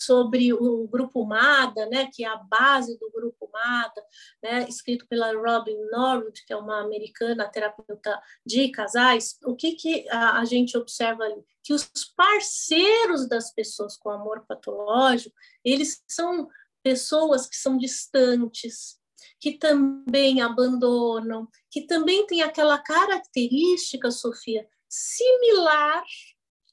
sobre 0.02 0.54
o 0.54 0.88
grupo 0.88 1.26
MADA, 1.26 1.86
né, 1.88 2.10
que 2.14 2.24
é 2.24 2.28
a 2.28 2.38
base 2.38 2.98
do 2.98 3.12
grupo 3.12 3.39
MADA, 3.60 4.04
né, 4.44 4.66
escrito 4.70 5.08
pela 5.08 5.34
Robin 5.34 5.78
Norwood, 5.92 6.44
que 6.46 6.54
é 6.54 6.58
uma 6.58 6.82
americana 6.82 7.50
terapeuta 7.50 8.22
de 8.46 8.70
casais, 8.70 9.38
o 9.44 9.56
que, 9.56 9.74
que 9.74 10.10
a, 10.10 10.40
a 10.40 10.46
gente 10.46 10.78
observa 10.78 11.24
ali? 11.24 11.44
Que 11.64 11.74
os 11.74 11.90
parceiros 12.16 13.28
das 13.28 13.52
pessoas 13.54 13.98
com 13.98 14.10
amor 14.10 14.46
patológico, 14.48 15.36
eles 15.64 16.04
são 16.08 16.50
pessoas 16.84 17.48
que 17.48 17.56
são 17.56 17.78
distantes, 17.78 19.00
que 19.40 19.58
também 19.58 20.42
abandonam, 20.42 21.48
que 21.70 21.82
também 21.82 22.26
tem 22.26 22.42
aquela 22.42 22.78
característica, 22.78 24.12
Sofia, 24.12 24.68
similar 24.88 26.04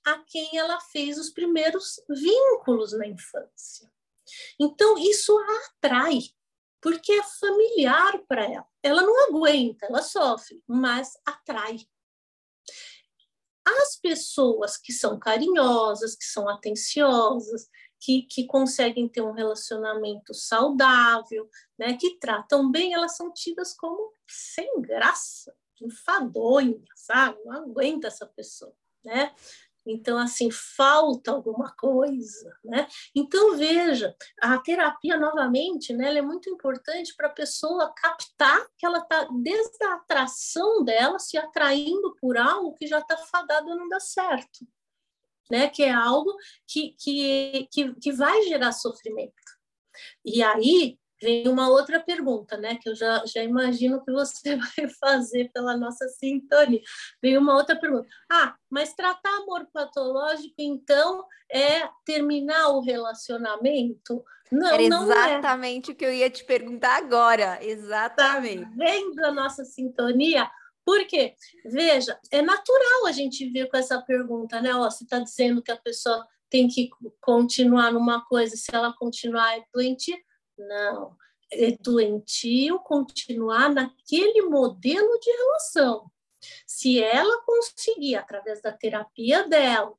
a 0.05 0.19
quem 0.21 0.57
ela 0.57 0.81
fez 0.81 1.19
os 1.19 1.31
primeiros 1.31 2.01
vínculos 2.09 2.93
na 2.93 3.07
infância. 3.07 3.91
Então, 4.59 4.97
isso 4.99 5.37
a 5.37 5.67
atrai, 5.67 6.21
porque 6.87 7.11
é 7.15 7.23
familiar 7.25 8.17
para 8.29 8.45
ela. 8.45 8.69
Ela 8.81 9.03
não 9.03 9.29
aguenta, 9.29 9.87
ela 9.87 10.03
sofre, 10.03 10.63
mas 10.69 11.19
atrai. 11.27 11.79
As 13.67 13.97
pessoas 13.97 14.77
que 14.77 14.93
são 14.93 15.19
carinhosas, 15.19 16.15
que 16.15 16.25
são 16.25 16.49
atenciosas, 16.49 17.69
que, 17.99 18.23
que 18.31 18.47
conseguem 18.47 19.09
ter 19.09 19.21
um 19.21 19.33
relacionamento 19.33 20.33
saudável, 20.33 21.51
né, 21.77 21.97
que 21.97 22.21
tratam 22.21 22.71
bem, 22.71 22.95
elas 22.95 23.17
são 23.17 23.33
tidas 23.33 23.75
como 23.75 24.13
sem 24.25 24.81
graça, 24.81 25.53
enfadonha, 25.83 26.85
sabe? 26.95 27.37
Não 27.45 27.53
aguenta 27.53 28.07
essa 28.07 28.27
pessoa, 28.27 28.73
né? 29.05 29.35
Então, 29.87 30.19
assim, 30.19 30.51
falta 30.51 31.31
alguma 31.31 31.73
coisa, 31.77 32.57
né? 32.65 32.87
Então, 33.15 33.57
veja, 33.57 34.15
a 34.41 34.59
terapia, 34.59 35.17
novamente, 35.17 35.93
né, 35.93 36.09
ela 36.09 36.19
é 36.19 36.23
muito 36.23 36.51
importante 36.51 37.15
para 37.17 37.29
a 37.29 37.33
pessoa 37.33 37.93
captar 37.95 38.67
que 38.77 38.85
ela 38.85 38.99
está, 38.99 39.29
desde 39.43 39.85
a 39.85 39.95
atração 39.95 40.83
dela, 40.85 41.19
se 41.19 41.39
atraindo 41.39 42.17
por 42.21 42.37
algo 42.37 42.75
que 42.75 42.87
já 42.87 42.99
está 42.99 43.17
fadado 43.17 43.71
a 43.71 43.77
não 43.77 43.89
dar 43.89 44.01
certo 44.01 44.67
né? 45.51 45.69
Que 45.69 45.85
é 45.85 45.93
algo 45.93 46.35
que, 46.67 46.95
que, 46.99 47.69
que, 47.73 47.95
que 47.95 48.13
vai 48.13 48.43
gerar 48.43 48.73
sofrimento. 48.73 49.33
E 50.25 50.43
aí 50.43 50.99
vem 51.23 51.49
uma 51.49 51.69
outra 51.69 52.01
pergunta, 52.01 52.57
né? 52.57 52.77
Que 52.81 52.89
eu 52.91 52.95
já, 52.95 53.25
já 53.27 53.43
imagino 53.43 54.03
que 54.05 54.13
você 54.13 54.57
vai 54.57 54.89
fazer 55.01 55.51
pela 55.53 55.77
nossa 55.77 56.09
sintonia. 56.09 56.81
Vem 57.23 57.37
uma 57.37 57.55
outra 57.55 57.79
pergunta. 57.79 58.09
Ah, 58.31 58.55
mas 58.71 58.95
tratar 58.95 59.37
amor 59.39 59.67
patológico, 59.73 60.55
então, 60.59 61.25
é 61.51 61.89
terminar 62.05 62.69
o 62.69 62.81
relacionamento? 62.81 64.25
Não, 64.51 64.69
Era 64.69 64.89
não 64.89 65.13
é. 65.13 65.33
exatamente 65.33 65.91
é. 65.91 65.95
o 65.95 65.97
que 65.97 66.05
eu 66.05 66.13
ia 66.13 66.31
te 66.31 66.45
perguntar 66.45 66.97
agora. 66.97 67.59
Exatamente. 67.63 68.63
Tá 68.63 68.71
vendo 68.77 69.25
a 69.25 69.33
nossa 69.33 69.65
sintonia? 69.65 70.51
Por 70.85 71.05
quê? 71.07 71.35
Veja, 71.65 72.19
é 72.31 72.41
natural 72.41 73.07
a 73.07 73.13
gente 73.13 73.49
vir 73.51 73.69
com 73.69 73.77
essa 73.77 74.01
pergunta, 74.01 74.61
né? 74.61 74.73
Ó, 74.73 74.89
você 74.89 75.03
está 75.03 75.19
dizendo 75.19 75.61
que 75.61 75.73
a 75.73 75.77
pessoa 75.77 76.25
tem 76.49 76.69
que 76.69 76.89
continuar 77.21 77.93
numa 77.93 78.25
coisa, 78.25 78.57
se 78.57 78.73
ela 78.73 78.95
continuar 78.97 79.59
é 79.59 79.65
doentia. 79.75 80.17
Não, 80.59 81.17
é 81.53 81.73
doentio 81.81 82.79
continuar 82.81 83.73
naquele 83.73 84.43
modelo 84.43 85.19
de 85.21 85.31
relação. 85.31 86.11
Se 86.67 87.03
ela 87.03 87.43
conseguir, 87.43 88.17
através 88.17 88.61
da 88.61 88.73
terapia 88.73 89.47
dela, 89.49 89.95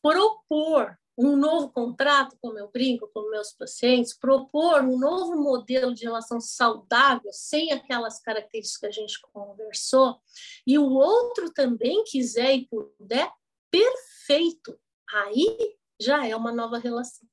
propor 0.00 0.98
um 1.16 1.36
novo 1.36 1.70
contrato, 1.70 2.36
como 2.40 2.58
eu 2.58 2.70
brinco 2.70 3.08
com 3.12 3.30
meus 3.30 3.52
pacientes, 3.52 4.16
propor 4.16 4.82
um 4.82 4.98
novo 4.98 5.36
modelo 5.36 5.94
de 5.94 6.04
relação 6.04 6.40
saudável, 6.40 7.30
sem 7.32 7.70
aquelas 7.72 8.20
características 8.20 8.78
que 8.78 8.86
a 8.86 8.90
gente 8.90 9.20
conversou, 9.20 10.18
e 10.66 10.78
o 10.78 10.90
outro 10.90 11.52
também 11.52 12.02
quiser 12.04 12.54
e 12.54 12.66
puder, 12.66 13.30
perfeito. 13.70 14.78
Aí 15.12 15.76
já 16.00 16.26
é 16.26 16.34
uma 16.34 16.52
nova 16.52 16.78
relação. 16.78 17.28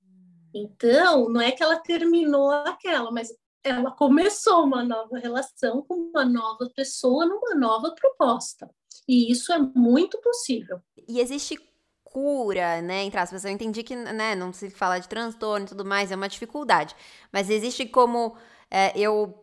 Então, 0.54 1.30
não 1.30 1.42
é 1.42 1.52
que 1.52 1.62
ela 1.62 1.78
terminou 1.78 2.52
aquela, 2.52 3.12
mas 3.12 3.30
ela 3.64 3.92
começou 3.92 4.64
uma 4.64 4.84
nova 4.84 5.18
relação 5.18 5.82
com 5.84 5.96
uma 5.96 6.26
nova 6.26 6.70
pessoa 6.76 7.26
numa 7.26 7.56
nova 7.56 7.94
proposta. 7.94 8.70
E 9.08 9.32
isso 9.32 9.52
é 9.52 9.58
muito 9.58 10.20
possível. 10.22 10.80
E 11.08 11.20
existe 11.20 11.58
cura, 12.04 12.82
né? 12.82 13.04
Entre 13.04 13.20
aspas, 13.20 13.46
eu 13.46 13.52
entendi 13.52 13.84
que, 13.84 13.96
né, 13.96 14.36
não 14.36 14.52
se 14.52 14.70
fala 14.70 15.00
de 15.00 15.08
transtorno 15.08 15.66
e 15.66 15.70
tudo 15.70 15.86
mais, 15.86 16.12
é 16.12 16.16
uma 16.16 16.30
dificuldade. 16.30 16.96
Mas 17.32 17.50
existe 17.50 17.86
como 17.86 18.36
é, 18.70 18.98
eu 18.98 19.34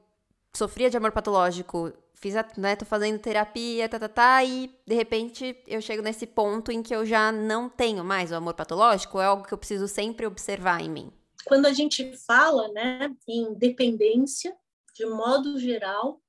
sofria 0.55 0.91
de 0.91 0.97
amor 0.97 1.13
patológico, 1.13 1.93
fiz, 2.17 2.35
a, 2.37 2.47
né, 2.57 2.77
tô 2.77 2.85
fazendo 2.85 3.19
terapia, 3.19 3.89
tá, 3.89 3.99
tá, 3.99 4.09
tá, 4.09 4.45
e 4.45 4.69
de 4.87 4.95
repente 4.95 5.57
eu 5.67 5.81
chego 5.81 6.03
nesse 6.03 6.27
ponto 6.27 6.73
em 6.73 6.83
que 6.83 6.95
eu 6.95 7.07
já 7.07 7.31
não 7.31 7.69
tenho 7.69 8.03
mais 8.03 8.33
o 8.33 8.35
amor 8.35 8.55
patológico, 8.55 9.21
é 9.21 9.27
algo 9.27 9.45
que 9.47 9.55
eu 9.55 9.59
preciso 9.59 9.87
sempre 9.87 10.27
observar 10.27 10.81
em 10.81 10.91
mim. 10.91 11.13
Quando 11.45 11.67
a 11.67 11.73
gente 11.73 12.17
fala, 12.27 12.69
né, 12.73 13.15
em 13.29 13.55
dependência, 13.55 14.57
de 14.95 15.07
modo 15.07 15.59
geral, 15.59 16.21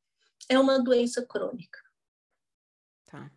é 0.49 0.59
uma 0.59 0.79
doença 0.79 1.25
crônica. 1.25 1.79
Tá 3.05 3.31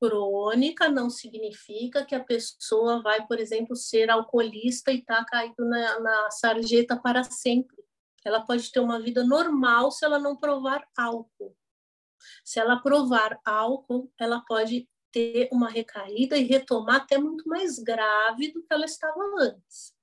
crônica 0.00 0.88
não 0.88 1.08
significa 1.08 2.04
que 2.04 2.14
a 2.14 2.22
pessoa 2.22 3.00
vai, 3.02 3.26
por 3.26 3.38
exemplo, 3.38 3.74
ser 3.74 4.10
alcoolista 4.10 4.92
e 4.92 4.98
está 4.98 5.24
caído 5.24 5.64
na, 5.64 6.00
na 6.00 6.30
sarjeta 6.30 6.96
para 6.96 7.24
sempre. 7.24 7.76
Ela 8.24 8.44
pode 8.44 8.70
ter 8.70 8.80
uma 8.80 9.00
vida 9.00 9.24
normal 9.24 9.90
se 9.90 10.04
ela 10.04 10.18
não 10.18 10.36
provar 10.36 10.86
álcool. 10.96 11.56
Se 12.44 12.60
ela 12.60 12.80
provar 12.80 13.38
álcool, 13.44 14.10
ela 14.18 14.40
pode 14.40 14.88
ter 15.12 15.48
uma 15.52 15.68
recaída 15.68 16.36
e 16.36 16.44
retomar 16.44 16.96
até 16.96 17.18
muito 17.18 17.48
mais 17.48 17.78
grave 17.78 18.52
do 18.52 18.62
que 18.62 18.72
ela 18.72 18.84
estava 18.84 19.20
antes. 19.38 19.94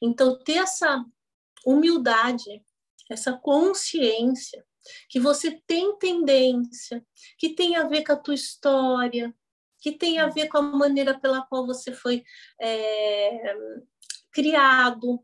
Então, 0.00 0.38
ter 0.38 0.58
essa 0.58 1.04
humildade, 1.64 2.64
essa 3.10 3.32
consciência 3.34 4.64
que 5.08 5.18
você 5.20 5.60
tem 5.66 5.98
tendência, 5.98 7.04
que 7.38 7.50
tem 7.54 7.76
a 7.76 7.86
ver 7.86 8.04
com 8.04 8.12
a 8.12 8.16
tua 8.16 8.34
história, 8.34 9.34
que 9.80 9.92
tem 9.92 10.18
a 10.18 10.28
ver 10.28 10.48
com 10.48 10.58
a 10.58 10.62
maneira 10.62 11.18
pela 11.18 11.42
qual 11.42 11.66
você 11.66 11.92
foi 11.92 12.24
é, 12.60 13.54
criado, 14.36 15.18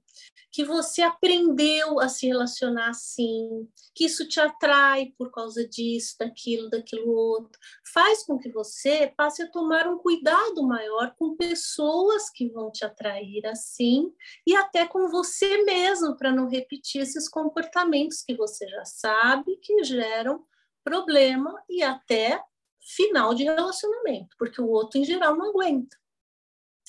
que 0.51 0.65
você 0.65 1.03
aprendeu 1.03 2.01
a 2.01 2.09
se 2.09 2.27
relacionar 2.27 2.89
assim, 2.89 3.69
que 3.95 4.07
isso 4.07 4.27
te 4.27 4.41
atrai 4.41 5.13
por 5.19 5.31
causa 5.31 5.69
disso, 5.69 6.17
daquilo, 6.19 6.71
daquilo 6.71 7.11
outro, 7.13 7.61
faz 7.93 8.25
com 8.25 8.39
que 8.39 8.51
você 8.51 9.13
passe 9.15 9.43
a 9.43 9.51
tomar 9.51 9.87
um 9.87 9.99
cuidado 9.99 10.63
maior 10.67 11.15
com 11.19 11.37
pessoas 11.37 12.31
que 12.31 12.49
vão 12.49 12.71
te 12.71 12.87
atrair 12.87 13.47
assim 13.47 14.11
e 14.47 14.57
até 14.57 14.87
com 14.87 15.09
você 15.09 15.63
mesmo, 15.63 16.17
para 16.17 16.33
não 16.33 16.49
repetir 16.49 17.03
esses 17.03 17.29
comportamentos 17.29 18.23
que 18.23 18.35
você 18.35 18.67
já 18.67 18.85
sabe 18.87 19.59
que 19.59 19.85
geram 19.85 20.43
problema 20.83 21.63
e 21.69 21.83
até 21.83 22.43
final 22.81 23.35
de 23.35 23.45
relacionamento, 23.45 24.35
porque 24.39 24.61
o 24.61 24.69
outro 24.69 24.99
em 24.99 25.05
geral 25.05 25.37
não 25.37 25.51
aguenta. 25.51 26.02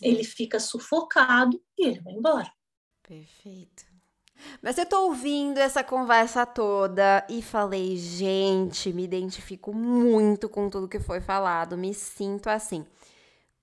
Ele 0.02 0.24
fica 0.24 0.60
sufocado 0.60 1.62
e 1.78 1.88
ele 1.88 2.00
vai 2.02 2.14
embora. 2.14 2.52
Perfeito. 3.02 3.94
Mas 4.62 4.78
eu 4.78 4.86
tô 4.86 5.06
ouvindo 5.06 5.58
essa 5.58 5.84
conversa 5.84 6.46
toda 6.46 7.26
e 7.30 7.41
falei, 7.41 7.96
gente, 7.98 8.91
me 8.91 9.04
identifico 9.04 9.74
muito 9.74 10.50
com 10.50 10.70
tudo 10.70 10.88
que 10.88 11.00
foi 11.00 11.22
falado, 11.22 11.78
me 11.78 11.94
sinto 11.94 12.50
assim. 12.50 12.86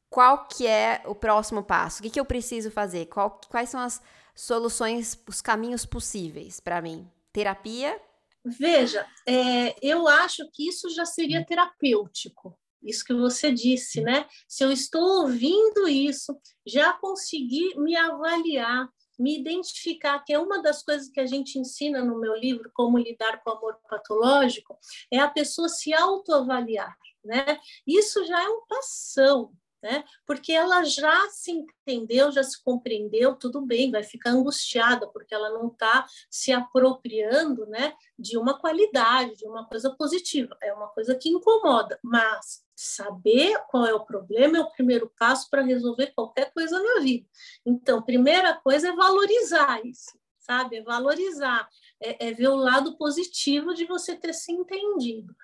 Qual 0.09 0.47
que 0.47 0.67
é 0.67 1.03
o 1.05 1.15
próximo 1.15 1.63
passo? 1.63 2.01
O 2.01 2.03
que, 2.03 2.11
que 2.11 2.21
eu 2.21 2.25
preciso 2.25 2.71
fazer? 2.71 3.07
Qual, 3.07 3.41
quais 3.49 3.71
são 3.71 3.81
as 3.81 4.03
soluções, 4.35 5.19
os 5.29 5.41
caminhos 5.41 5.87
possíveis 5.87 6.61
para 6.61 6.81
mim? 6.81 7.09
Terapia? 7.33 8.01
Veja, 8.45 9.07
é, 9.27 9.77
eu 9.83 10.09
acho 10.09 10.51
que 10.53 10.67
isso 10.69 10.89
já 10.91 11.05
seria 11.05 11.45
terapêutico 11.45 12.59
isso 12.83 13.05
que 13.05 13.15
você 13.15 13.53
disse, 13.53 14.01
né? 14.01 14.27
Se 14.49 14.65
eu 14.65 14.73
estou 14.73 15.23
ouvindo 15.23 15.89
isso, 15.89 16.39
já 16.67 16.93
consegui 16.95 17.79
me 17.79 17.97
avaliar, 17.97 18.89
me 19.19 19.39
identificar, 19.39 20.19
que 20.21 20.33
é 20.33 20.39
uma 20.39 20.63
das 20.63 20.83
coisas 20.83 21.09
que 21.09 21.21
a 21.21 21.27
gente 21.27 21.59
ensina 21.59 22.03
no 22.03 22.19
meu 22.19 22.35
livro, 22.35 22.71
Como 22.73 22.99
Lidar 22.99 23.43
com 23.43 23.51
o 23.51 23.53
Amor 23.55 23.77
Patológico, 23.89 24.79
é 25.11 25.19
a 25.19 25.29
pessoa 25.29 25.69
se 25.69 25.93
autoavaliar, 25.93 26.97
né? 27.25 27.59
Isso 27.87 28.25
já 28.25 28.43
é 28.43 28.49
um 28.49 28.63
passão, 28.67 29.53
né? 29.83 30.05
Porque 30.27 30.53
ela 30.53 30.85
já 30.85 31.29
se 31.31 31.51
entendeu, 31.51 32.31
já 32.31 32.43
se 32.43 32.63
compreendeu, 32.63 33.35
tudo 33.35 33.61
bem, 33.63 33.91
vai 33.91 34.03
ficar 34.03 34.31
angustiada 34.31 35.07
porque 35.09 35.35
ela 35.35 35.51
não 35.51 35.69
está 35.69 36.07
se 36.31 36.53
apropriando, 36.53 37.67
né, 37.67 37.95
de 38.19 38.37
uma 38.37 38.59
qualidade, 38.59 39.37
de 39.37 39.47
uma 39.47 39.67
coisa 39.67 39.91
positiva. 39.97 40.57
É 40.63 40.73
uma 40.73 40.89
coisa 40.89 41.15
que 41.15 41.29
incomoda, 41.29 41.99
mas 42.03 42.63
saber 42.77 43.59
qual 43.69 43.87
é 43.87 43.95
o 43.95 44.05
problema 44.05 44.59
é 44.59 44.61
o 44.61 44.71
primeiro 44.71 45.13
passo 45.19 45.49
para 45.51 45.63
resolver 45.63 46.13
qualquer 46.15 46.53
coisa 46.53 46.83
na 46.83 47.01
vida. 47.01 47.27
Então, 47.65 48.03
primeira 48.03 48.55
coisa 48.55 48.89
é 48.89 48.93
valorizar 48.93 49.85
isso, 49.85 50.19
sabe? 50.39 50.77
É 50.77 50.83
valorizar, 50.83 51.69
é, 52.01 52.29
é 52.29 52.33
ver 52.33 52.49
o 52.49 52.57
lado 52.57 52.97
positivo 52.97 53.75
de 53.75 53.85
você 53.87 54.17
ter 54.17 54.33
se 54.33 54.53
entendido. 54.53 55.35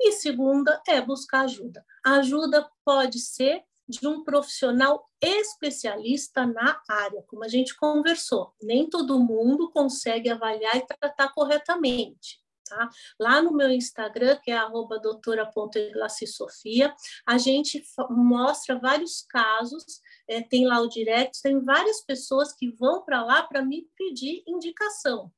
E 0.00 0.12
segunda 0.12 0.80
é 0.88 1.00
buscar 1.00 1.42
ajuda. 1.42 1.84
A 2.04 2.14
ajuda 2.16 2.68
pode 2.84 3.18
ser 3.18 3.62
de 3.90 4.06
um 4.06 4.22
profissional 4.24 5.06
especialista 5.20 6.46
na 6.46 6.80
área, 6.88 7.22
como 7.26 7.44
a 7.44 7.48
gente 7.48 7.76
conversou. 7.76 8.54
Nem 8.62 8.88
todo 8.88 9.18
mundo 9.18 9.70
consegue 9.70 10.30
avaliar 10.30 10.76
e 10.76 10.86
tratar 10.86 11.32
corretamente. 11.34 12.40
Tá? 12.70 12.88
Lá 13.18 13.42
no 13.42 13.52
meu 13.52 13.68
Instagram, 13.68 14.38
que 14.44 14.52
é 14.52 14.56
arroba 14.56 15.00
doutora.sofia, 15.00 16.94
a 17.26 17.36
gente 17.36 17.82
mostra 18.08 18.78
vários 18.78 19.22
casos, 19.22 19.84
é, 20.28 20.40
tem 20.40 20.64
lá 20.66 20.80
o 20.80 20.88
direct, 20.88 21.42
tem 21.42 21.60
várias 21.60 22.04
pessoas 22.04 22.52
que 22.52 22.70
vão 22.70 23.04
para 23.04 23.24
lá 23.24 23.42
para 23.42 23.64
me 23.64 23.88
pedir 23.96 24.44
indicação. 24.46 25.32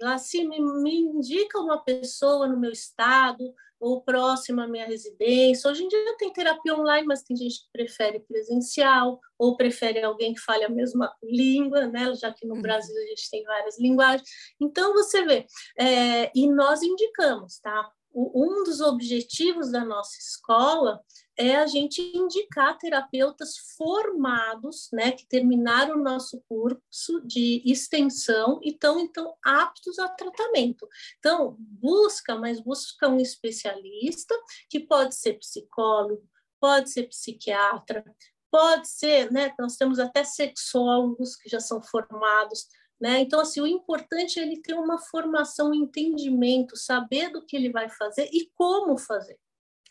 Lá, 0.00 0.18
se 0.18 0.44
me, 0.44 0.60
me 0.60 0.96
indica 0.96 1.58
uma 1.58 1.82
pessoa 1.82 2.46
no 2.46 2.58
meu 2.58 2.72
estado, 2.72 3.54
ou 3.84 4.00
próximo 4.00 4.62
à 4.62 4.66
minha 4.66 4.86
residência. 4.86 5.70
Hoje 5.70 5.84
em 5.84 5.88
dia 5.88 6.16
tem 6.16 6.32
terapia 6.32 6.74
online, 6.74 7.06
mas 7.06 7.22
tem 7.22 7.36
gente 7.36 7.60
que 7.60 7.70
prefere 7.70 8.20
presencial, 8.20 9.20
ou 9.38 9.56
prefere 9.58 10.02
alguém 10.02 10.32
que 10.32 10.40
fale 10.40 10.64
a 10.64 10.70
mesma 10.70 11.14
língua, 11.22 11.86
né? 11.86 12.14
já 12.14 12.32
que 12.32 12.46
no 12.46 12.54
uhum. 12.54 12.62
Brasil 12.62 12.96
a 12.96 13.06
gente 13.08 13.30
tem 13.30 13.44
várias 13.44 13.78
linguagens. 13.78 14.26
Então, 14.58 14.94
você 14.94 15.22
vê, 15.24 15.46
é, 15.78 16.30
e 16.34 16.50
nós 16.50 16.82
indicamos, 16.82 17.58
tá? 17.60 17.90
um 18.14 18.62
dos 18.64 18.80
objetivos 18.80 19.72
da 19.72 19.84
nossa 19.84 20.16
escola 20.18 21.00
é 21.36 21.56
a 21.56 21.66
gente 21.66 22.00
indicar 22.16 22.78
terapeutas 22.78 23.56
formados, 23.76 24.88
né, 24.92 25.12
que 25.12 25.26
terminaram 25.26 25.96
o 25.96 26.02
nosso 26.02 26.42
curso 26.48 27.20
de 27.24 27.62
extensão 27.64 28.60
e 28.62 28.70
estão 28.70 29.00
então 29.00 29.34
aptos 29.44 29.98
a 29.98 30.08
tratamento. 30.08 30.88
Então, 31.18 31.56
busca, 31.58 32.36
mas 32.36 32.60
busca 32.60 33.08
um 33.08 33.20
especialista 33.20 34.34
que 34.68 34.80
pode 34.80 35.14
ser 35.14 35.34
psicólogo, 35.34 36.22
pode 36.60 36.90
ser 36.90 37.04
psiquiatra, 37.08 38.04
pode 38.50 38.88
ser, 38.88 39.32
né, 39.32 39.52
nós 39.58 39.76
temos 39.76 39.98
até 39.98 40.22
sexólogos 40.24 41.36
que 41.36 41.48
já 41.48 41.60
são 41.60 41.82
formados 41.82 42.68
né? 43.00 43.20
Então, 43.20 43.40
assim, 43.40 43.60
o 43.60 43.66
importante 43.66 44.38
é 44.38 44.42
ele 44.42 44.62
ter 44.62 44.74
uma 44.74 44.98
formação, 44.98 45.70
um 45.70 45.74
entendimento, 45.74 46.76
saber 46.76 47.28
do 47.30 47.44
que 47.44 47.56
ele 47.56 47.70
vai 47.70 47.88
fazer 47.88 48.28
e 48.32 48.50
como 48.54 48.96
fazer. 48.96 49.38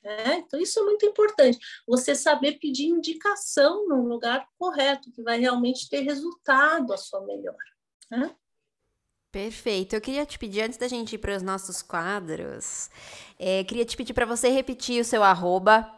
Né? 0.04 0.44
Então, 0.46 0.60
isso 0.60 0.80
é 0.80 0.84
muito 0.84 1.06
importante. 1.06 1.58
Você 1.88 2.14
saber 2.16 2.60
pedir 2.60 2.88
indicação 2.88 3.88
no 3.88 4.06
lugar 4.08 4.48
correto, 4.58 5.12
que 5.12 5.24
vai 5.24 5.40
realmente 5.40 5.90
ter 5.90 6.02
resultado 6.02 6.94
a 6.94 6.98
sua 6.98 7.22
melhora. 7.26 7.58
Né? 8.12 8.36
Perfeito. 9.32 9.96
Eu 9.96 10.02
queria 10.02 10.26
te 10.26 10.38
pedir, 10.38 10.62
antes 10.62 10.78
da 10.78 10.88
gente 10.88 11.14
ir 11.14 11.18
para 11.18 11.36
os 11.36 11.42
nossos 11.42 11.82
quadros, 11.82 12.90
é, 13.40 13.64
queria 13.64 13.86
te 13.86 13.98
pedir 13.98 14.14
para 14.14 14.26
você 14.28 14.50
repetir 14.50 15.02
o 15.02 15.06
seu 15.06 15.24
arroba 15.24 15.92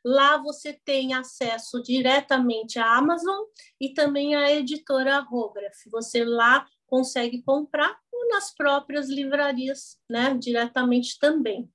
Lá 0.05 0.37
você 0.37 0.73
tem 0.73 1.15
acesso 1.15 1.83
diretamente 1.83 2.79
à 2.79 2.97
Amazon 2.97 3.45
e 3.81 3.93
também 3.93 4.37
à 4.37 4.53
editora 4.53 5.19
Rograph. 5.19 5.75
Você 5.91 6.25
lá 6.25 6.65
consegue 6.89 7.43
comprar 7.43 7.97
ou 8.13 8.29
nas 8.29 8.53
próprias 8.55 9.09
livrarias, 9.09 9.99
né, 10.11 10.35
diretamente 10.35 11.19
também. 11.21 11.71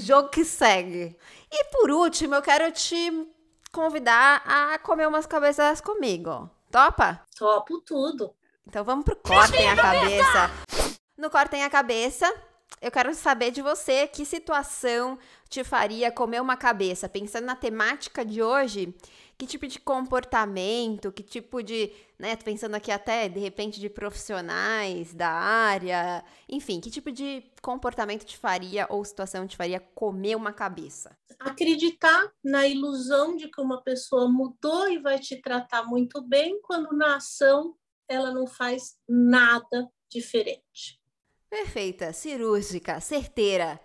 jogo 0.00 0.28
que 0.28 0.44
segue. 0.44 1.14
E 1.50 1.64
por 1.64 1.90
último, 1.90 2.36
eu 2.36 2.42
quero 2.42 2.70
te 2.72 3.28
convidar 3.72 4.42
a 4.46 4.78
comer 4.78 5.08
umas 5.08 5.26
cabeças 5.26 5.80
comigo. 5.80 6.48
Topa? 6.70 7.20
Topo 7.36 7.80
tudo. 7.80 8.32
Então 8.66 8.84
vamos 8.84 9.04
pro 9.04 9.16
Cortem 9.16 9.68
a 9.68 9.76
Cabeça. 9.76 10.50
No 11.16 11.30
Cortem 11.30 11.64
a 11.64 11.70
Cabeça, 11.70 12.32
eu 12.80 12.92
quero 12.92 13.12
saber 13.12 13.50
de 13.50 13.60
você 13.60 14.06
que 14.06 14.24
situação 14.24 15.18
te 15.48 15.64
faria 15.64 16.12
comer 16.12 16.40
uma 16.40 16.56
cabeça. 16.56 17.08
Pensando 17.08 17.46
na 17.46 17.56
temática 17.56 18.24
de 18.24 18.40
hoje, 18.40 18.94
que 19.38 19.46
tipo 19.46 19.68
de 19.68 19.78
comportamento, 19.78 21.12
que 21.12 21.22
tipo 21.22 21.62
de, 21.62 21.92
né, 22.18 22.34
tô 22.34 22.44
pensando 22.44 22.74
aqui 22.74 22.90
até 22.90 23.28
de 23.28 23.38
repente 23.38 23.78
de 23.78 23.88
profissionais 23.88 25.14
da 25.14 25.30
área, 25.30 26.24
enfim, 26.48 26.80
que 26.80 26.90
tipo 26.90 27.12
de 27.12 27.44
comportamento 27.62 28.24
te 28.24 28.36
faria 28.36 28.88
ou 28.90 29.04
situação 29.04 29.46
te 29.46 29.56
faria 29.56 29.78
comer 29.78 30.34
uma 30.34 30.52
cabeça? 30.52 31.16
Acreditar 31.38 32.32
na 32.42 32.66
ilusão 32.66 33.36
de 33.36 33.48
que 33.48 33.60
uma 33.60 33.80
pessoa 33.80 34.28
mudou 34.28 34.90
e 34.90 34.98
vai 34.98 35.20
te 35.20 35.40
tratar 35.40 35.84
muito 35.84 36.20
bem, 36.20 36.60
quando 36.60 36.92
na 36.92 37.16
ação 37.16 37.76
ela 38.08 38.34
não 38.34 38.46
faz 38.46 38.98
nada 39.08 39.88
diferente. 40.10 41.00
Perfeita, 41.48 42.12
cirúrgica, 42.12 43.00
certeira. 43.00 43.80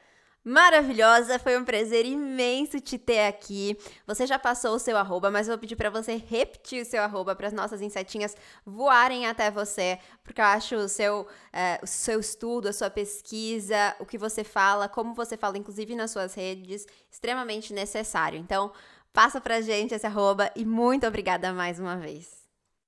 Maravilhosa, 0.45 1.39
foi 1.39 1.57
um 1.57 1.63
prazer 1.63 2.05
imenso 2.05 2.77
te 2.81 2.97
ter 2.97 3.27
aqui. 3.27 3.77
Você 4.05 4.27
já 4.27 4.37
passou 4.37 4.75
o 4.75 4.79
seu 4.79 4.97
arroba, 4.97 5.31
mas 5.31 5.47
eu 5.47 5.53
vou 5.53 5.59
pedir 5.59 5.77
para 5.77 5.89
você 5.89 6.17
repetir 6.17 6.81
o 6.81 6.85
seu 6.85 7.01
arroba 7.01 7.33
para 7.33 7.47
as 7.47 7.53
nossas 7.53 7.81
insetinhas 7.81 8.35
voarem 8.65 9.25
até 9.25 9.49
você, 9.49 9.97
porque 10.21 10.41
eu 10.41 10.45
acho 10.45 10.75
o 10.75 10.89
seu, 10.89 11.25
é, 11.53 11.79
o 11.81 11.87
seu 11.87 12.19
estudo, 12.19 12.67
a 12.67 12.73
sua 12.73 12.89
pesquisa, 12.89 13.95
o 14.01 14.05
que 14.05 14.17
você 14.17 14.43
fala, 14.43 14.89
como 14.89 15.13
você 15.13 15.37
fala, 15.37 15.57
inclusive 15.57 15.95
nas 15.95 16.11
suas 16.11 16.33
redes, 16.33 16.85
extremamente 17.09 17.71
necessário. 17.71 18.37
Então, 18.37 18.73
passa 19.13 19.39
pra 19.39 19.61
gente 19.61 19.95
esse 19.95 20.05
arroba 20.05 20.51
e 20.57 20.65
muito 20.65 21.07
obrigada 21.07 21.53
mais 21.53 21.79
uma 21.79 21.95
vez. 21.95 22.42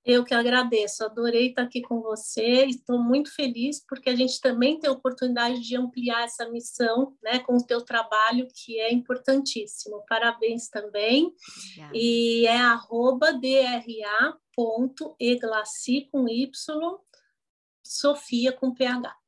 Eu 0.06 0.24
que 0.24 0.36
agradeço, 0.36 1.04
adorei 1.04 1.50
estar 1.50 1.64
aqui 1.64 1.82
com 1.82 2.00
você, 2.00 2.66
estou 2.66 3.00
muito 3.00 3.34
feliz 3.34 3.84
porque 3.90 4.12
a 4.12 4.16
gente 4.16 4.40
também 4.40 4.80
tem 4.80 4.88
a 4.88 4.94
oportunidade 4.94 5.60
de 5.62 5.76
ampliar 5.76 6.24
essa 6.24 6.48
missão, 6.48 7.18
né, 7.24 7.40
com 7.40 7.58
o 7.58 7.66
teu 7.66 7.82
trabalho 7.82 8.48
que 8.54 8.80
é 8.80 8.94
importantíssimo. 8.94 10.06
Parabéns 10.08 10.70
também. 10.70 11.34
Obrigada. 11.72 11.98
E 11.98 12.46
é 12.46 12.58
arroba 12.58 13.34
dra.eglaci 13.34 14.38
com 16.12 16.30
Y, 16.30 16.52
Sofia 17.84 18.52
com 18.52 18.76
PH. 18.76 19.25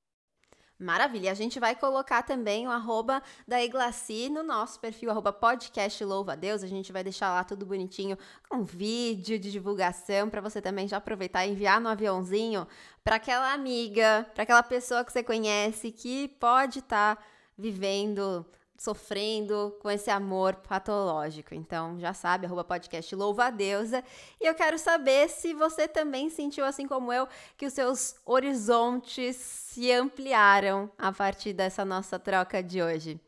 Maravilha. 0.80 1.32
A 1.32 1.36
gente 1.36 1.60
vai 1.60 1.76
colocar 1.76 2.22
também 2.22 2.68
o 2.68 2.72
arroba 2.72 3.24
da 3.48 3.62
Eglaci 3.64 4.30
no 4.30 4.44
nosso 4.44 4.80
perfil, 4.80 5.10
arroba 5.10 5.34
podcast 5.34 6.04
Louva 6.06 6.34
a 6.34 6.36
Deus. 6.36 6.62
A 6.62 6.68
gente 6.68 6.92
vai 6.92 7.04
deixar 7.04 7.32
lá 7.32 7.44
tudo 7.44 7.66
bonitinho, 7.66 8.16
com 8.48 8.64
vídeo 8.64 9.40
de 9.40 9.52
divulgação, 9.52 10.30
para 10.30 10.40
você 10.40 10.62
também 10.62 10.88
já 10.88 10.98
aproveitar 10.98 11.48
e 11.48 11.52
enviar 11.52 11.82
no 11.82 11.90
aviãozinho 11.90 12.68
para 13.04 13.16
aquela 13.16 13.54
amiga, 13.54 14.30
para 14.36 14.44
aquela 14.44 14.62
pessoa 14.62 15.04
que 15.04 15.12
você 15.12 15.24
conhece 15.24 15.92
que 15.92 16.28
pode 16.40 16.80
estar 16.80 17.16
tá 17.16 17.24
vivendo 17.58 18.46
sofrendo 18.78 19.76
com 19.82 19.90
esse 19.90 20.10
amor 20.10 20.56
patológico. 20.56 21.56
Então, 21.56 22.00
já 22.00 22.14
sabe, 22.14 22.46
arroba 22.46 22.64
podcast 22.64 23.14
Louva 23.16 23.46
a 23.46 23.50
Deusa. 23.50 24.04
E 24.40 24.46
eu 24.46 24.54
quero 24.54 24.78
saber 24.78 25.28
se 25.30 25.54
você 25.54 25.88
também 25.88 26.30
sentiu, 26.30 26.64
assim 26.64 26.88
como 26.88 27.12
eu, 27.12 27.28
que 27.58 27.66
os 27.66 27.74
seus 27.74 28.16
horizontes 28.26 29.36
se 29.36 29.92
ampliaram 29.92 30.90
a 30.98 31.12
partir 31.12 31.54
dessa 31.54 31.84
nossa 31.84 32.20
troca 32.20 32.62
de 32.62 32.82
hoje. 32.82 33.20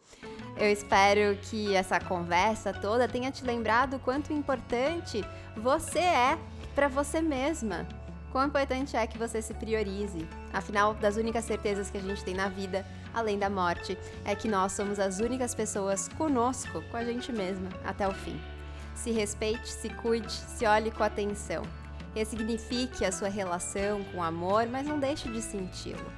Eu 0.57 0.69
espero 0.69 1.37
que 1.43 1.73
essa 1.73 1.99
conversa 1.99 2.73
toda 2.73 3.07
tenha 3.07 3.31
te 3.31 3.43
lembrado 3.43 3.95
o 3.95 3.99
quanto 3.99 4.33
importante 4.33 5.23
você 5.55 5.99
é 5.99 6.37
para 6.75 6.87
você 6.87 7.21
mesma. 7.21 7.87
Quão 8.31 8.45
importante 8.45 8.95
é 8.95 9.07
que 9.07 9.17
você 9.17 9.41
se 9.41 9.53
priorize. 9.53 10.27
Afinal, 10.53 10.93
das 10.93 11.15
únicas 11.15 11.45
certezas 11.45 11.89
que 11.89 11.97
a 11.97 12.01
gente 12.01 12.23
tem 12.23 12.35
na 12.35 12.47
vida 12.47 12.85
além 13.13 13.37
da 13.37 13.49
morte, 13.49 13.97
é 14.25 14.35
que 14.35 14.47
nós 14.47 14.73
somos 14.73 14.99
as 14.99 15.19
únicas 15.19 15.55
pessoas 15.55 16.07
conosco, 16.09 16.81
com 16.89 16.97
a 16.97 17.03
gente 17.03 17.31
mesma, 17.31 17.69
até 17.83 18.07
o 18.07 18.13
fim. 18.13 18.39
Se 18.95 19.11
respeite, 19.11 19.67
se 19.67 19.89
cuide, 19.89 20.31
se 20.31 20.65
olhe 20.65 20.91
com 20.91 21.03
atenção. 21.03 21.63
Ressignifique 22.15 23.05
a 23.05 23.11
sua 23.11 23.29
relação 23.29 24.03
com 24.05 24.17
o 24.17 24.23
amor, 24.23 24.67
mas 24.67 24.87
não 24.87 24.99
deixe 24.99 25.29
de 25.29 25.41
senti-lo. 25.41 26.11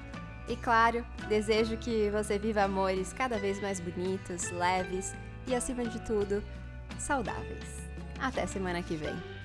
E 0.48 0.56
claro, 0.56 1.06
desejo 1.30 1.78
que 1.78 2.10
você 2.10 2.39
viva 2.39 2.64
amores 2.64 3.14
cada 3.14 3.38
vez 3.38 3.62
mais 3.62 3.80
bonitos, 3.80 4.50
leves 4.52 5.14
e, 5.48 5.56
acima 5.56 5.86
de 5.86 6.00
tudo, 6.02 6.44
saudáveis. 6.98 7.82
Até 8.20 8.46
semana 8.46 8.82
que 8.82 8.96
vem. 8.96 9.41